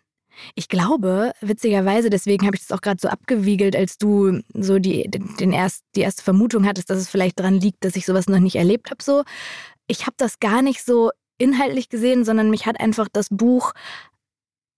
Ich 0.56 0.68
glaube, 0.68 1.32
witzigerweise, 1.40 2.10
deswegen 2.10 2.46
habe 2.46 2.58
ich 2.58 2.68
das 2.68 2.78
auch 2.78 2.82
gerade 2.82 3.00
so 3.00 3.08
abgewiegelt, 3.08 3.74
als 3.74 3.98
du 3.98 4.42
so 4.54 4.80
die, 4.80 5.10
den 5.10 5.54
erst, 5.54 5.84
die 5.96 6.02
erste 6.02 6.24
Vermutung 6.24 6.66
hattest, 6.66 6.90
dass 6.90 6.98
es 6.98 7.08
vielleicht 7.08 7.40
daran 7.40 7.62
liegt, 7.62 7.86
dass 7.86 7.96
ich 7.96 8.06
sowas 8.06 8.28
noch 8.28 8.40
nicht 8.40 8.58
erlebt 8.58 8.92
habe. 8.92 9.02
So, 9.02 9.24
ich 9.88 10.02
habe 10.02 10.16
das 10.18 10.40
gar 10.40 10.62
nicht 10.62 10.84
so 10.84 11.12
inhaltlich 11.38 11.88
gesehen, 11.90 12.26
sondern 12.26 12.50
mich 12.50 12.66
hat 12.66 12.80
einfach 12.80 13.08
das 13.12 13.28
Buch 13.30 13.72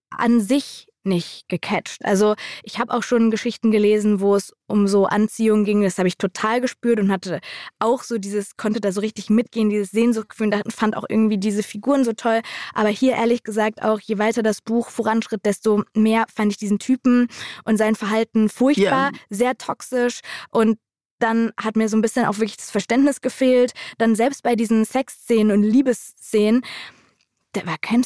an 0.10 0.41
sich 0.41 0.88
nicht 1.08 1.48
gecatcht. 1.48 2.06
Also 2.06 2.36
ich 2.63 2.78
habe 2.80 2.93
auch 2.93 3.02
schon 3.02 3.32
Geschichten 3.32 3.72
gelesen, 3.72 4.20
wo 4.20 4.36
es 4.36 4.54
um 4.67 4.88
so 4.88 5.06
Anziehung 5.06 5.63
ging. 5.63 5.82
Das 5.82 5.98
habe 5.98 6.08
ich 6.08 6.17
total 6.17 6.62
gespürt 6.62 7.00
und 7.00 7.12
hatte 7.12 7.39
auch 7.80 8.04
so 8.04 8.17
dieses, 8.17 8.58
konnte 8.58 8.82
da 8.82 8.91
so 8.91 9.02
richtig 9.02 9.30
mitgehen, 9.30 9.70
dieses 9.70 9.89
Sehnsuchtgefühl 9.91 10.54
und 10.54 10.74
fand 10.74 10.96
auch 10.96 11.06
irgendwie 11.10 11.38
diese 11.38 11.63
Figuren 11.63 12.04
so 12.04 12.13
toll. 12.13 12.41
Aber 12.74 12.89
hier 12.89 13.13
ehrlich 13.13 13.43
gesagt 13.43 13.82
auch, 13.82 14.00
je 14.00 14.20
weiter 14.20 14.43
das 14.43 14.62
Buch 14.62 14.89
voranschritt, 14.89 15.46
desto 15.46 15.84
mehr 15.96 16.26
fand 16.34 16.52
ich 16.52 16.58
diesen 16.58 16.78
Typen 16.78 17.28
und 17.63 17.78
sein 17.78 17.96
Verhalten 17.96 18.50
furchtbar, 18.50 19.12
ja. 19.13 19.20
sehr 19.30 19.58
toxisch 19.58 20.20
und 20.52 20.78
dann 21.20 21.52
hat 21.60 21.76
mir 21.76 21.89
so 21.89 21.98
ein 21.98 22.02
bisschen 22.04 22.26
auch 22.26 22.38
wirklich 22.38 22.58
das 22.58 22.70
Verständnis 22.70 23.22
gefehlt. 23.22 23.74
Dann 23.98 24.13
selbst 24.13 24.43
bei 24.43 24.56
diesen 24.56 24.86
Sexszenen 24.86 25.52
und 25.52 25.63
Liebesszenen, 25.63 26.62
da 27.54 27.65
war 27.65 27.78
kein 27.82 28.04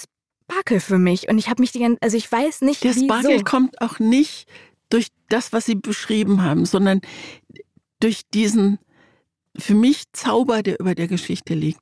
Sparkle 0.52 0.80
für 0.80 0.98
mich. 0.98 1.30
Und 1.30 1.38
ich 1.38 1.50
habe 1.50 1.62
mich 1.62 1.72
die 1.72 1.80
ganze, 1.80 2.02
also 2.02 2.18
ich 2.18 2.32
weiß 2.32 2.62
nicht, 2.62 2.84
Der. 2.84 2.94
Sparkle 2.94 3.44
kommt 3.44 3.82
auch 3.82 4.00
nicht 4.00 4.48
durch 4.90 5.08
das, 5.30 5.54
was 5.54 5.66
Sie 5.66 5.76
beschrieben 5.76 6.44
haben, 6.44 6.66
sondern 6.66 7.02
durch 8.00 8.22
diesen 8.34 8.80
für 9.58 9.76
mich 9.76 10.04
Zauber, 10.14 10.64
der 10.64 10.80
über 10.80 10.96
der 10.96 11.08
Geschichte 11.08 11.54
liegt. 11.54 11.82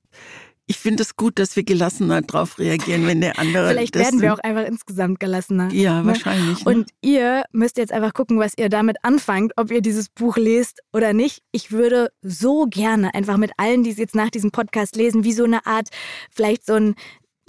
Ich 0.66 0.78
finde 0.78 1.02
es 1.02 1.16
gut, 1.16 1.40
dass 1.40 1.56
wir 1.56 1.64
gelassener 1.64 2.22
darauf 2.22 2.60
reagieren, 2.60 3.08
wenn 3.08 3.22
der 3.22 3.40
andere. 3.40 3.70
Vielleicht 3.70 3.96
werden 3.96 4.22
wir 4.22 4.36
auch 4.36 4.40
einfach 4.40 4.66
insgesamt 4.66 5.20
gelassener. 5.20 5.72
Ja, 5.72 6.02
ne? 6.02 6.08
wahrscheinlich. 6.10 6.64
Ne? 6.64 6.72
Und 6.72 6.90
ihr 7.02 7.44
müsst 7.52 7.78
jetzt 7.78 7.92
einfach 7.92 8.14
gucken, 8.14 8.38
was 8.38 8.54
ihr 8.56 8.70
damit 8.70 8.98
anfangt, 9.02 9.54
ob 9.56 9.72
ihr 9.72 9.82
dieses 9.82 10.10
Buch 10.10 10.38
lest 10.38 10.82
oder 10.94 11.14
nicht. 11.14 11.42
Ich 11.52 11.72
würde 11.72 12.12
so 12.22 12.68
gerne 12.70 13.16
einfach 13.16 13.38
mit 13.38 13.52
allen, 13.58 13.82
die 13.82 13.90
es 13.90 13.98
jetzt 13.98 14.14
nach 14.14 14.30
diesem 14.30 14.52
Podcast 14.52 14.96
lesen, 14.96 15.24
wie 15.24 15.34
so 15.34 15.44
eine 15.44 15.66
Art, 15.66 15.90
vielleicht 16.30 16.68
so 16.68 16.74
ein 16.74 16.94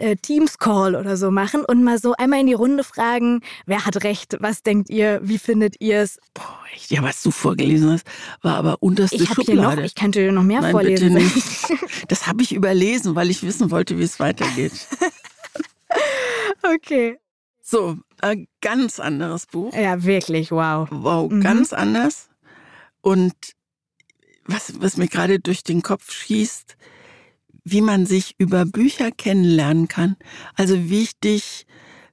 äh, 0.01 0.17
Teams-Call 0.17 0.97
oder 0.97 1.17
so 1.17 1.31
machen 1.31 1.65
und 1.65 1.85
mal 1.85 1.99
so 1.99 2.15
einmal 2.15 2.41
in 2.41 2.47
die 2.47 2.55
Runde 2.55 2.85
fragen, 2.85 3.41
wer 3.67 3.85
hat 3.85 4.03
recht, 4.05 4.37
was 4.41 4.63
denkt 4.63 4.91
ihr, 4.91 5.21
wie 5.23 5.39
findet 5.39 5.77
ihr 5.81 6.01
es? 6.01 6.19
Boah, 6.35 6.59
echt, 6.75 6.91
ja, 6.91 7.03
was 7.03 7.23
du 7.23 7.31
vorgelesen 7.31 7.91
hast, 7.91 8.07
war 8.43 8.57
aber 8.57 8.79
unterste 8.81 9.17
ich 9.17 9.29
Schublade. 9.29 9.77
Noch, 9.77 9.85
ich 9.85 9.95
könnte 9.95 10.21
dir 10.21 10.33
noch 10.33 10.43
mehr 10.43 10.63
Nein, 10.63 10.73
vorlesen. 10.73 11.15
Bitte 11.15 11.25
nicht. 11.25 12.09
Das 12.09 12.27
habe 12.27 12.43
ich 12.43 12.53
überlesen, 12.53 13.15
weil 13.15 13.31
ich 13.31 13.43
wissen 13.43 13.71
wollte, 13.71 13.99
wie 13.99 14.03
es 14.03 14.19
weitergeht. 14.19 14.73
okay. 16.63 17.19
So, 17.63 17.99
ein 18.21 18.49
ganz 18.61 18.99
anderes 18.99 19.47
Buch. 19.47 19.75
Ja, 19.75 20.03
wirklich, 20.03 20.51
wow. 20.51 20.89
Wow, 20.91 21.31
mhm. 21.31 21.41
ganz 21.41 21.73
anders. 21.73 22.29
Und 23.01 23.35
was, 24.45 24.81
was 24.81 24.97
mir 24.97 25.09
gerade 25.09 25.39
durch 25.39 25.63
den 25.63 25.83
Kopf 25.83 26.11
schießt, 26.11 26.77
wie 27.65 27.81
man 27.81 28.07
sich 28.07 28.35
über 28.39 28.65
Bücher 28.65 29.11
kennenlernen 29.11 29.89
kann. 29.89 30.17
Also 30.55 30.91
wichtig, 30.91 31.67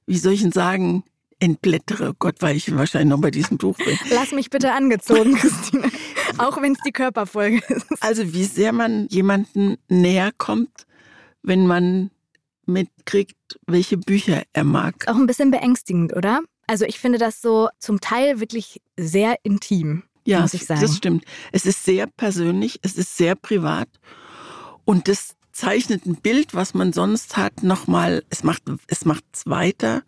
wie 0.06 0.18
soll 0.18 0.32
ich 0.32 0.42
denn 0.42 0.52
sagen, 0.52 1.04
entblättere. 1.40 2.14
Gott, 2.18 2.36
weil 2.40 2.56
ich 2.56 2.74
wahrscheinlich 2.74 3.10
noch 3.10 3.20
bei 3.20 3.30
diesem 3.30 3.58
Buch 3.58 3.76
bin. 3.76 3.98
Lass 4.10 4.32
mich 4.32 4.50
bitte 4.50 4.72
angezogen, 4.72 5.34
Christine. 5.34 5.90
Auch 6.38 6.60
wenn 6.60 6.72
es 6.72 6.78
die 6.86 6.92
Körperfolge 6.92 7.60
ist. 7.68 7.86
Also 8.00 8.32
wie 8.32 8.44
sehr 8.44 8.72
man 8.72 9.06
jemanden 9.08 9.76
näher 9.88 10.32
kommt, 10.36 10.86
wenn 11.42 11.66
man 11.66 12.10
mitkriegt, 12.66 13.36
welche 13.66 13.96
Bücher 13.96 14.42
er 14.52 14.64
mag. 14.64 15.04
Auch 15.06 15.16
ein 15.16 15.26
bisschen 15.26 15.50
beängstigend, 15.50 16.14
oder? 16.14 16.40
Also 16.66 16.84
ich 16.84 16.98
finde 16.98 17.18
das 17.18 17.40
so 17.40 17.68
zum 17.78 18.00
Teil 18.00 18.40
wirklich 18.40 18.82
sehr 18.96 19.36
intim, 19.42 20.02
ja, 20.26 20.40
muss 20.40 20.52
ich 20.52 20.66
sagen. 20.66 20.82
das 20.82 20.96
stimmt. 20.96 21.24
Es 21.50 21.64
ist 21.64 21.84
sehr 21.84 22.06
persönlich, 22.06 22.78
es 22.82 22.96
ist 22.96 23.16
sehr 23.16 23.34
privat 23.34 23.88
und 24.84 25.08
das 25.08 25.34
zeichnet 25.58 26.06
ein 26.06 26.14
Bild, 26.14 26.54
was 26.54 26.72
man 26.72 26.92
sonst 26.92 27.36
hat, 27.36 27.64
nochmal, 27.64 28.22
es 28.30 28.44
macht, 28.44 28.62
es 28.86 29.04
macht's 29.04 29.46
weiter 29.46 30.02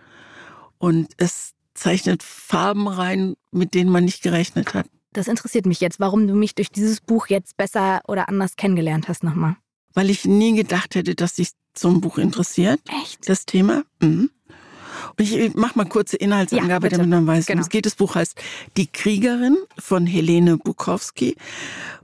und 0.78 1.08
es 1.16 1.54
zeichnet 1.74 2.22
Farben 2.22 2.86
rein, 2.86 3.34
mit 3.50 3.74
denen 3.74 3.90
man 3.90 4.04
nicht 4.04 4.22
gerechnet 4.22 4.74
hat. 4.74 4.86
Das 5.12 5.26
interessiert 5.26 5.66
mich 5.66 5.80
jetzt, 5.80 5.98
warum 5.98 6.28
du 6.28 6.34
mich 6.34 6.54
durch 6.54 6.70
dieses 6.70 7.00
Buch 7.00 7.26
jetzt 7.26 7.56
besser 7.56 8.00
oder 8.06 8.28
anders 8.28 8.54
kennengelernt 8.54 9.08
hast 9.08 9.24
nochmal. 9.24 9.56
Weil 9.92 10.08
ich 10.08 10.24
nie 10.24 10.54
gedacht 10.54 10.94
hätte, 10.94 11.16
dass 11.16 11.34
sich 11.34 11.50
so 11.76 11.88
ein 11.88 12.00
Buch 12.00 12.18
interessiert. 12.18 12.80
Echt? 13.02 13.28
Das 13.28 13.44
Thema. 13.44 13.82
Mhm. 14.00 14.30
Ich 15.20 15.54
mache 15.54 15.76
mal 15.76 15.84
kurze 15.84 16.16
Inhaltsangabe, 16.16 16.86
ja, 16.86 16.90
damit 16.96 17.10
man 17.10 17.26
weiß, 17.26 17.46
genau. 17.46 17.60
es 17.60 17.68
geht. 17.68 17.84
Das 17.84 17.94
Buch 17.94 18.14
heißt 18.14 18.40
Die 18.76 18.86
Kriegerin 18.86 19.58
von 19.78 20.06
Helene 20.06 20.56
Bukowski. 20.56 21.36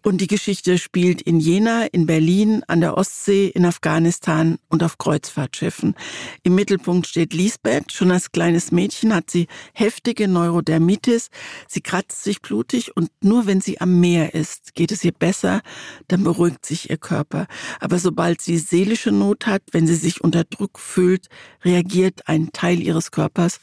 Und 0.03 0.21
die 0.21 0.29
Geschichte 0.29 0.79
spielt 0.79 1.21
in 1.23 1.41
Jena, 1.41 1.85
in 1.87 2.07
Berlin, 2.07 2.63
an 2.69 2.81
der 2.81 2.97
Ostsee, 2.97 3.49
in 3.49 3.65
Afghanistan 3.65 4.59
und 4.69 4.85
auf 4.85 4.99
Kreuzfahrtschiffen. 4.99 5.97
Im 6.45 6.55
Mittelpunkt 6.55 7.09
steht 7.09 7.35
Lisbeth. 7.35 7.91
Schon 7.93 8.13
als 8.13 8.31
kleines 8.31 8.71
Mädchen 8.71 9.13
hat 9.13 9.31
sie 9.31 9.49
heftige 9.73 10.29
Neurodermitis. 10.29 11.31
Sie 11.67 11.81
kratzt 11.81 12.23
sich 12.23 12.41
blutig 12.41 12.97
und 12.97 13.11
nur 13.21 13.47
wenn 13.47 13.61
sie 13.61 13.81
am 13.81 13.99
Meer 13.99 14.35
ist, 14.35 14.77
geht 14.77 14.93
es 14.93 15.03
ihr 15.03 15.11
besser. 15.11 15.63
Dann 16.07 16.23
beruhigt 16.23 16.65
sich 16.65 16.89
ihr 16.89 16.99
Körper. 16.99 17.49
Aber 17.81 17.99
sobald 17.99 18.41
sie 18.41 18.59
seelische 18.59 19.11
Not 19.11 19.47
hat, 19.47 19.63
wenn 19.73 19.89
sie 19.89 19.97
sich 19.97 20.21
unter 20.23 20.45
Druck 20.45 20.79
fühlt, 20.79 21.29
reagiert 21.65 22.29
ein 22.29 22.53
Teil 22.53 22.81
ihres 22.81 23.06
Körpers 23.11 23.61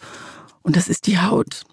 und 0.63 0.77
das 0.77 0.87
ist 0.87 1.07
die 1.07 1.19
Haut. 1.19 1.63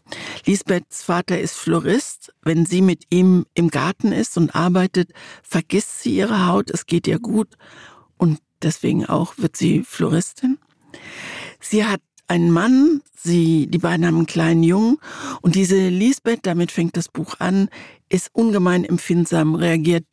Lisbeths 0.45 1.03
Vater 1.03 1.41
ist 1.41 1.55
Florist. 1.55 2.35
Wenn 2.43 2.67
sie 2.67 2.83
mit 2.83 3.05
ihm 3.11 3.47
im 3.55 3.69
Garten 3.69 4.13
ist 4.13 4.37
und 4.37 4.55
arbeitet, 4.55 5.13
vergisst 5.43 6.03
sie 6.03 6.17
ihre 6.17 6.47
Haut, 6.47 6.71
es 6.71 6.87
geht 6.87 7.07
ihr 7.07 7.21
gut 7.21 7.57
und 8.19 8.41
deswegen 8.63 9.07
auch 9.07 9.39
wird 9.39 9.57
sie 9.57 9.85
Floristin. 9.85 10.59
Sie 11.61 11.85
hat 11.85 12.03
einen 12.27 12.51
Mann, 12.51 13.01
sie, 13.17 13.69
die 13.69 13.79
beiden 13.79 14.07
haben 14.07 14.17
einen 14.17 14.27
kleinen 14.27 14.65
Jungen 14.65 14.99
und 15.41 15.55
diese 15.55 15.89
Lisbeth, 15.89 16.41
damit 16.43 16.73
fängt 16.73 16.97
das 16.97 17.09
Buch 17.09 17.37
an, 17.39 17.69
ist 18.09 18.31
ungemein 18.33 18.85
empfindsam, 18.85 19.55
reagiert 19.55 20.07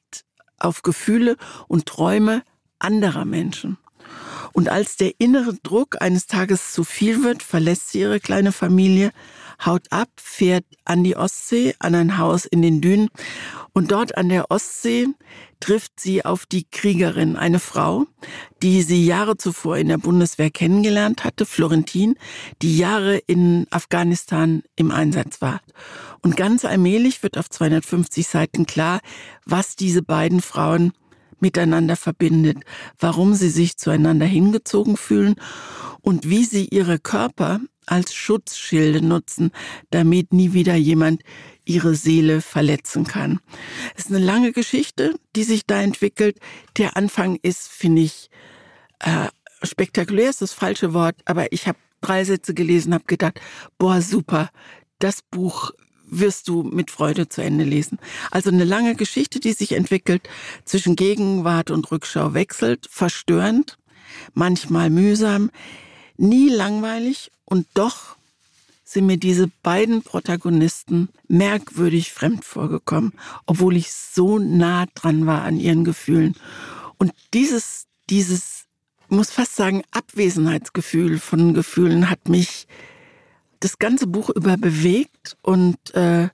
auf 0.60 0.84
Gefühle 0.84 1.36
und 1.68 1.88
Träume 1.88 2.44
anderer 2.80 3.26
Menschen. 3.26 3.78
Und 4.54 4.70
als 4.70 4.98
der 4.98 5.14
innere 5.20 5.54
Druck 5.64 6.02
eines 6.02 6.28
Tages 6.28 6.72
zu 6.72 6.84
viel 6.84 7.24
wird, 7.24 7.44
verlässt 7.44 7.92
sie 7.92 8.02
ihre 8.02 8.20
kleine 8.20 8.52
Familie, 8.52 9.12
haut 9.66 9.88
ab, 9.92 10.10
fährt 10.18 10.66
an 10.86 11.04
die 11.04 11.16
Ostsee, 11.16 11.76
an 11.80 11.96
ein 11.96 12.18
Haus 12.18 12.46
in 12.46 12.62
den 12.62 12.82
Dünen. 12.82 13.10
Und 13.74 13.92
dort 13.92 14.18
an 14.18 14.30
der 14.30 14.52
Ostsee 14.52 15.08
trifft 15.60 16.00
sie 16.00 16.24
auf 16.26 16.46
die 16.46 16.66
Kriegerin, 16.70 17.36
eine 17.36 17.60
Frau, 17.60 18.06
die 18.62 18.82
sie 18.82 19.06
Jahre 19.06 19.38
zuvor 19.38 19.78
in 19.78 19.88
der 19.88 19.98
Bundeswehr 19.98 20.52
kennengelernt 20.52 21.24
hatte, 21.24 21.46
Florentin, 21.46 22.16
die 22.62 22.78
Jahre 22.78 23.18
in 23.18 23.68
Afghanistan 23.72 24.64
im 24.76 24.92
Einsatz 24.92 25.42
war. 25.42 25.62
Und 26.22 26.38
ganz 26.38 26.66
allmählich 26.66 27.24
wird 27.24 27.38
auf 27.38 27.50
250 27.50 28.28
Seiten 28.28 28.66
klar, 28.66 29.00
was 29.46 29.76
diese 29.76 30.04
beiden 30.04 30.42
Frauen 30.42 30.94
miteinander 31.42 31.96
verbindet, 31.96 32.58
warum 33.00 33.34
sie 33.34 33.50
sich 33.50 33.78
zueinander 33.78 34.26
hingezogen 34.26 34.98
fühlen 34.98 35.36
und 36.02 36.30
wie 36.30 36.46
sie 36.46 36.66
ihre 36.66 37.00
Körper 37.00 37.60
als 37.86 38.14
Schutzschilde 38.14 39.02
nutzen, 39.02 39.52
damit 39.90 40.34
nie 40.34 40.54
wieder 40.54 40.76
jemand 40.76 41.24
ihre 41.66 41.96
Seele 41.96 42.42
verletzen 42.42 43.06
kann. 43.06 43.40
Es 43.96 44.06
ist 44.06 44.12
eine 44.12 44.24
lange 44.24 44.52
Geschichte, 44.52 45.16
die 45.36 45.44
sich 45.44 45.66
da 45.66 45.82
entwickelt. 45.82 46.38
Der 46.78 46.98
Anfang 46.98 47.38
ist, 47.42 47.68
finde 47.68 48.04
ich, 48.04 48.30
äh, 49.00 49.28
spektakulär 49.64 50.30
ist 50.30 50.42
das 50.42 50.54
falsche 50.54 50.94
Wort, 50.94 51.16
aber 51.26 51.52
ich 51.52 51.68
habe 51.68 51.78
drei 52.02 52.24
Sätze 52.24 52.54
gelesen, 52.54 52.94
habe 52.94 53.06
gedacht, 53.06 53.40
boah, 53.78 54.02
super, 54.02 54.50
das 55.00 55.22
Buch 55.22 55.72
wirst 56.10 56.48
du 56.48 56.64
mit 56.64 56.92
Freude 56.92 57.30
zu 57.30 57.42
Ende 57.42 57.64
lesen. 57.64 58.00
Also 58.32 58.50
eine 58.50 58.64
lange 58.64 58.96
Geschichte, 58.96 59.40
die 59.40 59.54
sich 59.54 59.74
entwickelt, 59.74 60.28
zwischen 60.66 60.96
Gegenwart 60.96 61.72
und 61.72 61.92
Rückschau 61.92 62.34
wechselt, 62.34 62.88
verstörend, 62.90 63.78
manchmal 64.34 64.90
mühsam, 64.90 65.52
nie 66.18 66.50
langweilig 66.50 67.32
und 67.46 67.68
doch 67.74 68.18
sind 68.84 69.06
mir 69.06 69.18
diese 69.18 69.50
beiden 69.64 70.02
Protagonisten 70.02 71.10
merkwürdig 71.28 72.14
fremd 72.14 72.46
vorgekommen, 72.46 73.12
obwohl 73.46 73.76
ich 73.76 73.92
so 73.92 74.40
nah 74.40 74.86
dran 74.96 75.26
war 75.26 75.44
an 75.44 75.60
ihren 75.60 75.84
Gefühlen. 75.84 76.36
Und 76.98 77.12
dieses, 77.34 77.88
dieses, 78.10 78.64
muss 79.10 79.30
fast 79.30 79.58
sagen, 79.58 79.84
Abwesenheitsgefühl 79.92 81.20
von 81.20 81.54
Gefühlen 81.54 82.10
hat 82.10 82.30
mich 82.30 82.68
das 83.60 83.80
ganze 83.80 84.08
Buch 84.08 84.30
über 84.30 84.58
bewegt 84.58 85.38
und 85.42 85.78
äh, 85.96 86.30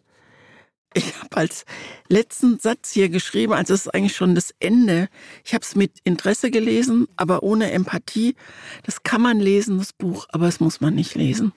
ich 0.95 1.15
habe 1.19 1.37
als 1.37 1.65
letzten 2.07 2.59
Satz 2.59 2.91
hier 2.91 3.09
geschrieben, 3.09 3.53
also 3.53 3.73
es 3.73 3.87
ist 3.87 3.93
eigentlich 3.93 4.15
schon 4.15 4.35
das 4.35 4.53
Ende. 4.59 5.09
Ich 5.43 5.53
habe 5.53 5.63
es 5.63 5.75
mit 5.75 5.91
Interesse 6.03 6.51
gelesen, 6.51 7.07
aber 7.15 7.43
ohne 7.43 7.71
Empathie. 7.71 8.35
Das 8.83 9.03
kann 9.03 9.21
man 9.21 9.39
lesen, 9.39 9.79
das 9.79 9.93
Buch, 9.93 10.27
aber 10.29 10.47
es 10.47 10.59
muss 10.59 10.81
man 10.81 10.93
nicht 10.93 11.15
lesen. 11.15 11.51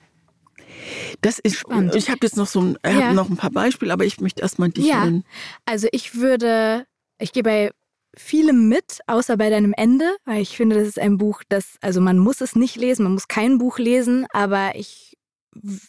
Das 1.21 1.39
ist 1.39 1.59
spannend. 1.59 1.95
Ich 1.95 2.09
habe 2.09 2.21
jetzt 2.23 2.37
noch 2.37 2.47
so 2.47 2.61
ein, 2.61 2.79
ja. 2.85 3.13
noch 3.13 3.29
ein 3.29 3.37
paar 3.37 3.51
Beispiele, 3.51 3.93
aber 3.93 4.05
ich 4.05 4.21
möchte 4.21 4.43
erstmal 4.43 4.71
dich 4.71 4.87
ja. 4.87 5.05
nennen. 5.05 5.25
Also 5.65 5.89
ich 5.93 6.15
würde, 6.17 6.87
ich 7.19 7.33
gehe 7.33 7.43
bei 7.43 7.71
vielem 8.17 8.69
mit, 8.69 9.01
außer 9.07 9.37
bei 9.37 9.51
deinem 9.51 9.75
Ende, 9.77 10.17
weil 10.25 10.41
ich 10.41 10.57
finde, 10.57 10.77
das 10.77 10.89
ist 10.89 10.99
ein 10.99 11.19
Buch, 11.19 11.43
das, 11.49 11.77
also 11.83 12.01
man 12.01 12.19
muss 12.19 12.41
es 12.41 12.57
nicht 12.57 12.77
lesen, 12.77 13.03
man 13.03 13.13
muss 13.13 13.29
kein 13.29 13.59
Buch 13.59 13.79
lesen, 13.79 14.27
aber 14.33 14.75
ich 14.75 15.16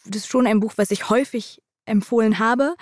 das 0.05 0.23
ist 0.23 0.27
schon 0.27 0.47
ein 0.47 0.59
Buch, 0.59 0.73
was 0.77 0.91
ich 0.91 1.09
häufig 1.09 1.61
empfohlen 1.85 2.39
habe, 2.39 2.75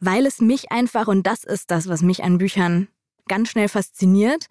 weil 0.00 0.26
es 0.26 0.40
mich 0.40 0.70
einfach, 0.70 1.08
und 1.08 1.26
das 1.26 1.44
ist 1.44 1.70
das, 1.70 1.88
was 1.88 2.02
mich 2.02 2.22
an 2.22 2.38
Büchern 2.38 2.88
ganz 3.28 3.50
schnell 3.50 3.68
fasziniert, 3.68 4.46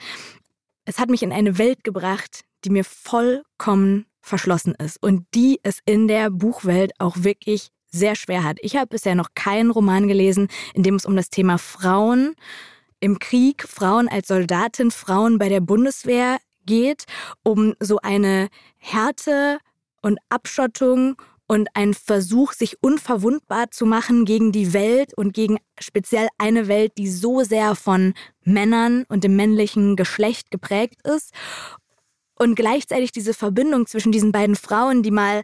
es 0.86 0.99
hat 0.99 1.09
mich 1.09 1.24
in 1.24 1.32
eine 1.32 1.57
Welt 1.57 1.84
gebracht, 1.84 2.41
die 2.63 2.70
mir 2.70 2.84
vollkommen 2.84 4.05
verschlossen 4.22 4.76
ist 4.76 5.01
und 5.01 5.26
die 5.34 5.59
es 5.63 5.80
in 5.86 6.07
der 6.07 6.30
Buchwelt 6.30 6.91
auch 6.99 7.18
wirklich 7.20 7.70
sehr 7.88 8.16
schwer 8.16 8.43
hat. 8.43 8.57
Ich 8.61 8.76
habe 8.76 8.88
bisher 8.88 9.16
noch 9.16 9.30
keinen 9.36 9.72
Roman 9.72 10.07
gelesen, 10.07 10.47
in 10.74 10.84
dem 10.84 10.95
es 10.95 11.05
um 11.05 11.16
das 11.16 11.30
Thema 11.30 11.57
Frauen 11.57 12.36
im 12.99 13.20
Krieg, 13.20 13.63
Frauen 13.68 14.07
als 14.07 14.28
Soldatin, 14.28 14.91
Frauen 14.91 15.38
bei 15.39 15.49
der 15.49 15.59
Bundeswehr 15.59 16.38
geht, 16.66 17.05
um 17.43 17.74
so 17.80 17.97
eine 17.97 18.49
Härte 18.78 19.59
und 20.01 20.20
Abschottung 20.30 21.22
und 21.52 21.68
ein 21.74 21.93
Versuch, 21.93 22.54
sich 22.54 22.82
unverwundbar 22.82 23.72
zu 23.72 23.86
machen 23.86 24.24
gegen 24.24 24.54
die 24.54 24.72
Welt 24.72 25.14
und 25.14 25.34
gegen 25.34 25.58
speziell 25.78 26.30
eine 26.38 26.70
Welt, 26.70 26.93
die 26.97 27.10
so 27.10 27.43
sehr 27.43 27.76
von 27.76 28.14
Männern 28.45 29.04
und 29.10 29.26
dem 29.26 29.36
männlichen 29.36 29.97
Geschlecht 29.97 30.49
geprägt 30.49 31.06
ist 31.06 31.34
und 32.36 32.56
gleichzeitig 32.56 33.12
diese 33.12 33.34
Verbindung 33.34 33.86
zwischen 33.86 34.14
diesen 34.14 34.32
beiden 34.32 34.56
Frauen, 34.56 35.04
die 35.04 35.12
mal 35.12 35.41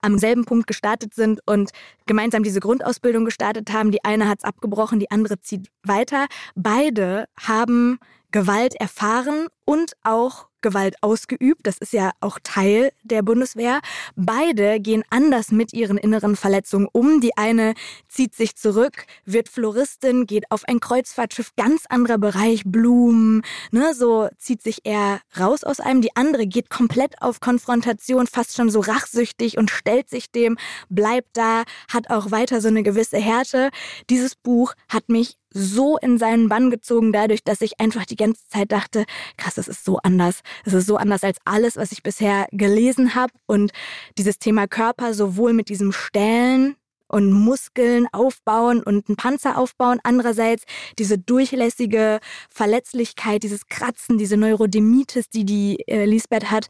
am 0.00 0.16
selben 0.16 0.46
Punkt 0.46 0.66
gestartet 0.66 1.12
sind 1.12 1.40
und 1.44 1.72
gemeinsam 2.06 2.42
diese 2.42 2.60
Grundausbildung 2.60 3.26
gestartet 3.26 3.70
haben. 3.70 3.90
Die 3.90 4.02
eine 4.02 4.30
hat 4.30 4.38
es 4.38 4.44
abgebrochen, 4.44 4.98
die 4.98 5.10
andere 5.10 5.42
zieht 5.42 5.68
weiter. 5.82 6.24
Beide 6.54 7.26
haben 7.38 7.98
Gewalt 8.30 8.74
erfahren 8.74 9.46
und 9.64 9.92
auch 10.02 10.50
Gewalt 10.60 10.96
ausgeübt. 11.00 11.66
Das 11.66 11.78
ist 11.78 11.92
ja 11.92 12.10
auch 12.20 12.38
Teil 12.42 12.90
der 13.02 13.22
Bundeswehr. 13.22 13.80
Beide 14.16 14.80
gehen 14.80 15.04
anders 15.10 15.50
mit 15.50 15.72
ihren 15.72 15.96
inneren 15.96 16.36
Verletzungen 16.36 16.88
um. 16.92 17.20
Die 17.20 17.36
eine 17.36 17.74
zieht 18.08 18.34
sich 18.34 18.56
zurück, 18.56 19.06
wird 19.24 19.48
Floristin, 19.48 20.26
geht 20.26 20.50
auf 20.50 20.64
ein 20.68 20.80
Kreuzfahrtschiff, 20.80 21.52
ganz 21.56 21.84
anderer 21.88 22.18
Bereich, 22.18 22.62
Blumen, 22.64 23.42
ne, 23.70 23.94
so 23.94 24.28
zieht 24.38 24.62
sich 24.62 24.80
eher 24.84 25.20
raus 25.38 25.64
aus 25.64 25.80
einem. 25.80 26.02
Die 26.02 26.14
andere 26.16 26.46
geht 26.46 26.70
komplett 26.70 27.20
auf 27.22 27.40
Konfrontation, 27.40 28.26
fast 28.26 28.56
schon 28.56 28.70
so 28.70 28.80
rachsüchtig 28.80 29.58
und 29.58 29.70
stellt 29.70 30.10
sich 30.10 30.30
dem, 30.30 30.58
bleibt 30.88 31.30
da, 31.34 31.64
hat 31.92 32.10
auch 32.10 32.30
weiter 32.30 32.60
so 32.60 32.68
eine 32.68 32.82
gewisse 32.82 33.18
Härte. 33.18 33.70
Dieses 34.10 34.34
Buch 34.34 34.74
hat 34.88 35.08
mich 35.08 35.39
so 35.52 35.98
in 35.98 36.18
seinen 36.18 36.48
Bann 36.48 36.70
gezogen, 36.70 37.12
dadurch, 37.12 37.42
dass 37.42 37.60
ich 37.60 37.80
einfach 37.80 38.04
die 38.04 38.16
ganze 38.16 38.46
Zeit 38.48 38.72
dachte, 38.72 39.04
krass, 39.36 39.58
es 39.58 39.68
ist 39.68 39.84
so 39.84 39.98
anders. 39.98 40.40
Es 40.64 40.72
ist 40.72 40.86
so 40.86 40.96
anders 40.96 41.24
als 41.24 41.38
alles, 41.44 41.76
was 41.76 41.92
ich 41.92 42.02
bisher 42.02 42.46
gelesen 42.52 43.14
habe. 43.14 43.32
Und 43.46 43.72
dieses 44.16 44.38
Thema 44.38 44.66
Körper, 44.66 45.14
sowohl 45.14 45.52
mit 45.52 45.68
diesem 45.68 45.92
Stählen 45.92 46.76
und 47.08 47.32
Muskeln 47.32 48.06
aufbauen 48.12 48.82
und 48.82 49.08
einen 49.08 49.16
Panzer 49.16 49.58
aufbauen. 49.58 49.98
Andererseits 50.04 50.62
diese 50.98 51.18
durchlässige 51.18 52.20
Verletzlichkeit, 52.48 53.42
dieses 53.42 53.66
Kratzen, 53.66 54.16
diese 54.16 54.36
Neurodermitis, 54.36 55.28
die 55.28 55.44
die 55.44 55.80
äh, 55.88 56.04
Lisbeth 56.04 56.50
hat. 56.50 56.68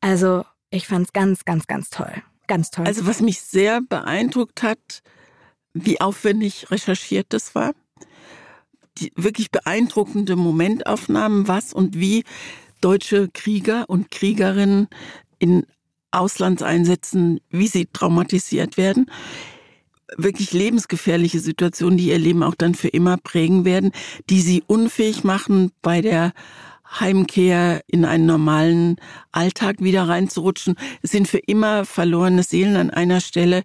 Also 0.00 0.44
ich 0.70 0.86
fand 0.86 1.06
es 1.06 1.12
ganz, 1.14 1.44
ganz, 1.46 1.66
ganz 1.66 1.88
toll. 1.88 2.12
Ganz 2.46 2.70
toll. 2.70 2.86
Also 2.86 3.06
was 3.06 3.20
mich 3.20 3.40
sehr 3.40 3.80
beeindruckt 3.80 4.62
hat, 4.62 5.02
wie 5.72 6.00
aufwendig 6.00 6.70
recherchiert 6.70 7.26
das 7.30 7.54
war 7.54 7.72
wirklich 9.16 9.50
beeindruckende 9.50 10.36
Momentaufnahmen, 10.36 11.48
was 11.48 11.72
und 11.72 11.98
wie 11.98 12.24
deutsche 12.80 13.28
Krieger 13.32 13.84
und 13.88 14.10
Kriegerinnen 14.10 14.88
in 15.38 15.66
Auslandseinsätzen, 16.10 17.40
wie 17.50 17.66
sie 17.66 17.86
traumatisiert 17.86 18.76
werden. 18.76 19.10
Wirklich 20.16 20.52
lebensgefährliche 20.52 21.38
Situationen, 21.38 21.98
die 21.98 22.08
ihr 22.08 22.18
Leben 22.18 22.42
auch 22.42 22.54
dann 22.54 22.74
für 22.74 22.88
immer 22.88 23.18
prägen 23.18 23.64
werden, 23.64 23.92
die 24.30 24.40
sie 24.40 24.62
unfähig 24.66 25.22
machen, 25.22 25.70
bei 25.82 26.00
der 26.00 26.32
Heimkehr 26.98 27.82
in 27.86 28.06
einen 28.06 28.24
normalen 28.24 28.96
Alltag 29.32 29.76
wieder 29.80 30.08
reinzurutschen. 30.08 30.76
Es 31.02 31.10
sind 31.10 31.28
für 31.28 31.38
immer 31.38 31.84
verlorene 31.84 32.42
Seelen 32.42 32.76
an 32.76 32.90
einer 32.90 33.20
Stelle, 33.20 33.64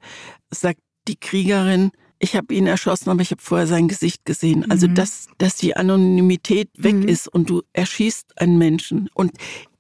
sagt 0.52 0.82
die 1.08 1.16
Kriegerin, 1.16 1.92
ich 2.24 2.38
habe 2.38 2.54
ihn 2.54 2.68
erschossen, 2.68 3.10
aber 3.10 3.22
ich 3.22 3.32
habe 3.32 3.42
vorher 3.42 3.68
sein 3.68 3.90
Gesicht 3.90 4.24
gesehen. 4.24 4.72
Also 4.72 4.88
mhm. 4.88 4.96
dass, 4.96 5.28
dass 5.40 5.58
die 5.58 5.76
Anonymität 5.76 6.70
weg 6.78 6.96
mhm. 6.96 7.08
ist 7.10 7.28
und 7.28 7.50
du 7.50 7.64
erschießt 7.74 8.40
einen 8.40 8.58
Menschen. 8.58 9.10
Und 9.14 9.34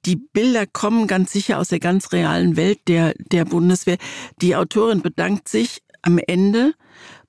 die 0.05 0.17
Bilder 0.17 0.67
kommen 0.67 1.07
ganz 1.07 1.31
sicher 1.31 1.57
aus 1.57 1.69
der 1.69 1.79
ganz 1.79 2.11
realen 2.11 2.57
Welt 2.57 2.79
der, 2.89 3.13
der 3.31 3.45
Bundeswehr. 3.45 3.97
Die 4.41 4.57
Autorin 4.57 5.01
bedankt 5.01 5.47
sich 5.47 5.83
am 6.01 6.17
Ende 6.17 6.73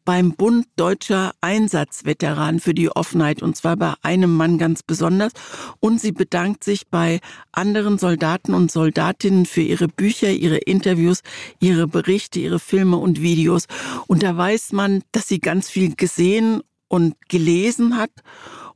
beim 0.05 0.33
Bund 0.33 0.67
Deutscher 0.77 1.33
Einsatzveteranen 1.41 2.61
für 2.61 2.75
die 2.75 2.91
Offenheit 2.91 3.43
und 3.43 3.57
zwar 3.57 3.77
bei 3.77 3.95
einem 4.03 4.37
Mann 4.37 4.59
ganz 4.59 4.83
besonders. 4.83 5.33
Und 5.81 6.01
sie 6.01 6.13
bedankt 6.13 6.65
sich 6.65 6.89
bei 6.89 7.21
anderen 7.53 7.99
Soldaten 7.99 8.55
und 8.55 8.71
Soldatinnen 8.71 9.47
für 9.47 9.63
ihre 9.63 9.89
Bücher, 9.89 10.31
ihre 10.31 10.59
Interviews, 10.59 11.23
ihre 11.61 11.87
Berichte, 11.87 12.41
ihre 12.41 12.59
Filme 12.59 12.97
und 12.97 13.21
Videos. 13.21 13.67
Und 14.07 14.23
da 14.23 14.37
weiß 14.37 14.73
man, 14.73 15.03
dass 15.13 15.29
sie 15.29 15.41
ganz 15.41 15.71
viel 15.71 15.95
gesehen 15.95 16.63
und 16.89 17.15
gelesen 17.29 17.97
hat. 17.97 18.11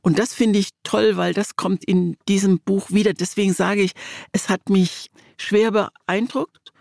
Und 0.01 0.17
das 0.17 0.33
finde 0.33 0.59
ich 0.59 0.69
toll, 0.83 1.17
weil 1.17 1.33
das 1.33 1.55
kommt 1.55 1.83
in 1.83 2.17
diesem 2.27 2.59
Buch 2.59 2.91
wieder. 2.91 3.13
Deswegen 3.13 3.53
sage 3.53 3.81
ich, 3.81 3.91
es 4.31 4.49
hat 4.49 4.69
mich 4.69 5.09
schwer 5.37 5.71
beeindruckt 5.71 6.71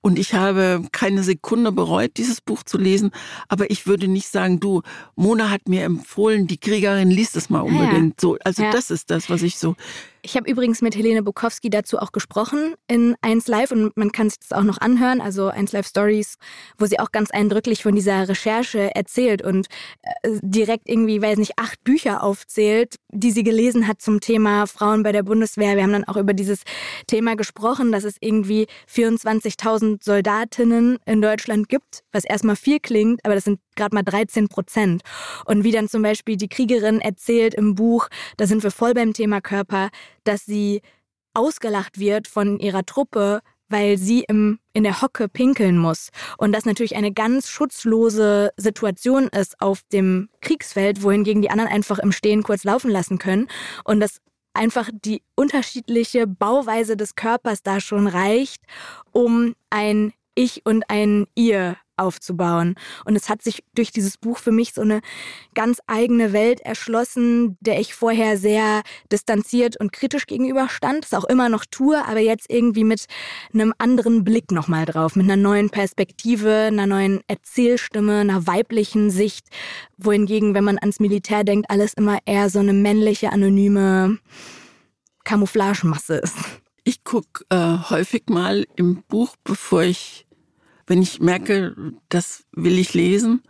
und 0.00 0.18
ich 0.18 0.34
habe 0.34 0.84
keine 0.92 1.22
Sekunde 1.22 1.72
bereut, 1.72 2.12
dieses 2.16 2.40
Buch 2.40 2.62
zu 2.62 2.78
lesen. 2.78 3.10
Aber 3.48 3.70
ich 3.70 3.86
würde 3.86 4.08
nicht 4.08 4.28
sagen, 4.28 4.60
du, 4.60 4.82
Mona 5.16 5.50
hat 5.50 5.68
mir 5.68 5.84
empfohlen, 5.84 6.46
die 6.46 6.58
Kriegerin 6.58 7.10
liest 7.10 7.36
es 7.36 7.50
mal 7.50 7.60
unbedingt. 7.60 8.14
Ja. 8.14 8.20
So, 8.20 8.38
also 8.44 8.62
ja. 8.62 8.70
das 8.70 8.90
ist 8.90 9.10
das, 9.10 9.28
was 9.28 9.42
ich 9.42 9.58
so 9.58 9.74
ich 10.22 10.36
habe 10.36 10.50
übrigens 10.50 10.82
mit 10.82 10.96
Helene 10.96 11.22
Bukowski 11.22 11.70
dazu 11.70 11.98
auch 11.98 12.12
gesprochen 12.12 12.74
in 12.88 13.16
1 13.22 13.46
Live 13.48 13.70
und 13.70 13.96
man 13.96 14.12
kann 14.12 14.28
sich 14.30 14.40
das 14.40 14.52
auch 14.52 14.62
noch 14.62 14.78
anhören, 14.78 15.20
also 15.20 15.48
1 15.48 15.72
Live 15.72 15.86
Stories, 15.86 16.36
wo 16.78 16.86
sie 16.86 16.98
auch 16.98 17.12
ganz 17.12 17.30
eindrücklich 17.30 17.82
von 17.82 17.94
dieser 17.94 18.28
Recherche 18.28 18.94
erzählt 18.94 19.42
und 19.42 19.68
äh, 20.02 20.38
direkt 20.42 20.88
irgendwie, 20.88 21.22
weiß 21.22 21.38
nicht, 21.38 21.52
acht 21.56 21.82
Bücher 21.84 22.22
aufzählt, 22.22 22.96
die 23.10 23.30
sie 23.30 23.42
gelesen 23.42 23.86
hat 23.86 24.02
zum 24.02 24.20
Thema 24.20 24.66
Frauen 24.66 25.02
bei 25.02 25.12
der 25.12 25.22
Bundeswehr. 25.22 25.76
Wir 25.76 25.82
haben 25.82 25.92
dann 25.92 26.04
auch 26.04 26.16
über 26.16 26.34
dieses 26.34 26.62
Thema 27.06 27.36
gesprochen, 27.36 27.92
dass 27.92 28.04
es 28.04 28.16
irgendwie 28.20 28.66
24.000 28.92 30.02
Soldatinnen 30.02 30.98
in 31.06 31.22
Deutschland 31.22 31.68
gibt, 31.68 32.02
was 32.12 32.24
erstmal 32.24 32.56
viel 32.56 32.80
klingt, 32.80 33.24
aber 33.24 33.34
das 33.34 33.44
sind 33.44 33.60
gerade 33.76 33.94
mal 33.94 34.02
13 34.02 34.48
Prozent. 34.48 35.02
Und 35.46 35.64
wie 35.64 35.72
dann 35.72 35.88
zum 35.88 36.02
Beispiel 36.02 36.36
die 36.36 36.48
Kriegerin 36.48 37.00
erzählt 37.00 37.54
im 37.54 37.74
Buch, 37.74 38.08
da 38.36 38.46
sind 38.46 38.62
wir 38.62 38.70
voll 38.70 38.92
beim 38.92 39.14
Thema 39.14 39.40
Körper, 39.40 39.88
dass 40.28 40.44
sie 40.44 40.82
ausgelacht 41.34 41.98
wird 41.98 42.28
von 42.28 42.58
ihrer 42.58 42.84
Truppe, 42.84 43.40
weil 43.68 43.98
sie 43.98 44.24
im, 44.28 44.58
in 44.72 44.84
der 44.84 45.02
Hocke 45.02 45.28
pinkeln 45.28 45.78
muss. 45.78 46.08
Und 46.38 46.52
das 46.52 46.64
natürlich 46.64 46.96
eine 46.96 47.12
ganz 47.12 47.48
schutzlose 47.48 48.50
Situation 48.56 49.28
ist 49.28 49.60
auf 49.60 49.82
dem 49.92 50.28
Kriegsfeld, 50.40 51.02
wohingegen 51.02 51.42
die 51.42 51.50
anderen 51.50 51.70
einfach 51.70 51.98
im 51.98 52.12
Stehen 52.12 52.42
kurz 52.42 52.64
laufen 52.64 52.90
lassen 52.90 53.18
können. 53.18 53.48
Und 53.84 54.00
das 54.00 54.20
einfach 54.54 54.90
die 54.92 55.22
unterschiedliche 55.34 56.26
Bauweise 56.26 56.96
des 56.96 57.14
Körpers 57.14 57.62
da 57.62 57.80
schon 57.80 58.06
reicht, 58.06 58.62
um 59.12 59.54
ein 59.70 60.12
Ich 60.34 60.64
und 60.64 60.84
ein 60.88 61.26
Ihr 61.34 61.76
aufzubauen. 61.98 62.74
Und 63.04 63.16
es 63.16 63.28
hat 63.28 63.42
sich 63.42 63.64
durch 63.74 63.90
dieses 63.90 64.16
Buch 64.16 64.38
für 64.38 64.52
mich 64.52 64.74
so 64.74 64.82
eine 64.82 65.00
ganz 65.54 65.80
eigene 65.86 66.32
Welt 66.32 66.60
erschlossen, 66.60 67.56
der 67.60 67.80
ich 67.80 67.94
vorher 67.94 68.38
sehr 68.38 68.82
distanziert 69.10 69.78
und 69.78 69.92
kritisch 69.92 70.26
gegenüberstand, 70.26 71.04
das 71.04 71.14
auch 71.14 71.24
immer 71.24 71.48
noch 71.48 71.64
tue, 71.64 72.04
aber 72.06 72.20
jetzt 72.20 72.50
irgendwie 72.50 72.84
mit 72.84 73.06
einem 73.52 73.74
anderen 73.78 74.24
Blick 74.24 74.50
nochmal 74.50 74.84
drauf, 74.84 75.16
mit 75.16 75.24
einer 75.24 75.36
neuen 75.36 75.70
Perspektive, 75.70 76.52
einer 76.52 76.86
neuen 76.86 77.20
Erzählstimme, 77.26 78.20
einer 78.20 78.46
weiblichen 78.46 79.10
Sicht, 79.10 79.46
wohingegen, 79.96 80.54
wenn 80.54 80.64
man 80.64 80.78
ans 80.78 81.00
Militär 81.00 81.44
denkt, 81.44 81.70
alles 81.70 81.94
immer 81.94 82.18
eher 82.24 82.50
so 82.50 82.58
eine 82.58 82.72
männliche, 82.72 83.32
anonyme 83.32 84.18
Camouflagemasse 85.24 86.16
ist. 86.16 86.36
Ich 86.84 87.04
gucke 87.04 87.44
äh, 87.50 87.76
häufig 87.90 88.24
mal 88.30 88.66
im 88.76 89.02
Buch, 89.08 89.36
bevor 89.44 89.82
ich 89.82 90.26
wenn 90.88 91.02
ich 91.02 91.20
merke, 91.20 91.74
das 92.08 92.44
will 92.52 92.78
ich 92.78 92.94
lesen, 92.94 93.42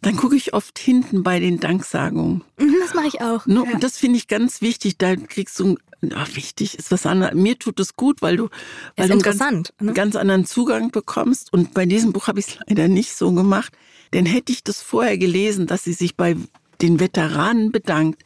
dann 0.00 0.16
gucke 0.16 0.36
ich 0.36 0.54
oft 0.54 0.78
hinten 0.78 1.22
bei 1.22 1.40
den 1.40 1.60
Danksagungen. 1.60 2.42
Mhm, 2.58 2.74
das 2.80 2.94
mache 2.94 3.08
ich 3.08 3.20
auch. 3.20 3.46
Ne? 3.46 3.64
Ja. 3.66 3.74
Und 3.74 3.82
das 3.82 3.98
finde 3.98 4.16
ich 4.16 4.28
ganz 4.28 4.60
wichtig. 4.60 4.96
Da 4.98 5.16
kriegst 5.16 5.58
du, 5.60 5.76
ach, 6.14 6.34
wichtig 6.34 6.78
ist 6.78 6.90
was 6.90 7.06
anderes. 7.06 7.34
Mir 7.34 7.58
tut 7.58 7.78
es 7.80 7.94
gut, 7.94 8.22
weil 8.22 8.36
du, 8.36 8.48
weil 8.96 9.08
du 9.08 9.14
einen 9.14 9.22
ganz, 9.22 9.40
ne? 9.80 9.92
ganz 9.92 10.16
anderen 10.16 10.46
Zugang 10.46 10.90
bekommst. 10.90 11.52
Und 11.52 11.74
bei 11.74 11.86
diesem 11.86 12.12
Buch 12.12 12.28
habe 12.28 12.40
ich 12.40 12.48
es 12.48 12.58
leider 12.66 12.88
nicht 12.88 13.14
so 13.14 13.32
gemacht. 13.32 13.72
Denn 14.12 14.24
hätte 14.24 14.52
ich 14.52 14.64
das 14.64 14.80
vorher 14.80 15.18
gelesen, 15.18 15.66
dass 15.66 15.84
sie 15.84 15.92
sich 15.92 16.16
bei 16.16 16.36
den 16.80 17.00
Veteranen 17.00 17.72
bedankt, 17.72 18.22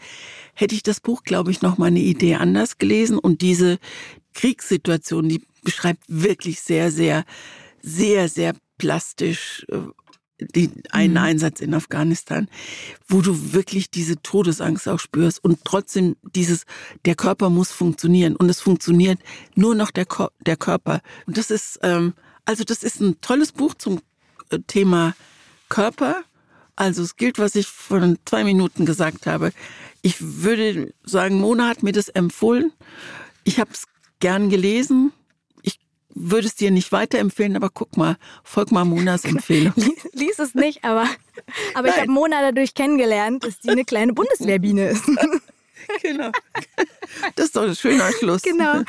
hätte 0.55 0.75
ich 0.75 0.83
das 0.83 1.01
Buch, 1.01 1.25
glaube 1.25 1.51
ich, 1.51 1.63
noch 1.63 1.79
mal 1.79 1.87
eine 1.87 2.01
Idee 2.01 2.37
anders 2.37 2.79
gelesen. 2.79 3.19
Und 3.19 3.41
diese 3.41 3.79
Kriegssituation, 4.35 5.29
die 5.29 5.43
beschreibt 5.65 6.05
wirklich 6.07 6.61
sehr, 6.61 6.93
sehr 6.93 7.25
sehr, 7.83 8.29
sehr 8.29 8.55
plastisch 8.79 9.67
äh, 9.69 9.79
die, 10.55 10.71
einen 10.91 11.15
mhm. 11.15 11.19
Einsatz 11.19 11.61
in 11.61 11.75
Afghanistan, 11.75 12.49
wo 13.07 13.21
du 13.21 13.53
wirklich 13.53 13.91
diese 13.91 14.17
Todesangst 14.23 14.89
auch 14.89 14.99
spürst 14.99 15.45
und 15.45 15.61
trotzdem 15.65 16.17
dieses, 16.35 16.65
der 17.05 17.15
Körper 17.15 17.51
muss 17.51 17.71
funktionieren 17.71 18.37
und 18.37 18.49
es 18.49 18.61
funktioniert 18.61 19.21
nur 19.55 19.75
noch 19.75 19.91
der, 19.91 20.07
der 20.47 20.57
Körper. 20.57 21.01
Und 21.27 21.37
das 21.37 21.51
ist, 21.51 21.79
ähm, 21.83 22.15
also 22.45 22.65
das 22.65 22.83
ist 22.83 23.01
ein 23.01 23.21
tolles 23.21 23.53
Buch 23.53 23.75
zum 23.75 24.01
äh, 24.51 24.59
Thema 24.67 25.15
Körper. 25.69 26.23
Also 26.75 27.03
es 27.03 27.17
gilt, 27.17 27.39
was 27.39 27.55
ich 27.55 27.67
vor 27.67 28.01
zwei 28.25 28.45
Minuten 28.45 28.87
gesagt 28.87 29.27
habe. 29.27 29.53
Ich 30.01 30.17
würde 30.21 30.93
sagen, 31.05 31.39
Mona 31.39 31.69
hat 31.69 31.83
mir 31.83 31.93
das 31.93 32.09
empfohlen. 32.09 32.73
Ich 33.45 33.61
habe 33.61 33.71
es 33.73 33.85
gern 34.21 34.49
gelesen 34.51 35.13
würde 36.15 36.47
es 36.47 36.55
dir 36.55 36.71
nicht 36.71 36.93
weiterempfehlen, 36.93 37.57
aber 37.57 37.71
guck 37.71 37.97
mal, 37.97 38.17
folg 38.45 38.71
mal 38.71 38.85
Monas 38.85 39.25
Empfehlung. 39.25 39.73
Lies, 39.77 40.09
lies 40.13 40.39
es 40.39 40.55
nicht, 40.55 40.85
aber, 40.85 41.09
aber 41.75 41.89
ich 41.89 41.97
habe 41.97 42.11
Mona 42.11 42.41
dadurch 42.43 42.75
kennengelernt, 42.75 43.45
dass 43.45 43.61
die 43.61 43.71
eine 43.71 43.85
kleine 43.85 44.13
Bundeswehrbiene 44.13 44.89
ist. 44.89 45.05
Genau. 46.01 46.31
Das 47.35 47.47
ist 47.47 47.57
doch 47.57 47.65
ein 47.65 47.75
schöner 47.75 48.13
Schluss. 48.13 48.43
Genau. 48.43 48.83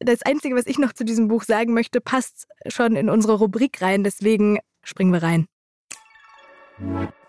Das 0.00 0.22
Einzige, 0.22 0.56
was 0.56 0.66
ich 0.66 0.76
noch 0.76 0.92
zu 0.92 1.04
diesem 1.04 1.28
Buch 1.28 1.44
sagen 1.44 1.72
möchte, 1.72 2.00
passt 2.00 2.48
schon 2.66 2.96
in 2.96 3.08
unsere 3.08 3.34
Rubrik 3.34 3.80
rein. 3.80 4.02
Deswegen 4.02 4.58
springen 4.82 5.12
wir 5.12 5.22
rein. 5.22 5.46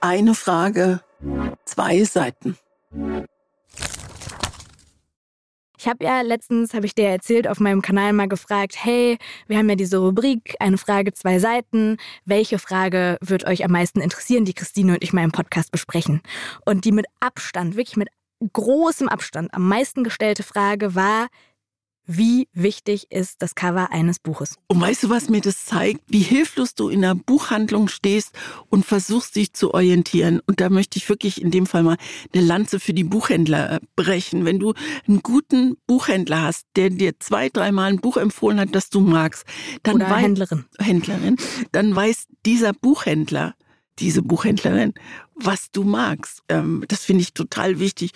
Eine 0.02 0.34
Frage, 0.34 1.02
zwei 1.66 2.04
Seiten. 2.04 2.58
Ich 5.84 5.90
habe 5.90 6.06
ja 6.06 6.22
letztens, 6.22 6.74
habe 6.74 6.86
ich 6.86 6.96
dir 6.96 7.10
erzählt, 7.10 7.46
auf 7.46 7.60
meinem 7.60 7.82
Kanal 7.82 8.14
mal 8.14 8.30
gefragt, 8.30 8.78
hey, 8.78 9.18
wir 9.48 9.58
haben 9.58 9.68
ja 9.68 9.76
diese 9.76 9.98
Rubrik, 9.98 10.56
eine 10.62 10.78
Frage, 10.78 11.12
zwei 11.12 11.40
Seiten. 11.40 11.98
Welche 12.24 12.58
Frage 12.58 13.18
wird 13.20 13.44
euch 13.44 13.66
am 13.66 13.72
meisten 13.72 14.00
interessieren, 14.00 14.46
die 14.46 14.54
Christine 14.54 14.94
und 14.94 15.04
ich 15.04 15.12
mal 15.12 15.26
im 15.26 15.34
Podcast 15.34 15.74
besprechen? 15.74 16.22
Und 16.64 16.86
die 16.86 16.94
mit 16.94 17.08
Abstand, 17.20 17.76
wirklich 17.76 17.98
mit 17.98 18.08
großem 18.54 19.10
Abstand 19.10 19.54
am 19.54 19.68
meisten 19.68 20.06
gestellte 20.06 20.44
Frage 20.44 20.96
war, 20.96 21.28
wie 22.06 22.48
wichtig 22.54 23.12
ist 23.12 23.42
das 23.42 23.56
Cover 23.56 23.92
eines 23.92 24.20
Buches? 24.20 24.58
Und 24.68 24.82
weißt 24.82 25.04
du, 25.04 25.10
was 25.10 25.30
mir 25.30 25.42
das 25.42 25.66
zeigt? 25.66 26.02
Wie 26.08 26.20
hilflos 26.20 26.76
du 26.76 26.90
in 26.90 27.04
einer 27.04 27.16
Buchhandlung 27.16 27.88
stehst 27.88 28.34
und 28.70 28.86
versuchst, 28.86 29.36
dich 29.36 29.54
zu 29.54 29.74
orientieren. 29.74 30.42
Und 30.46 30.60
da 30.60 30.70
möchte 30.70 30.98
ich 30.98 31.08
wirklich 31.08 31.42
in 31.42 31.52
dem 31.52 31.66
Fall 31.66 31.84
mal 31.84 31.98
eine 32.34 32.44
Lanze 32.44 32.80
für 32.80 32.94
die 32.94 33.04
Buchhändler 33.04 33.74
äh, 33.74 33.80
brechen. 33.96 34.46
Wenn 34.46 34.60
du 34.60 34.74
einen 35.08 35.22
guten 35.22 35.78
Buchhändler 35.88 36.42
hast, 36.42 36.68
der 36.76 36.90
dir 36.90 37.20
zwei, 37.20 37.50
dreimal 37.50 37.92
ein 37.92 38.02
Buch 38.02 38.18
empfohlen 38.18 38.60
hat, 38.60 38.76
das 38.76 38.90
du 38.90 39.00
magst, 39.00 39.46
dann 39.84 39.96
Oder 39.96 40.16
Händlerin. 40.18 40.66
Händlerin, 40.80 41.38
dann 41.72 41.96
weiß 41.96 42.28
dieser 42.46 42.74
Buchhändler, 42.74 43.56
diese 44.00 44.22
Buchhändlerin, 44.22 44.94
was 45.36 45.72
du 45.72 45.84
magst. 45.84 46.42
Ähm, 46.50 46.84
das 46.88 47.04
finde 47.04 47.22
ich 47.22 47.34
total 47.34 47.80
wichtig. 47.80 48.12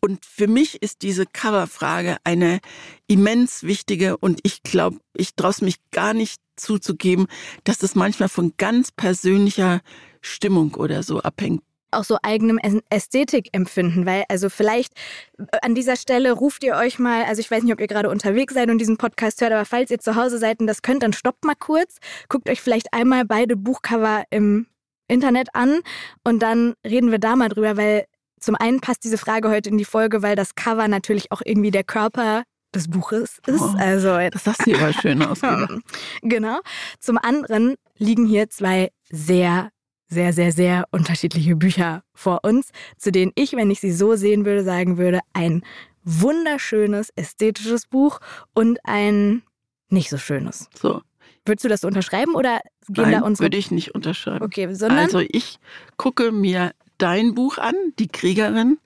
Und 0.00 0.24
für 0.24 0.46
mich 0.46 0.82
ist 0.82 1.02
diese 1.02 1.26
Coverfrage 1.26 2.16
eine 2.24 2.60
immens 3.06 3.62
wichtige 3.62 4.16
und 4.16 4.40
ich 4.42 4.62
glaube, 4.62 4.98
ich 5.14 5.34
traue 5.34 5.50
mich 5.62 5.76
gar 5.90 6.14
nicht 6.14 6.40
zuzugeben, 6.56 7.26
dass 7.64 7.78
das 7.78 7.94
manchmal 7.94 8.28
von 8.28 8.52
ganz 8.56 8.92
persönlicher 8.92 9.80
Stimmung 10.20 10.74
oder 10.74 11.02
so 11.02 11.20
abhängt 11.20 11.62
auch 11.92 12.04
so 12.04 12.18
eigenem 12.22 12.58
Ästhetikempfinden, 12.88 14.06
weil 14.06 14.24
also 14.28 14.48
vielleicht 14.48 14.92
äh, 15.38 15.44
an 15.62 15.74
dieser 15.74 15.96
Stelle 15.96 16.32
ruft 16.32 16.64
ihr 16.64 16.76
euch 16.76 16.98
mal, 16.98 17.24
also 17.24 17.40
ich 17.40 17.50
weiß 17.50 17.62
nicht, 17.62 17.72
ob 17.72 17.80
ihr 17.80 17.86
gerade 17.86 18.10
unterwegs 18.10 18.54
seid 18.54 18.70
und 18.70 18.78
diesen 18.78 18.96
Podcast 18.96 19.40
hört, 19.40 19.52
aber 19.52 19.64
falls 19.64 19.90
ihr 19.90 19.98
zu 19.98 20.14
Hause 20.16 20.38
seid 20.38 20.60
und 20.60 20.66
das 20.66 20.82
könnt, 20.82 21.02
dann 21.02 21.12
stoppt 21.12 21.44
mal 21.44 21.54
kurz, 21.54 21.98
guckt 22.28 22.48
euch 22.48 22.60
vielleicht 22.60 22.92
einmal 22.92 23.24
beide 23.24 23.56
Buchcover 23.56 24.24
im 24.30 24.66
Internet 25.10 25.54
an 25.54 25.80
und 26.24 26.40
dann 26.40 26.74
reden 26.86 27.10
wir 27.10 27.18
da 27.18 27.36
mal 27.36 27.48
drüber, 27.48 27.76
weil 27.76 28.06
zum 28.40 28.54
einen 28.54 28.80
passt 28.80 29.04
diese 29.04 29.18
Frage 29.18 29.50
heute 29.50 29.68
in 29.68 29.78
die 29.78 29.84
Folge, 29.84 30.22
weil 30.22 30.36
das 30.36 30.54
Cover 30.54 30.88
natürlich 30.88 31.30
auch 31.30 31.42
irgendwie 31.44 31.70
der 31.70 31.84
Körper 31.84 32.44
des 32.74 32.88
Buches 32.88 33.38
ist. 33.46 33.60
Oh, 33.60 33.74
also 33.78 34.16
das 34.30 34.46
hast 34.46 34.66
du 34.66 34.74
aber 34.74 34.92
schön 34.92 35.22
ausgedacht. 35.22 35.80
genau. 36.22 36.60
Zum 36.98 37.18
anderen 37.18 37.74
liegen 37.98 38.26
hier 38.26 38.48
zwei 38.48 38.90
sehr, 39.10 39.70
sehr, 40.08 40.32
sehr, 40.32 40.52
sehr 40.52 40.86
unterschiedliche 40.90 41.56
Bücher 41.56 42.02
vor 42.14 42.40
uns, 42.44 42.70
zu 42.96 43.12
denen 43.12 43.32
ich, 43.34 43.54
wenn 43.54 43.70
ich 43.70 43.80
sie 43.80 43.92
so 43.92 44.16
sehen 44.16 44.44
würde, 44.44 44.64
sagen 44.64 44.98
würde, 44.98 45.20
ein 45.32 45.62
wunderschönes, 46.04 47.10
ästhetisches 47.16 47.86
Buch 47.86 48.20
und 48.54 48.78
ein 48.84 49.42
nicht 49.88 50.08
so 50.08 50.18
schönes. 50.18 50.68
So. 50.74 51.02
Würdest 51.50 51.64
du 51.64 51.68
das 51.68 51.82
unterschreiben 51.82 52.36
oder 52.36 52.60
gehen 52.86 53.10
Nein, 53.10 53.20
da 53.20 53.26
unsere... 53.26 53.46
würde 53.46 53.56
ich 53.56 53.72
nicht 53.72 53.92
unterschreiben. 53.92 54.44
Okay, 54.44 54.72
sondern... 54.72 55.00
Also 55.00 55.18
ich 55.18 55.58
gucke 55.96 56.30
mir 56.30 56.70
dein 56.98 57.34
Buch 57.34 57.58
an, 57.58 57.74
Die 57.98 58.06
Kriegerin. 58.06 58.78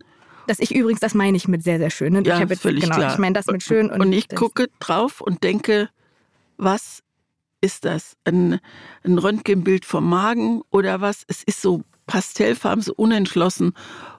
Das 0.47 0.61
ich 0.61 0.75
übrigens, 0.75 1.01
das 1.01 1.13
meine 1.13 1.37
ich 1.37 1.47
mit 1.47 1.63
sehr, 1.63 1.79
sehr 1.79 1.91
schön. 1.91 2.17
Und 2.17 2.27
ja, 2.27 2.37
ich 2.37 2.41
habe 2.41 2.55
jetzt, 2.55 2.63
völlig 2.63 2.85
genau, 2.85 2.97
klar. 2.97 3.13
Ich 3.13 3.19
meine 3.19 3.35
das 3.35 3.49
mit 3.49 3.63
schön. 3.63 3.91
Und, 3.91 4.01
und 4.01 4.13
ich 4.15 4.31
gucke 4.31 4.69
drauf 4.81 5.21
und 5.21 5.45
denke, 5.45 5.91
was 6.57 7.03
ist 7.61 7.85
das? 7.85 8.17
Ein, 8.25 8.61
ein 9.03 9.19
Röntgenbild 9.19 9.85
vom 9.85 10.09
Magen 10.09 10.63
oder 10.71 11.03
was? 11.03 11.25
Es 11.27 11.43
ist 11.43 11.61
so 11.61 11.83
pastellfarben, 12.07 12.83
so 12.83 12.95
unentschlossen, 12.95 13.75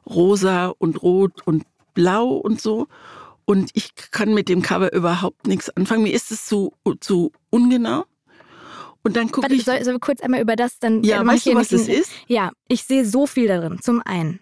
rosa 0.05 0.67
und 0.67 1.01
rot 1.01 1.41
und 1.45 1.63
blau 1.95 2.27
und 2.33 2.61
so. 2.61 2.87
Und 3.45 3.71
ich 3.73 3.95
kann 4.11 4.35
mit 4.35 4.49
dem 4.49 4.61
Cover 4.61 4.93
überhaupt 4.93 5.47
nichts 5.47 5.71
anfangen. 5.71 6.03
Mir 6.03 6.13
ist 6.13 6.29
es 6.31 6.45
zu, 6.45 6.73
zu 6.99 7.31
ungenau. 7.49 8.05
Und 9.05 9.15
dann 9.15 9.31
gucke 9.31 9.53
ich. 9.53 9.63
Soll, 9.63 9.83
soll 9.83 9.93
wir 9.93 9.99
kurz 9.99 10.21
einmal 10.21 10.41
über 10.41 10.55
das 10.55 10.79
dann. 10.79 11.03
Ja, 11.03 11.21
äh, 11.21 11.27
weißt 11.27 11.45
du, 11.45 11.55
was 11.55 11.71
es 11.71 11.87
ist? 11.87 12.11
Ja, 12.27 12.51
ich 12.67 12.83
sehe 12.83 13.05
so 13.05 13.27
viel 13.27 13.47
darin. 13.47 13.79
Zum 13.79 14.01
einen 14.03 14.39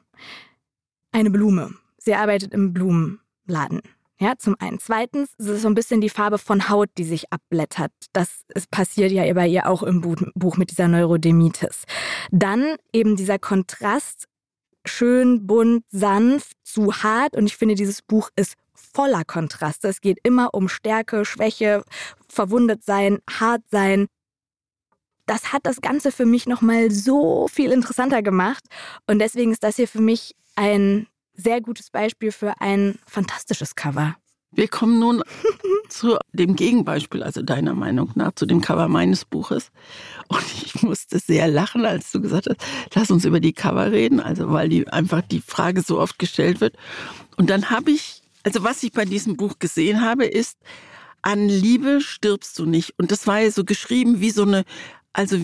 eine 1.11 1.29
Blume. 1.29 1.75
Sie 1.97 2.15
arbeitet 2.15 2.53
im 2.53 2.73
Blumenladen. 2.73 3.81
Ja, 4.19 4.37
zum 4.37 4.55
einen. 4.59 4.79
Zweitens 4.79 5.31
ist 5.37 5.47
es 5.47 5.61
so 5.63 5.67
ein 5.67 5.73
bisschen 5.73 5.99
die 5.99 6.09
Farbe 6.09 6.37
von 6.37 6.69
Haut, 6.69 6.89
die 6.97 7.03
sich 7.03 7.31
abblättert. 7.31 7.91
Das 8.13 8.43
ist, 8.55 8.71
passiert 8.71 9.11
ja 9.11 9.31
bei 9.33 9.47
ihr 9.47 9.67
auch 9.67 9.83
im 9.83 10.01
Buch 10.01 10.57
mit 10.57 10.71
dieser 10.71 10.87
Neurodemitis. 10.87 11.83
Dann 12.31 12.77
eben 12.93 13.17
dieser 13.17 13.37
Kontrast, 13.37 14.27
schön, 14.85 15.45
bunt, 15.45 15.83
sanft, 15.89 16.53
zu 16.63 17.03
hart. 17.03 17.35
Und 17.35 17.47
ich 17.47 17.57
finde, 17.57 17.75
dieses 17.75 18.01
Buch 18.01 18.29
ist 18.37 18.53
voller 18.73 19.25
Kontraste. 19.25 19.89
Es 19.89 19.99
geht 19.99 20.19
immer 20.23 20.53
um 20.53 20.69
Stärke, 20.69 21.25
Schwäche, 21.25 21.83
verwundet 22.29 22.83
sein, 22.85 23.19
hart 23.29 23.63
sein 23.69 24.07
das 25.25 25.53
hat 25.53 25.65
das 25.65 25.81
Ganze 25.81 26.11
für 26.11 26.25
mich 26.25 26.47
nochmal 26.47 26.91
so 26.91 27.47
viel 27.47 27.71
interessanter 27.71 28.21
gemacht. 28.21 28.63
Und 29.07 29.19
deswegen 29.19 29.51
ist 29.51 29.63
das 29.63 29.77
hier 29.77 29.87
für 29.87 30.01
mich 30.01 30.35
ein 30.55 31.07
sehr 31.33 31.61
gutes 31.61 31.89
Beispiel 31.89 32.31
für 32.31 32.53
ein 32.59 32.99
fantastisches 33.07 33.75
Cover. 33.75 34.15
Wir 34.55 34.67
kommen 34.67 34.99
nun 34.99 35.23
zu 35.89 36.17
dem 36.31 36.55
Gegenbeispiel, 36.55 37.23
also 37.23 37.41
deiner 37.41 37.73
Meinung 37.73 38.11
nach, 38.15 38.33
zu 38.35 38.45
dem 38.45 38.61
Cover 38.61 38.87
meines 38.87 39.25
Buches. 39.25 39.71
Und 40.27 40.43
ich 40.63 40.83
musste 40.83 41.17
sehr 41.17 41.47
lachen, 41.47 41.85
als 41.85 42.11
du 42.11 42.21
gesagt 42.21 42.47
hast, 42.47 42.61
lass 42.93 43.09
uns 43.09 43.25
über 43.25 43.39
die 43.39 43.53
Cover 43.53 43.91
reden, 43.91 44.19
also 44.19 44.51
weil 44.51 44.69
die 44.69 44.87
einfach 44.87 45.21
die 45.21 45.41
Frage 45.41 45.81
so 45.81 45.99
oft 45.99 46.19
gestellt 46.19 46.61
wird. 46.61 46.75
Und 47.35 47.49
dann 47.49 47.71
habe 47.71 47.91
ich, 47.91 48.21
also 48.43 48.63
was 48.63 48.83
ich 48.83 48.91
bei 48.91 49.05
diesem 49.05 49.37
Buch 49.37 49.57
gesehen 49.57 50.01
habe, 50.01 50.25
ist, 50.25 50.59
an 51.23 51.47
Liebe 51.47 52.01
stirbst 52.01 52.59
du 52.59 52.65
nicht. 52.65 52.93
Und 52.99 53.11
das 53.11 53.25
war 53.25 53.39
ja 53.39 53.49
so 53.49 53.63
geschrieben 53.63 54.19
wie 54.19 54.29
so 54.29 54.43
eine 54.43 54.65
also 55.13 55.37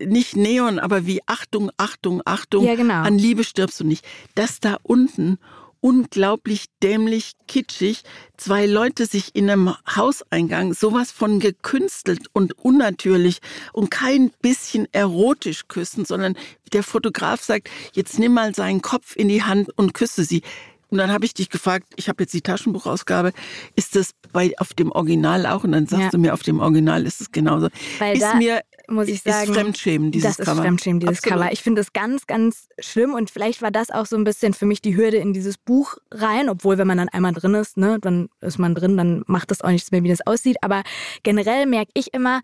nicht 0.00 0.36
Neon, 0.36 0.78
aber 0.78 1.06
wie 1.06 1.20
Achtung, 1.26 1.70
Achtung, 1.76 2.20
Achtung. 2.24 2.64
Ja, 2.64 2.74
genau. 2.74 3.02
An 3.02 3.18
Liebe 3.18 3.44
stirbst 3.44 3.80
du 3.80 3.84
nicht. 3.84 4.04
Das 4.34 4.60
da 4.60 4.76
unten 4.82 5.38
unglaublich 5.84 6.64
dämlich 6.82 7.32
kitschig, 7.46 8.04
zwei 8.38 8.64
Leute 8.64 9.04
sich 9.04 9.34
in 9.34 9.50
einem 9.50 9.74
Hauseingang 9.94 10.72
sowas 10.72 11.10
von 11.10 11.40
gekünstelt 11.40 12.28
und 12.32 12.58
unnatürlich 12.58 13.40
und 13.74 13.90
kein 13.90 14.30
bisschen 14.40 14.88
erotisch 14.92 15.68
küssen, 15.68 16.06
sondern 16.06 16.36
der 16.72 16.84
Fotograf 16.84 17.42
sagt, 17.42 17.68
jetzt 17.92 18.18
nimm 18.18 18.32
mal 18.32 18.54
seinen 18.54 18.80
Kopf 18.80 19.14
in 19.14 19.28
die 19.28 19.42
Hand 19.42 19.76
und 19.76 19.92
küsse 19.92 20.24
sie. 20.24 20.40
Und 20.88 20.96
dann 20.96 21.12
habe 21.12 21.26
ich 21.26 21.34
dich 21.34 21.50
gefragt, 21.50 21.88
ich 21.96 22.08
habe 22.08 22.22
jetzt 22.22 22.32
die 22.32 22.40
Taschenbuchausgabe, 22.40 23.32
ist 23.76 23.94
das 23.94 24.12
bei 24.32 24.54
auf 24.56 24.72
dem 24.72 24.90
Original 24.90 25.44
auch? 25.44 25.64
Und 25.64 25.72
dann 25.72 25.86
sagst 25.86 26.04
ja. 26.04 26.10
du 26.10 26.18
mir, 26.18 26.32
auf 26.32 26.42
dem 26.42 26.60
Original 26.60 27.04
ist 27.04 27.20
es 27.20 27.30
genauso. 27.30 27.68
Weil 27.98 28.16
ist 28.16 28.34
mir 28.36 28.62
muss 28.88 29.08
ich 29.08 29.22
sagen, 29.22 29.50
ist 29.50 29.54
Fremdschämen 29.58 30.10
dieses 30.12 30.36
das 30.36 30.46
Cover. 30.46 30.58
ist 30.58 30.62
Fremdschämen 30.62 31.00
dieses 31.00 31.18
Absolut. 31.18 31.38
Cover. 31.40 31.52
Ich 31.52 31.62
finde 31.62 31.80
es 31.80 31.92
ganz, 31.92 32.26
ganz 32.26 32.68
schlimm 32.78 33.14
und 33.14 33.30
vielleicht 33.30 33.62
war 33.62 33.70
das 33.70 33.90
auch 33.90 34.06
so 34.06 34.16
ein 34.16 34.24
bisschen 34.24 34.54
für 34.54 34.66
mich 34.66 34.80
die 34.82 34.96
Hürde 34.96 35.16
in 35.18 35.32
dieses 35.32 35.56
Buch 35.58 35.96
rein, 36.10 36.48
obwohl 36.48 36.78
wenn 36.78 36.86
man 36.86 36.98
dann 36.98 37.08
einmal 37.08 37.32
drin 37.32 37.54
ist, 37.54 37.76
ne, 37.76 37.98
dann 38.00 38.28
ist 38.40 38.58
man 38.58 38.74
drin, 38.74 38.96
dann 38.96 39.22
macht 39.26 39.50
das 39.50 39.60
auch 39.62 39.70
nichts 39.70 39.90
mehr, 39.90 40.02
wie 40.02 40.08
das 40.08 40.26
aussieht. 40.26 40.56
Aber 40.62 40.82
generell 41.22 41.66
merke 41.66 41.90
ich 41.94 42.12
immer, 42.14 42.40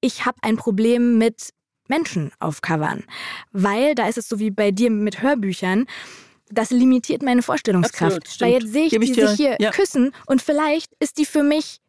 ich 0.00 0.24
habe 0.26 0.36
ein 0.42 0.56
Problem 0.56 1.18
mit 1.18 1.50
Menschen 1.88 2.30
auf 2.38 2.62
Covern, 2.62 3.04
weil 3.52 3.94
da 3.94 4.08
ist 4.08 4.18
es 4.18 4.28
so 4.28 4.38
wie 4.38 4.50
bei 4.50 4.70
dir 4.70 4.90
mit 4.90 5.22
Hörbüchern 5.22 5.86
das 6.50 6.70
limitiert 6.70 7.22
meine 7.22 7.42
Vorstellungskraft. 7.42 8.18
Absolut, 8.26 8.40
Weil 8.40 8.62
jetzt 8.62 8.72
sehe 8.72 8.84
ich 8.84 8.90
Gebe 8.90 9.06
die 9.06 9.12
dir- 9.12 9.28
sich 9.28 9.36
hier 9.38 9.56
ja. 9.60 9.70
küssen 9.70 10.12
und 10.26 10.42
vielleicht 10.42 10.92
ist 11.00 11.16
die 11.18 11.24
für 11.24 11.42
mich, 11.42 11.80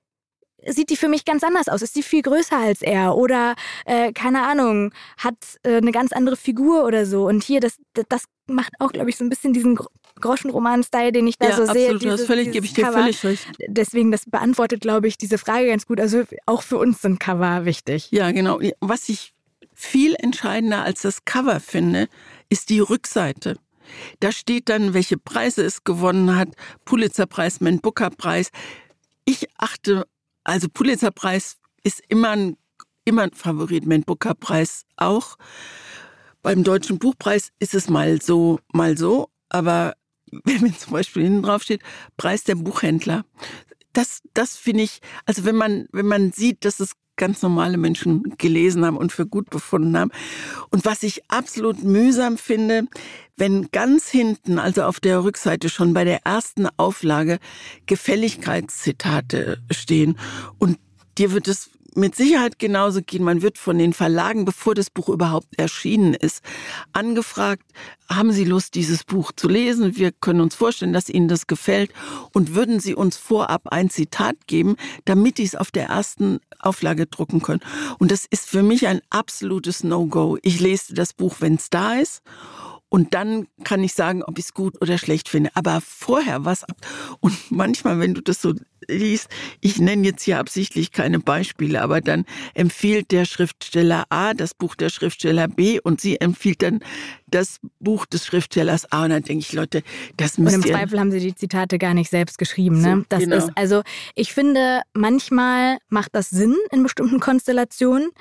sieht 0.68 0.89
die 0.89 0.95
für 0.97 1.07
mich 1.07 1.26
ganz 1.26 1.43
anders 1.43 1.68
aus. 1.68 1.82
Ist 1.82 1.95
die 1.95 2.03
viel 2.03 2.22
größer 2.22 2.57
als 2.57 2.82
er 2.82 3.16
oder, 3.16 3.55
äh, 3.86 4.11
keine 4.13 4.43
Ahnung, 4.43 4.91
hat 5.18 5.36
äh, 5.63 5.78
eine 5.78 5.91
ganz 5.91 6.11
andere 6.13 6.36
Figur 6.36 6.86
oder 6.86 7.05
so. 7.05 7.28
Und 7.28 7.43
hier, 7.43 7.59
das, 7.59 7.78
das, 7.93 8.05
das 8.09 8.24
macht 8.47 8.74
auch, 8.80 8.91
glaube 8.91 9.09
ich, 9.09 9.18
so 9.18 9.24
ein 9.24 9.30
bisschen 9.30 9.53
diesen 9.53 9.76
Gro- 9.76 9.89
Groschenroman-Style, 10.22 11.11
den 11.11 11.28
ich 11.28 11.38
da 11.38 11.49
ja, 11.49 11.55
so 11.55 11.66
sehe. 11.66 11.84
absolut, 11.86 12.03
du 12.03 12.07
hast 12.09 12.13
dieses- 12.20 12.28
völlig, 12.28 12.43
dieses 12.45 12.53
gebe 12.53 12.66
ich 12.66 12.74
dir 12.74 12.84
Cover. 12.86 12.99
völlig 12.99 13.24
recht. 13.24 13.47
Deswegen, 13.68 14.11
das 14.11 14.26
beantwortet, 14.26 14.82
glaube 14.82 15.07
ich, 15.07 15.18
diese 15.18 15.38
Frage 15.38 15.68
ganz 15.68 15.86
gut. 15.86 15.99
Also 15.99 16.24
auch 16.45 16.61
für 16.61 16.78
uns 16.78 17.01
sind 17.01 17.20
Cover 17.20 17.66
wichtig. 17.66 18.09
Ja, 18.11 18.32
genau. 18.32 18.59
Was 18.82 19.09
ich 19.09 19.34
viel 19.74 20.16
entscheidender 20.18 20.84
als 20.84 21.01
das 21.01 21.26
Cover 21.26 21.59
finde, 21.59 22.07
ist 22.49 22.70
die 22.70 22.80
Rückseite. 22.80 23.57
Da 24.20 24.32
steht 24.32 24.70
dann, 24.70 24.93
welche 24.93 25.18
Preise 25.18 25.63
es 25.63 25.84
gewonnen 25.84 26.36
hat, 26.36 26.49
Pulitzerpreis, 26.86 27.61
Man 27.61 27.80
Booker 27.80 28.09
Preis. 28.09 28.49
Ich 29.26 29.47
achte, 29.57 30.05
also 30.45 30.69
Pulitzerpreis 30.69 31.57
ist 31.83 32.01
immer 32.07 32.29
ein, 32.29 32.57
immer 33.03 33.23
ein 33.23 33.33
Favorit. 33.33 33.85
Mein 33.85 34.03
Booker-Preis 34.03 34.85
auch. 34.95 35.37
Beim 36.41 36.63
Deutschen 36.63 36.99
Buchpreis 36.99 37.51
ist 37.59 37.73
es 37.73 37.89
mal 37.89 38.21
so, 38.21 38.59
mal 38.71 38.97
so. 38.97 39.29
Aber 39.49 39.95
wenn 40.43 40.73
zum 40.77 40.93
Beispiel 40.93 41.23
hinten 41.23 41.43
drauf 41.43 41.63
steht, 41.63 41.81
Preis 42.15 42.43
der 42.43 42.55
Buchhändler. 42.55 43.25
Das, 43.95 44.21
das 44.33 44.57
finde 44.57 44.83
ich, 44.83 44.99
also 45.25 45.45
wenn 45.45 45.55
man, 45.55 45.87
wenn 45.91 46.05
man 46.05 46.31
sieht, 46.31 46.65
dass 46.65 46.79
es 46.79 46.91
ganz 47.15 47.41
normale 47.41 47.77
Menschen 47.77 48.35
gelesen 48.37 48.85
haben 48.85 48.97
und 48.97 49.13
für 49.13 49.25
gut 49.25 49.49
befunden 49.49 49.97
haben. 49.97 50.11
Und 50.69 50.83
was 50.83 51.01
ich 51.01 51.29
absolut 51.29 51.81
mühsam 51.81 52.37
finde, 52.37 52.87
wenn 53.37 53.69
ganz 53.71 54.09
hinten, 54.09 54.59
also 54.59 54.83
auf 54.83 54.99
der 54.99 55.23
Rückseite 55.23 55.69
schon 55.69 55.93
bei 55.93 56.03
der 56.03 56.25
ersten 56.25 56.67
Auflage, 56.77 57.39
Gefälligkeitszitate 57.85 59.59
stehen 59.71 60.19
und 60.57 60.77
dir 61.17 61.31
wird 61.31 61.47
es 61.47 61.69
mit 61.95 62.15
Sicherheit 62.15 62.59
genauso 62.59 63.01
gehen. 63.01 63.23
Man 63.23 63.41
wird 63.41 63.57
von 63.57 63.77
den 63.77 63.93
Verlagen, 63.93 64.45
bevor 64.45 64.75
das 64.75 64.89
Buch 64.89 65.09
überhaupt 65.09 65.57
erschienen 65.57 66.13
ist, 66.13 66.43
angefragt, 66.93 67.63
haben 68.09 68.31
Sie 68.31 68.43
Lust, 68.43 68.75
dieses 68.75 69.03
Buch 69.03 69.31
zu 69.35 69.47
lesen? 69.47 69.95
Wir 69.95 70.11
können 70.11 70.41
uns 70.41 70.55
vorstellen, 70.55 70.93
dass 70.93 71.09
Ihnen 71.09 71.27
das 71.27 71.47
gefällt 71.47 71.91
und 72.33 72.53
würden 72.53 72.79
Sie 72.79 72.93
uns 72.93 73.17
vorab 73.17 73.67
ein 73.67 73.89
Zitat 73.89 74.35
geben, 74.47 74.75
damit 75.05 75.37
die 75.37 75.43
es 75.43 75.55
auf 75.55 75.71
der 75.71 75.87
ersten 75.87 76.39
Auflage 76.59 77.07
drucken 77.07 77.41
können. 77.41 77.61
Und 77.97 78.11
das 78.11 78.25
ist 78.29 78.47
für 78.47 78.63
mich 78.63 78.87
ein 78.87 79.01
absolutes 79.09 79.83
No-Go. 79.83 80.37
Ich 80.43 80.59
lese 80.59 80.93
das 80.93 81.13
Buch, 81.13 81.37
wenn 81.39 81.55
es 81.55 81.69
da 81.69 81.95
ist. 81.95 82.21
Und 82.89 83.13
dann 83.13 83.47
kann 83.63 83.83
ich 83.83 83.93
sagen, 83.93 84.23
ob 84.23 84.38
ich 84.38 84.45
es 84.45 84.53
gut 84.53 84.81
oder 84.81 84.97
schlecht 84.97 85.27
finde. 85.27 85.49
Aber 85.55 85.81
vorher 85.81 86.45
was 86.45 86.63
ab. 86.63 86.77
Und 87.19 87.51
manchmal, 87.51 87.99
wenn 87.99 88.13
du 88.13 88.21
das 88.21 88.41
so 88.41 88.53
liest, 88.88 89.27
ich 89.59 89.79
nenne 89.79 90.05
jetzt 90.05 90.23
hier 90.23 90.39
absichtlich 90.39 90.91
keine 90.91 91.19
Beispiele, 91.19 91.81
aber 91.81 91.99
dann 91.99 92.25
empfiehlt 92.53 93.11
der 93.11 93.25
Schriftsteller 93.25 94.05
A 94.09 94.33
das 94.33 94.53
Buch 94.53 94.75
der 94.75 94.89
Schriftsteller 94.89 95.47
B 95.47 95.79
und 95.79 95.99
sie 95.99 96.21
empfiehlt 96.21 96.61
dann 96.61 96.79
das 97.27 97.59
Buch 97.79 98.05
des 98.05 98.25
Schriftstellers 98.25 98.91
A. 98.91 99.05
Und 99.05 99.09
dann 99.09 99.23
denke 99.23 99.41
ich, 99.41 99.51
Leute, 99.51 99.81
das 100.15 100.38
müsst 100.38 100.53
ihr... 100.53 100.59
Und 100.59 100.65
im 100.65 100.71
Zweifel 100.71 100.99
haben 100.99 101.11
sie 101.11 101.19
die 101.19 101.36
Zitate 101.36 101.79
gar 101.79 101.95
nicht 101.95 102.09
selbst 102.11 102.38
geschrieben. 102.38 102.79
Ne? 102.81 102.97
So, 102.97 103.05
das 103.09 103.19
genau. 103.19 103.36
ist, 103.38 103.49
also 103.55 103.81
ich 104.13 104.31
finde, 104.33 104.81
manchmal 104.93 105.79
macht 105.89 106.13
das 106.13 106.29
Sinn 106.29 106.55
in 106.71 106.83
bestimmten 106.83 107.19
Konstellationen. 107.19 108.11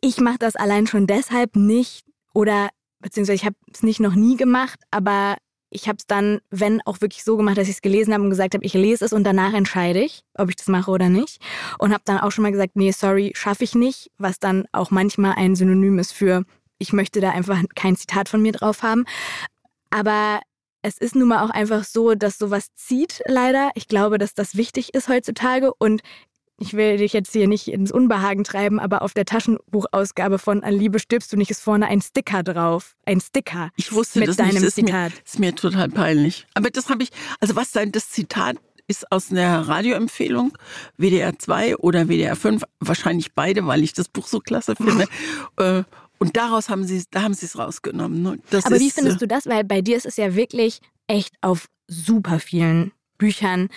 Ich 0.00 0.18
mache 0.18 0.38
das 0.38 0.54
allein 0.54 0.86
schon 0.86 1.06
deshalb 1.06 1.56
nicht 1.56 2.04
oder 2.34 2.68
beziehungsweise 3.02 3.36
ich 3.36 3.44
habe 3.44 3.56
es 3.72 3.82
nicht 3.82 4.00
noch 4.00 4.14
nie 4.14 4.36
gemacht, 4.36 4.80
aber 4.90 5.36
ich 5.70 5.88
habe 5.88 5.96
es 5.98 6.06
dann, 6.06 6.40
wenn 6.50 6.82
auch 6.82 7.00
wirklich 7.00 7.24
so 7.24 7.36
gemacht, 7.36 7.56
dass 7.56 7.68
ich 7.68 7.76
es 7.76 7.82
gelesen 7.82 8.12
habe 8.12 8.22
und 8.22 8.30
gesagt 8.30 8.54
habe, 8.54 8.64
ich 8.64 8.74
lese 8.74 9.04
es 9.04 9.12
und 9.12 9.24
danach 9.24 9.54
entscheide 9.54 10.00
ich, 10.00 10.22
ob 10.34 10.50
ich 10.50 10.56
das 10.56 10.68
mache 10.68 10.90
oder 10.90 11.08
nicht. 11.08 11.40
Und 11.78 11.92
habe 11.92 12.02
dann 12.04 12.18
auch 12.18 12.30
schon 12.30 12.42
mal 12.42 12.52
gesagt, 12.52 12.76
nee, 12.76 12.90
sorry, 12.90 13.32
schaffe 13.34 13.64
ich 13.64 13.74
nicht, 13.74 14.10
was 14.18 14.38
dann 14.38 14.66
auch 14.72 14.90
manchmal 14.90 15.34
ein 15.36 15.56
Synonym 15.56 15.98
ist 15.98 16.12
für, 16.12 16.44
ich 16.78 16.92
möchte 16.92 17.20
da 17.20 17.30
einfach 17.30 17.58
kein 17.74 17.96
Zitat 17.96 18.28
von 18.28 18.42
mir 18.42 18.52
drauf 18.52 18.82
haben. 18.82 19.04
Aber 19.90 20.40
es 20.82 20.98
ist 20.98 21.14
nun 21.14 21.28
mal 21.28 21.44
auch 21.44 21.50
einfach 21.50 21.84
so, 21.84 22.14
dass 22.14 22.38
sowas 22.38 22.74
zieht, 22.74 23.22
leider. 23.26 23.70
Ich 23.74 23.88
glaube, 23.88 24.18
dass 24.18 24.34
das 24.34 24.56
wichtig 24.56 24.94
ist 24.94 25.08
heutzutage 25.08 25.72
und 25.74 26.02
ich 26.62 26.74
will 26.74 26.96
dich 26.96 27.12
jetzt 27.12 27.32
hier 27.32 27.48
nicht 27.48 27.66
ins 27.66 27.90
Unbehagen 27.90 28.44
treiben, 28.44 28.78
aber 28.78 29.02
auf 29.02 29.14
der 29.14 29.24
Taschenbuchausgabe 29.24 30.38
von 30.38 30.62
An 30.62 30.74
Liebe 30.74 31.00
stirbst 31.00 31.32
du 31.32 31.36
nicht 31.36 31.50
ist 31.50 31.60
vorne 31.60 31.88
ein 31.88 32.00
Sticker 32.00 32.44
drauf. 32.44 32.94
Ein 33.04 33.20
Sticker. 33.20 33.70
Ich 33.76 33.92
wusste 33.92 34.20
mit 34.20 34.28
das 34.28 34.36
deinem 34.36 34.62
nicht. 34.62 34.72
Zitat. 34.72 35.12
Ist 35.12 35.18
mir, 35.18 35.24
ist 35.24 35.38
mir 35.40 35.54
total 35.56 35.88
peinlich. 35.88 36.46
Aber 36.54 36.70
das 36.70 36.88
habe 36.88 37.02
ich, 37.02 37.10
also 37.40 37.56
was 37.56 37.72
sein, 37.72 37.90
das 37.90 38.10
Zitat 38.10 38.58
ist 38.86 39.10
aus 39.10 39.32
einer 39.32 39.66
Radioempfehlung, 39.66 40.56
WDR 40.96 41.36
2 41.36 41.78
oder 41.78 42.06
WDR 42.06 42.36
5, 42.36 42.62
wahrscheinlich 42.78 43.34
beide, 43.34 43.66
weil 43.66 43.82
ich 43.82 43.92
das 43.92 44.08
Buch 44.08 44.28
so 44.28 44.38
klasse 44.38 44.76
finde. 44.76 45.06
Äh, 45.58 45.82
und 46.18 46.36
daraus 46.36 46.68
haben 46.68 46.84
sie, 46.84 47.04
da 47.10 47.22
haben 47.22 47.34
sie 47.34 47.46
es 47.46 47.58
rausgenommen. 47.58 48.22
Ne? 48.22 48.38
Das 48.48 48.64
Aber 48.64 48.76
ist, 48.76 48.82
wie 48.82 48.90
findest 48.90 49.16
äh, 49.16 49.20
du 49.20 49.26
das? 49.26 49.46
Weil 49.46 49.64
bei 49.64 49.82
dir 49.82 49.96
ist 49.96 50.06
es 50.06 50.16
ja 50.16 50.34
wirklich 50.34 50.80
echt 51.08 51.34
auf 51.40 51.66
super 51.88 52.38
vielen 52.38 52.92
Büchern 53.18 53.68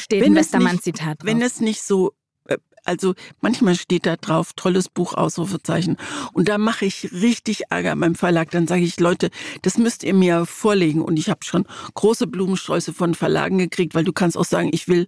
steht 0.00 0.22
wenn 0.22 0.32
ein 0.32 0.36
Westermann-Zitat 0.36 1.22
drauf. 1.22 1.26
Wenn 1.26 1.42
es 1.42 1.60
nicht 1.60 1.82
so 1.82 2.12
äh, 2.46 2.58
also 2.84 3.14
manchmal 3.40 3.74
steht 3.74 4.06
da 4.06 4.16
drauf, 4.16 4.52
tolles 4.54 4.88
Buch, 4.88 5.14
Ausrufezeichen. 5.14 5.96
Und 6.32 6.48
da 6.48 6.58
mache 6.58 6.86
ich 6.86 7.12
richtig 7.12 7.64
Ärger 7.70 7.94
beim 7.96 8.14
Verlag. 8.14 8.50
Dann 8.50 8.66
sage 8.66 8.82
ich, 8.82 8.98
Leute, 8.98 9.30
das 9.62 9.78
müsst 9.78 10.02
ihr 10.02 10.14
mir 10.14 10.46
vorlegen. 10.46 11.02
Und 11.02 11.18
ich 11.18 11.28
habe 11.28 11.44
schon 11.44 11.66
große 11.94 12.26
Blumensträuße 12.26 12.92
von 12.92 13.14
Verlagen 13.14 13.58
gekriegt, 13.58 13.94
weil 13.94 14.04
du 14.04 14.12
kannst 14.12 14.36
auch 14.36 14.44
sagen, 14.44 14.70
ich 14.72 14.88
will 14.88 15.06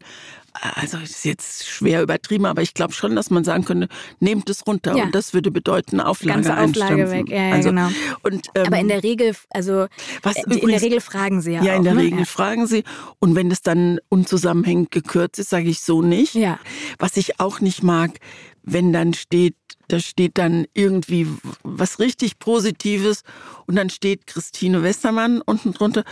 also 0.55 0.98
ist 0.98 1.24
jetzt 1.24 1.66
schwer 1.66 2.03
übertrieben, 2.03 2.44
aber 2.44 2.62
ich 2.62 2.74
glaube 2.74 2.92
schon, 2.92 3.16
dass 3.16 3.30
man 3.30 3.44
sagen 3.44 3.64
könnte, 3.64 3.88
nehmt 4.20 4.50
es 4.50 4.66
runter 4.66 4.96
ja. 4.96 5.05
und 5.05 5.14
das 5.14 5.32
würde 5.32 5.50
bedeuten 5.50 6.00
Auflage 6.00 6.42
Ganze 6.42 6.59
Auflage 6.59 7.11
weg, 7.11 7.28
ja, 7.30 7.48
ja 7.48 7.55
also, 7.55 7.70
genau. 7.70 7.88
Und, 8.22 8.48
ähm, 8.55 8.66
aber 8.66 8.78
in 8.78 8.88
der 8.88 9.03
Regel, 9.03 9.34
also 9.50 9.86
was, 10.22 10.36
in 10.36 10.44
übrigens, 10.44 10.70
der 10.72 10.82
Regel 10.82 11.00
fragen 11.00 11.40
sie 11.40 11.53
ja 11.53 11.62
Ja, 11.62 11.72
auch, 11.72 11.76
in 11.78 11.84
der 11.84 11.94
ne? 11.94 12.03
Regel 12.03 12.18
ja. 12.20 12.24
fragen 12.26 12.66
sie 12.66 12.84
und 13.18 13.34
wenn 13.34 13.50
es 13.50 13.62
dann 13.62 13.98
unzusammenhängend 14.09 14.90
gekürzt 14.90 15.38
ist, 15.38 15.50
sage 15.50 15.68
ich 15.68 15.80
so 15.80 16.03
nicht. 16.03 16.34
Ja. 16.34 16.59
Was 16.98 17.16
ich 17.16 17.40
auch 17.40 17.61
nicht 17.61 17.82
mag, 17.82 18.18
wenn 18.62 18.92
dann 18.92 19.14
steht, 19.14 19.57
da 19.88 19.98
steht 20.00 20.38
dann 20.38 20.66
irgendwie 20.74 21.26
was 21.62 21.98
richtig 21.98 22.38
Positives 22.38 23.22
und 23.66 23.76
dann 23.76 23.90
steht 23.90 24.26
Christine 24.26 24.82
Westermann 24.82 25.40
unten 25.40 25.72
drunter 25.72 26.05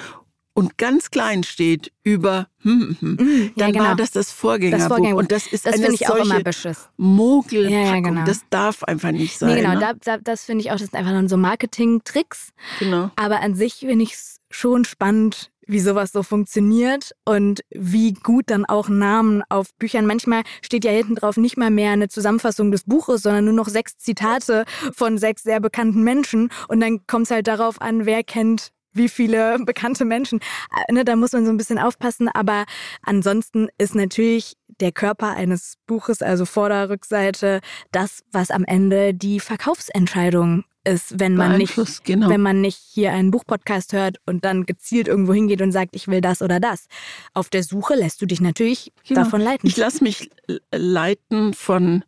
und 0.60 0.76
ganz 0.76 1.10
klein 1.10 1.42
steht 1.42 1.90
über, 2.02 2.48
hm, 2.58 2.96
hm, 3.00 3.16
hm, 3.18 3.26
mhm, 3.26 3.52
dann 3.56 3.68
ja, 3.68 3.72
genau. 3.72 3.84
war 3.84 3.96
das 3.96 4.10
das 4.10 4.30
Vorgängerbuch. 4.30 4.78
Das 4.78 4.88
Vorgängerbuch. 4.88 5.22
Und 5.22 5.32
das 5.32 5.46
ist 5.46 5.64
das 5.64 5.76
eine 5.76 5.94
ich 5.94 6.06
auch 6.06 6.16
immer 6.16 6.42
beschiss. 6.42 6.90
Mogel. 6.98 7.70
Ja, 7.70 7.94
ja, 7.94 8.00
genau. 8.00 8.26
Das 8.26 8.42
darf 8.50 8.84
einfach 8.84 9.10
nicht 9.10 9.38
sein. 9.38 9.54
Nee, 9.54 9.62
genau, 9.62 9.72
ne? 9.72 9.80
da, 9.80 9.94
da, 9.94 10.18
das 10.18 10.44
finde 10.44 10.62
ich 10.62 10.70
auch, 10.70 10.76
das 10.76 10.90
sind 10.90 10.96
einfach 10.96 11.28
so 11.30 11.38
Marketing-Tricks. 11.38 12.50
Genau. 12.78 13.10
Aber 13.16 13.40
an 13.40 13.54
sich 13.54 13.76
finde 13.76 14.02
ich 14.02 14.12
es 14.12 14.36
schon 14.50 14.84
spannend, 14.84 15.50
wie 15.66 15.80
sowas 15.80 16.12
so 16.12 16.22
funktioniert 16.22 17.12
und 17.24 17.60
wie 17.70 18.12
gut 18.12 18.50
dann 18.50 18.66
auch 18.66 18.90
Namen 18.90 19.42
auf 19.48 19.72
Büchern. 19.78 20.04
Manchmal 20.04 20.42
steht 20.60 20.84
ja 20.84 20.90
hinten 20.90 21.14
drauf 21.14 21.38
nicht 21.38 21.56
mal 21.56 21.70
mehr 21.70 21.92
eine 21.92 22.08
Zusammenfassung 22.08 22.70
des 22.70 22.84
Buches, 22.84 23.22
sondern 23.22 23.46
nur 23.46 23.54
noch 23.54 23.68
sechs 23.68 23.96
Zitate 23.96 24.66
von 24.92 25.16
sechs 25.16 25.42
sehr 25.42 25.60
bekannten 25.60 26.02
Menschen. 26.02 26.50
Und 26.68 26.80
dann 26.80 27.06
kommt 27.06 27.24
es 27.24 27.30
halt 27.30 27.46
darauf 27.46 27.80
an, 27.80 28.04
wer 28.04 28.22
kennt 28.24 28.72
wie 28.92 29.08
viele 29.08 29.58
bekannte 29.64 30.04
Menschen. 30.04 30.40
Äh, 30.88 30.92
ne, 30.92 31.04
da 31.04 31.16
muss 31.16 31.32
man 31.32 31.44
so 31.44 31.50
ein 31.50 31.56
bisschen 31.56 31.78
aufpassen. 31.78 32.28
Aber 32.28 32.64
ansonsten 33.02 33.68
ist 33.78 33.94
natürlich 33.94 34.56
der 34.80 34.92
Körper 34.92 35.34
eines 35.34 35.76
Buches, 35.86 36.22
also 36.22 36.44
Vorder-, 36.44 36.88
Rückseite, 36.88 37.60
das, 37.92 38.22
was 38.32 38.50
am 38.50 38.64
Ende 38.64 39.14
die 39.14 39.40
Verkaufsentscheidung 39.40 40.64
ist, 40.84 41.20
wenn 41.20 41.36
man 41.36 41.58
nicht, 41.58 41.76
genau. 42.04 42.30
wenn 42.30 42.40
man 42.40 42.62
nicht 42.62 42.78
hier 42.78 43.12
einen 43.12 43.30
Buchpodcast 43.30 43.92
hört 43.92 44.16
und 44.24 44.44
dann 44.44 44.64
gezielt 44.64 45.08
irgendwo 45.08 45.34
hingeht 45.34 45.60
und 45.60 45.72
sagt, 45.72 45.94
ich 45.94 46.08
will 46.08 46.22
das 46.22 46.40
oder 46.40 46.58
das. 46.58 46.86
Auf 47.34 47.50
der 47.50 47.62
Suche 47.62 47.94
lässt 47.94 48.22
du 48.22 48.26
dich 48.26 48.40
natürlich 48.40 48.92
genau. 49.06 49.24
davon 49.24 49.42
leiten. 49.42 49.66
Ich 49.68 49.76
lasse 49.76 50.02
mich 50.02 50.30
leiten 50.72 51.52
von 51.52 52.02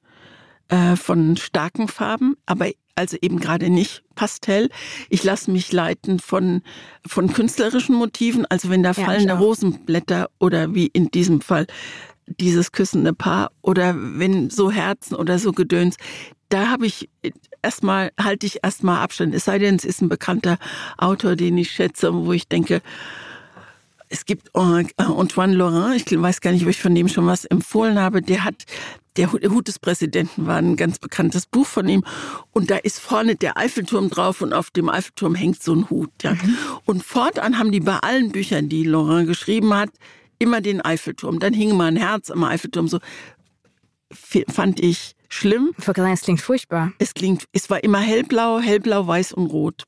äh, 0.69 0.97
von 0.97 1.37
starken 1.37 1.87
Farben, 1.87 2.37
aber 2.47 2.71
also 3.03 3.17
eben 3.21 3.41
gerade 3.41 3.69
nicht 3.69 4.05
Pastell. 4.15 4.69
Ich 5.11 5.25
lasse 5.25 5.51
mich 5.51 5.73
leiten 5.73 6.21
von, 6.21 6.63
von 7.05 7.33
künstlerischen 7.33 7.97
Motiven, 7.97 8.47
also 8.47 8.71
wenn 8.71 8.83
da 8.83 8.93
ja, 8.93 9.05
fallende 9.05 9.35
Rosenblätter 9.35 10.31
oder 10.39 10.75
wie 10.75 10.87
in 10.87 11.11
diesem 11.11 11.41
Fall 11.41 11.67
dieses 12.27 12.71
küssende 12.71 13.13
Paar 13.13 13.51
oder 13.61 13.95
wenn 13.97 14.49
so 14.51 14.71
Herzen 14.71 15.17
oder 15.17 15.39
so 15.41 15.53
Gedöns, 15.53 15.97
da 16.49 16.69
habe 16.69 16.87
ich 16.87 17.09
erstmal, 17.63 18.13
halte 18.21 18.47
ich 18.47 18.61
erstmal 18.63 19.03
Abstand. 19.03 19.35
Es 19.35 19.47
sei 19.47 19.59
denn, 19.59 19.75
es 19.75 19.85
ist 19.85 20.01
ein 20.01 20.09
bekannter 20.09 20.59
Autor, 20.97 21.35
den 21.35 21.59
ich 21.59 21.73
schätze, 21.73 22.15
wo 22.15 22.33
ich 22.33 22.47
denke, 22.47 22.83
es 24.09 24.27
gibt 24.27 24.55
Antoine 24.55 25.55
Laurent, 25.55 25.97
ich 25.97 26.07
weiß 26.23 26.41
gar 26.43 26.53
nicht, 26.53 26.63
ob 26.63 26.69
ich 26.69 26.81
von 26.81 26.95
dem 26.95 27.09
schon 27.09 27.27
was 27.27 27.47
empfohlen 27.47 27.99
habe, 27.99 28.21
der 28.21 28.45
hat 28.45 28.67
der 29.17 29.33
Hut 29.33 29.69
des 29.69 29.79
Präsidenten 29.79 30.47
war 30.47 30.57
ein 30.57 30.77
ganz 30.77 30.99
bekanntes 30.99 31.47
Buch 31.47 31.67
von 31.67 31.89
ihm. 31.89 32.05
Und 32.53 32.71
da 32.71 32.77
ist 32.77 32.99
vorne 32.99 33.37
der 33.37 33.57
Eiffelturm 33.57 34.11
drauf 34.11 34.41
und 34.41 34.53
auf 34.53 34.71
dem 34.71 34.89
Eiffelturm 34.89 35.35
hängt 35.35 35.63
so 35.63 35.75
ein 35.75 35.91
Hut. 35.91 36.11
Ja. 36.23 36.35
Mhm. 36.35 36.57
Und 36.85 37.05
fortan 37.05 37.59
haben 37.59 37.73
die 37.73 37.81
bei 37.81 37.99
allen 37.99 38.33
Büchern, 38.33 38.69
die 38.69 38.85
Laurent 38.85 39.27
geschrieben 39.27 39.75
hat, 39.75 39.91
immer 40.39 40.61
den 40.61 40.81
Eiffelturm. 40.81 41.39
Dann 41.39 41.53
hing 41.55 41.77
mal 41.77 41.87
ein 41.87 41.97
Herz 41.97 42.31
am 42.31 42.45
Eiffelturm. 42.45 42.89
So 42.89 42.99
fand 44.13 44.81
ich 44.81 45.15
schlimm. 45.29 45.73
Ich 45.79 45.85
sagen, 45.85 46.13
es 46.13 46.23
klingt 46.23 46.41
furchtbar. 46.41 46.93
Es 46.99 47.15
klingt, 47.15 47.45
es 47.53 47.71
war 47.71 47.83
immer 47.83 48.01
hellblau, 48.01 48.61
hellblau, 48.61 49.07
weiß 49.07 49.33
und 49.33 49.47
rot 49.47 49.85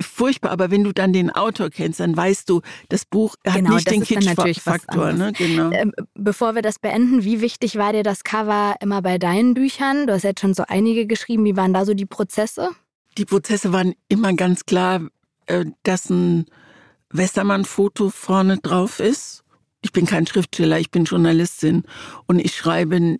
furchtbar, 0.00 0.50
aber 0.50 0.70
wenn 0.70 0.84
du 0.84 0.92
dann 0.92 1.12
den 1.12 1.30
Autor 1.30 1.70
kennst, 1.70 2.00
dann 2.00 2.16
weißt 2.16 2.48
du, 2.48 2.62
das 2.88 3.04
Buch 3.04 3.36
hat 3.46 3.56
genau, 3.56 3.74
nicht 3.74 3.90
den 3.90 4.02
Kitsch-Faktor. 4.02 5.12
Ne? 5.12 5.32
Genau. 5.32 5.70
Ähm, 5.72 5.92
bevor 6.14 6.54
wir 6.54 6.62
das 6.62 6.78
beenden, 6.78 7.24
wie 7.24 7.40
wichtig 7.40 7.76
war 7.76 7.92
dir 7.92 8.02
das 8.02 8.24
Cover 8.24 8.76
immer 8.80 9.02
bei 9.02 9.18
deinen 9.18 9.54
Büchern? 9.54 10.06
Du 10.06 10.12
hast 10.12 10.22
jetzt 10.22 10.40
schon 10.40 10.54
so 10.54 10.64
einige 10.68 11.06
geschrieben. 11.06 11.44
Wie 11.44 11.56
waren 11.56 11.72
da 11.72 11.84
so 11.84 11.94
die 11.94 12.06
Prozesse? 12.06 12.70
Die 13.16 13.24
Prozesse 13.24 13.72
waren 13.72 13.94
immer 14.08 14.32
ganz 14.34 14.64
klar, 14.64 15.02
äh, 15.46 15.64
dass 15.82 16.10
ein 16.10 16.46
Westermann-Foto 17.10 18.10
vorne 18.10 18.58
drauf 18.58 19.00
ist. 19.00 19.42
Ich 19.80 19.92
bin 19.92 20.06
kein 20.06 20.26
Schriftsteller, 20.26 20.78
ich 20.78 20.90
bin 20.90 21.04
Journalistin 21.04 21.84
und 22.26 22.38
ich 22.38 22.54
schreibe 22.54 23.18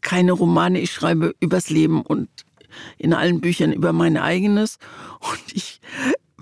keine 0.00 0.32
Romane, 0.32 0.80
ich 0.80 0.92
schreibe 0.92 1.34
übers 1.40 1.68
Leben 1.68 2.02
und 2.02 2.28
in 2.98 3.14
allen 3.14 3.40
Büchern 3.40 3.72
über 3.72 3.92
mein 3.92 4.16
eigenes. 4.16 4.78
Und 5.20 5.54
ich 5.54 5.80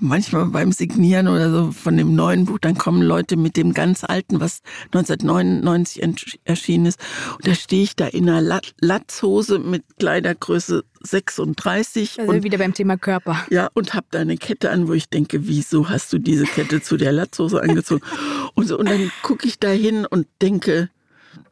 manchmal 0.00 0.46
beim 0.46 0.72
Signieren 0.72 1.28
oder 1.28 1.50
so 1.50 1.72
von 1.72 1.96
dem 1.96 2.14
neuen 2.14 2.44
Buch, 2.44 2.58
dann 2.58 2.76
kommen 2.76 3.02
Leute 3.02 3.36
mit 3.36 3.56
dem 3.56 3.72
ganz 3.72 4.04
alten, 4.04 4.40
was 4.40 4.62
1999 4.92 6.40
erschienen 6.44 6.86
ist. 6.86 7.00
Und 7.36 7.46
da 7.46 7.54
stehe 7.54 7.82
ich 7.82 7.96
da 7.96 8.06
in 8.06 8.28
einer 8.28 8.60
Latzhose 8.80 9.58
mit 9.58 9.84
Kleidergröße 9.98 10.84
36. 11.00 12.20
Also 12.20 12.32
und, 12.32 12.42
wieder 12.42 12.58
beim 12.58 12.74
Thema 12.74 12.96
Körper. 12.96 13.44
Ja, 13.50 13.68
und 13.74 13.94
habe 13.94 14.06
da 14.10 14.20
eine 14.20 14.36
Kette 14.36 14.70
an, 14.70 14.88
wo 14.88 14.92
ich 14.92 15.08
denke, 15.08 15.46
wieso 15.46 15.88
hast 15.88 16.12
du 16.12 16.18
diese 16.18 16.44
Kette 16.44 16.82
zu 16.82 16.96
der 16.96 17.12
Latzhose 17.12 17.62
angezogen? 17.62 18.02
und, 18.54 18.66
so, 18.66 18.78
und 18.78 18.88
dann 18.88 19.10
gucke 19.22 19.46
ich 19.46 19.58
da 19.58 19.68
hin 19.70 20.06
und 20.06 20.26
denke, 20.42 20.90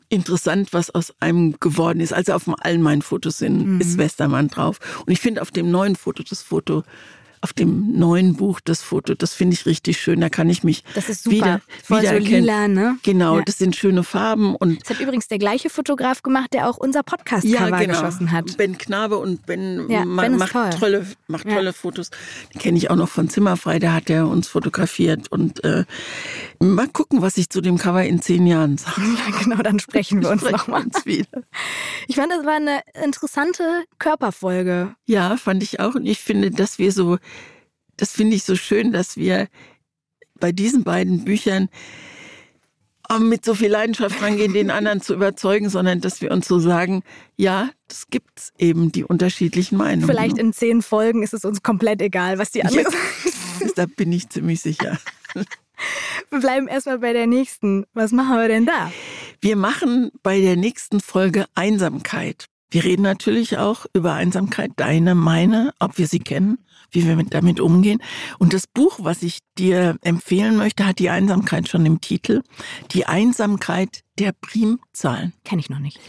interessant, 0.09 0.73
was 0.73 0.91
aus 0.91 1.13
einem 1.21 1.59
geworden 1.61 2.01
ist. 2.01 2.13
Also 2.13 2.33
auf 2.33 2.45
allen 2.61 2.83
meinen 2.83 3.03
Fotos 3.03 3.39
sind, 3.39 3.67
mhm. 3.67 3.81
ist 3.81 3.99
Westermann 3.99 4.49
drauf. 4.49 4.79
Und 5.07 5.13
ich 5.13 5.21
finde 5.21 5.43
auf 5.43 5.51
dem 5.51 5.71
neuen 5.71 5.97
Foto 5.97 6.23
das 6.23 6.43
Foto 6.43 6.83
auf 7.47 7.53
dem 7.53 7.97
neuen 7.97 8.35
Buch 8.35 8.59
das 8.59 8.83
Foto. 8.83 9.15
Das 9.15 9.33
finde 9.33 9.55
ich 9.55 9.67
richtig 9.67 10.01
schön. 10.01 10.21
Da 10.21 10.29
kann 10.29 10.51
ich 10.51 10.65
mich 10.65 10.83
das 10.95 11.09
ist 11.09 11.23
super. 11.23 11.37
wieder, 11.37 11.61
Voll 11.85 12.01
wieder 12.01 12.13
so 12.15 12.19
lila, 12.19 12.67
ne? 12.67 12.99
Genau, 13.05 13.39
ja. 13.39 13.45
das 13.45 13.59
sind 13.59 13.77
schöne 13.77 14.03
Farben. 14.03 14.57
Und 14.57 14.83
das 14.83 14.91
hat 14.91 15.01
übrigens 15.01 15.29
der 15.29 15.39
gleiche 15.39 15.71
Fotograf 15.71 16.23
gemacht, 16.23 16.53
der 16.53 16.69
auch 16.69 16.77
unser 16.77 17.05
Podcast-Cover 17.05 17.69
ja, 17.71 17.79
genau. 17.79 18.01
geschossen 18.01 18.33
hat. 18.33 18.57
Ben 18.57 18.77
Knabe 18.77 19.19
und 19.19 19.47
Ben, 19.47 19.89
ja, 19.89 20.03
ben 20.05 20.37
macht, 20.37 20.53
toll. 20.53 20.71
tolle, 20.79 21.07
macht 21.29 21.49
tolle 21.49 21.73
Fotos. 21.73 22.11
Den 22.53 22.61
kenne 22.61 22.79
ich 22.79 22.91
auch 22.91 22.97
noch 22.97 23.09
von 23.09 23.29
Zimmerfrei, 23.29 23.79
da 23.79 23.93
hat 23.93 24.11
er 24.11 24.27
uns 24.27 24.49
fotografiert. 24.49 25.31
Und 25.31 25.63
äh, 25.63 25.85
mal 26.61 26.89
gucken, 26.89 27.23
was 27.23 27.37
ich 27.37 27.51
zu 27.51 27.61
dem 27.61 27.79
Cover 27.79 28.05
in 28.05 28.21
zehn 28.21 28.47
Jahren 28.47 28.79
sage. 28.79 29.01
Ja, 29.01 29.39
genau, 29.43 29.63
dann 29.63 29.79
sprechen 29.79 30.23
wir 30.23 30.31
uns 30.31 30.43
nochmal. 30.43 30.85
wieder. 31.05 31.43
Ich 32.09 32.17
fand, 32.17 32.33
das 32.33 32.45
war 32.45 32.57
eine 32.57 32.81
interessante 33.05 33.85
Körperfolge. 33.99 34.95
Ja, 35.07 35.37
fand 35.37 35.63
ich 35.63 35.81
auch. 35.81 35.95
Und 35.95 36.07
ich 36.07 36.21
finde, 36.21 36.51
dass 36.51 36.79
wir 36.79 36.93
so 36.93 37.19
das 37.97 38.13
finde 38.13 38.37
ich 38.37 38.45
so 38.45 38.57
schön, 38.57 38.93
dass 38.93 39.17
wir 39.17 39.49
bei 40.39 40.53
diesen 40.53 40.85
beiden 40.85 41.25
Büchern 41.25 41.69
mit 43.21 43.45
so 43.45 43.55
viel 43.55 43.71
Leidenschaft 43.71 44.21
rangehen, 44.21 44.53
den 44.53 44.71
anderen 44.71 45.01
zu 45.01 45.15
überzeugen, 45.15 45.69
sondern 45.69 46.01
dass 46.01 46.21
wir 46.21 46.33
uns 46.33 46.49
so 46.49 46.59
sagen, 46.59 47.05
ja, 47.37 47.71
das 47.87 48.09
gibt's 48.09 48.53
eben, 48.59 48.91
die 48.91 49.05
unterschiedlichen 49.05 49.77
Meinungen. 49.77 50.09
Vielleicht 50.09 50.39
in 50.39 50.53
zehn 50.53 50.83
Folgen 50.83 51.23
ist 51.23 51.33
es 51.33 51.45
uns 51.45 51.63
komplett 51.63 52.03
egal, 52.03 52.39
was 52.39 52.51
die 52.51 52.65
anderen 52.65 52.93
ja, 53.61 53.69
Da 53.77 53.87
bin 53.87 54.11
ich 54.11 54.29
ziemlich 54.29 54.61
sicher. 54.61 54.99
Wir 56.31 56.41
bleiben 56.41 56.69
erstmal 56.69 56.99
bei 56.99 57.13
der 57.13 57.27
nächsten. 57.27 57.87
Was 57.95 58.13
machen 58.13 58.37
wir 58.37 58.49
denn 58.49 58.67
da? 58.67 58.93
Wir 59.41 59.57
machen 59.57 60.11
bei 60.23 60.41
der 60.41 60.57
nächsten 60.57 61.01
Folge 61.01 61.47
Einsamkeit. 61.55 62.47
Wir 62.71 62.85
reden 62.85 63.03
natürlich 63.03 63.59
auch 63.59 63.87
über 63.93 64.15
Einsamkeit, 64.15 64.73
deine, 64.77 65.15
meine, 65.15 65.73
ob 65.79 65.99
wir 65.99 66.09
sie 66.09 66.19
kennen, 66.19 66.59
wie 66.91 67.07
wir 67.07 67.17
damit 67.31 67.61
umgehen. 67.61 68.03
Und 68.39 68.53
das 68.53 68.67
Buch, 68.67 68.99
was 69.03 69.23
ich 69.23 69.39
dir 69.57 69.97
empfehlen 70.03 70.57
möchte, 70.57 70.87
hat 70.87 70.99
die 70.99 71.11
Einsamkeit 71.11 71.69
schon 71.69 71.87
im 71.87 72.01
Titel. 72.01 72.43
Die 72.91 73.07
Einsamkeit 73.07 74.01
der 74.19 74.33
Primzahlen. 74.33 75.33
Kenne 75.45 75.61
ich 75.61 75.71
noch 75.71 75.79
nicht. 75.79 76.01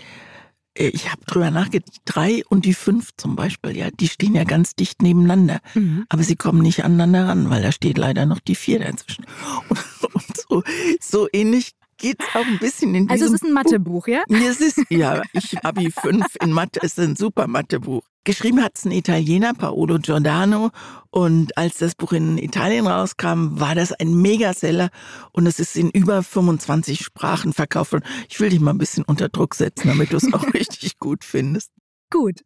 Äh, 0.78 0.90
ich 0.90 1.12
habe 1.12 1.22
drüber 1.26 1.52
nachgedacht, 1.52 1.96
die 1.96 2.02
drei 2.06 2.44
und 2.50 2.66
die 2.66 2.74
fünf 2.74 3.12
zum 3.18 3.36
Beispiel, 3.36 3.76
ja, 3.76 3.90
die 3.92 4.08
stehen 4.08 4.36
ja 4.36 4.44
ganz 4.44 4.76
dicht 4.76 5.02
nebeneinander. 5.02 5.60
Mhm. 5.74 6.06
Aber 6.10 6.24
sie 6.24 6.36
kommen 6.36 6.62
nicht 6.62 6.84
aneinander 6.84 7.28
ran, 7.28 7.50
weil 7.50 7.62
da 7.62 7.72
steht 7.72 7.98
leider 7.98 8.26
noch 8.26 8.40
die 8.40 8.56
vier 8.56 8.80
dazwischen. 8.80 9.26
Und, 9.70 9.80
und 10.14 10.38
so, 10.38 10.64
so 11.00 11.28
ähnlich 11.32 11.74
geht 11.98 12.22
es 12.22 12.36
auch 12.36 12.46
ein 12.46 12.60
bisschen 12.60 12.96
in 12.96 13.10
Also 13.10 13.26
es 13.26 13.34
ist 13.34 13.44
ein 13.44 13.54
Mathebuch, 13.54 14.08
ja? 14.08 14.24
Es 14.30 14.62
ist, 14.62 14.82
ja, 14.90 15.22
ich 15.34 15.58
Abi 15.64 15.92
5 15.92 16.26
in 16.42 16.52
Mathe, 16.52 16.80
es 16.84 16.98
ist 16.98 17.00
ein 17.00 17.16
super 17.16 17.48
Mathebuch. 17.48 18.04
Geschrieben 18.24 18.62
hat 18.62 18.74
es 18.76 18.84
ein 18.84 18.92
Italiener, 18.92 19.54
Paolo 19.54 20.00
Giordano. 20.00 20.72
Und 21.12 21.58
als 21.58 21.78
das 21.78 21.96
Buch 21.96 22.12
in 22.12 22.38
Italien 22.38 22.86
rauskam, 22.86 23.60
war 23.60 23.74
das 23.74 23.94
ein 23.94 24.22
Megaseller 24.22 24.90
und 25.32 25.48
es 25.48 25.60
ist 25.60 25.78
in 25.78 25.90
über 25.92 26.22
25 26.24 27.00
Sprachen 27.00 27.54
verkauft. 27.54 27.94
Und 27.94 28.04
ich 28.28 28.40
will 28.40 28.50
dich 28.50 28.60
mal 28.60 28.72
ein 28.72 28.78
bisschen 28.78 29.06
unter 29.06 29.30
Druck 29.30 29.56
setzen, 29.56 29.88
damit 29.88 30.12
du 30.12 30.18
es 30.18 30.34
auch 30.34 30.44
richtig 30.54 31.00
gut 31.00 31.24
findest. 31.24 31.72
Gut. 32.10 32.42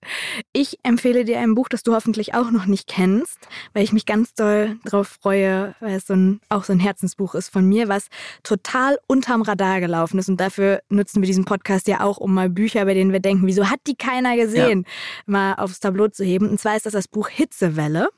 Ich 0.54 0.80
empfehle 0.82 1.24
dir 1.24 1.40
ein 1.40 1.54
Buch, 1.54 1.70
das 1.70 1.84
du 1.84 1.94
hoffentlich 1.94 2.34
auch 2.34 2.50
noch 2.50 2.66
nicht 2.66 2.88
kennst, 2.88 3.38
weil 3.74 3.84
ich 3.84 3.94
mich 3.94 4.08
ganz 4.08 4.34
doll 4.34 4.80
drauf 4.86 5.20
freue, 5.22 5.76
weil 5.80 5.98
es 5.98 6.08
so 6.08 6.14
ein, 6.14 6.42
auch 6.50 6.64
so 6.64 6.74
ein 6.74 6.80
Herzensbuch 6.80 7.36
ist 7.36 7.50
von 7.50 7.68
mir, 7.68 7.88
was 7.88 8.08
total 8.42 8.98
unterm 9.06 9.44
Radar 9.44 9.80
gelaufen 9.80 10.18
ist. 10.18 10.30
Und 10.30 10.42
dafür 10.42 10.82
nutzen 10.90 11.22
wir 11.22 11.28
diesen 11.28 11.46
Podcast 11.46 11.88
ja 11.88 12.02
auch, 12.02 12.18
um 12.18 12.34
mal 12.34 12.50
Bücher, 12.50 12.86
bei 12.86 12.96
denen 12.96 13.12
wir 13.12 13.20
denken, 13.20 13.46
wieso 13.46 13.70
hat 13.70 13.82
die 13.86 13.96
keiner 13.96 14.36
gesehen, 14.36 14.86
ja. 14.86 15.24
mal 15.28 15.54
aufs 15.56 15.80
Tableau 15.80 16.08
zu 16.08 16.24
heben. 16.24 16.50
Und 16.50 16.60
zwar 16.60 16.76
ist 16.76 16.88
das 16.88 16.94
das 16.94 17.08
Buch 17.08 17.30
Hitzewelle 17.30 18.10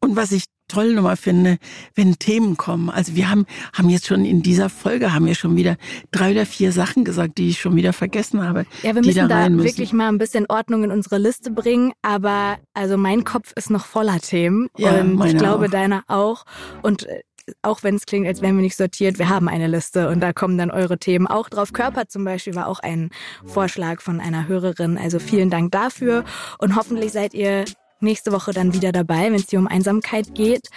Und 0.00 0.16
was 0.16 0.32
ich 0.32 0.44
toll 0.68 0.94
nochmal 0.94 1.16
finde, 1.16 1.58
wenn 1.94 2.18
Themen 2.18 2.56
kommen. 2.56 2.90
Also 2.90 3.16
wir 3.16 3.30
haben, 3.30 3.46
haben 3.72 3.88
jetzt 3.88 4.06
schon 4.06 4.24
in 4.24 4.42
dieser 4.42 4.68
Folge 4.68 5.12
haben 5.12 5.26
wir 5.26 5.34
schon 5.34 5.56
wieder 5.56 5.76
drei 6.10 6.32
oder 6.32 6.46
vier 6.46 6.72
Sachen 6.72 7.04
gesagt, 7.04 7.38
die 7.38 7.48
ich 7.48 7.60
schon 7.60 7.74
wieder 7.74 7.92
vergessen 7.92 8.46
habe. 8.46 8.66
Ja, 8.82 8.94
wir 8.94 9.02
müssen 9.02 9.28
da, 9.28 9.44
da 9.44 9.48
müssen. 9.48 9.64
wirklich 9.66 9.92
mal 9.92 10.08
ein 10.08 10.18
bisschen 10.18 10.46
Ordnung 10.48 10.84
in 10.84 10.92
unsere 10.92 11.18
Liste 11.18 11.50
bringen. 11.50 11.92
Aber 12.02 12.58
also 12.74 12.96
mein 12.96 13.24
Kopf 13.24 13.52
ist 13.56 13.70
noch 13.70 13.86
voller 13.86 14.20
Themen 14.20 14.68
ja, 14.76 15.00
und 15.00 15.24
ich 15.24 15.36
glaube 15.36 15.66
auch. 15.66 15.70
deiner 15.70 16.04
auch. 16.06 16.44
Und 16.82 17.06
äh, 17.06 17.22
auch 17.62 17.82
wenn 17.82 17.96
es 17.96 18.06
klingt, 18.06 18.26
als 18.26 18.42
wären 18.42 18.56
wir 18.56 18.62
nicht 18.62 18.76
sortiert, 18.76 19.18
wir 19.18 19.28
haben 19.28 19.48
eine 19.48 19.66
Liste 19.66 20.08
und 20.08 20.20
da 20.20 20.32
kommen 20.32 20.58
dann 20.58 20.70
eure 20.70 20.98
Themen 20.98 21.26
auch 21.26 21.48
drauf. 21.48 21.72
Körper 21.72 22.08
zum 22.08 22.24
Beispiel 22.24 22.54
war 22.54 22.66
auch 22.66 22.80
ein 22.80 23.10
Vorschlag 23.44 24.00
von 24.00 24.20
einer 24.20 24.48
Hörerin. 24.48 24.98
Also 24.98 25.18
vielen 25.18 25.50
Dank 25.50 25.72
dafür 25.72 26.24
und 26.58 26.76
hoffentlich 26.76 27.12
seid 27.12 27.34
ihr 27.34 27.64
nächste 28.00 28.32
Woche 28.32 28.52
dann 28.52 28.72
wieder 28.72 28.92
dabei, 28.92 29.24
wenn 29.24 29.34
es 29.34 29.46
dir 29.46 29.58
um 29.58 29.66
Einsamkeit 29.66 30.34
geht. 30.34 30.68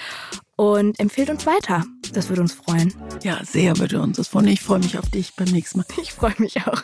Und 0.55 0.99
empfehlt 0.99 1.30
uns 1.32 1.47
weiter. 1.47 1.86
Das 2.13 2.30
würde 2.30 2.41
uns 2.41 2.53
freuen. 2.53 2.93
Ja, 3.24 3.43
sehr 3.43 3.78
würde 3.80 3.99
uns 3.99 4.17
das 4.17 4.28
freuen. 4.28 4.47
Ich 4.47 4.61
freue 4.61 4.80
mich 4.80 4.97
auf 4.99 5.09
dich 5.09 5.34
beim 5.36 5.47
nächsten 5.47 5.80
Mal. 5.80 5.86
Ich 5.99 6.13
freue 6.13 6.36
mich 6.38 6.67
auch. 6.67 6.84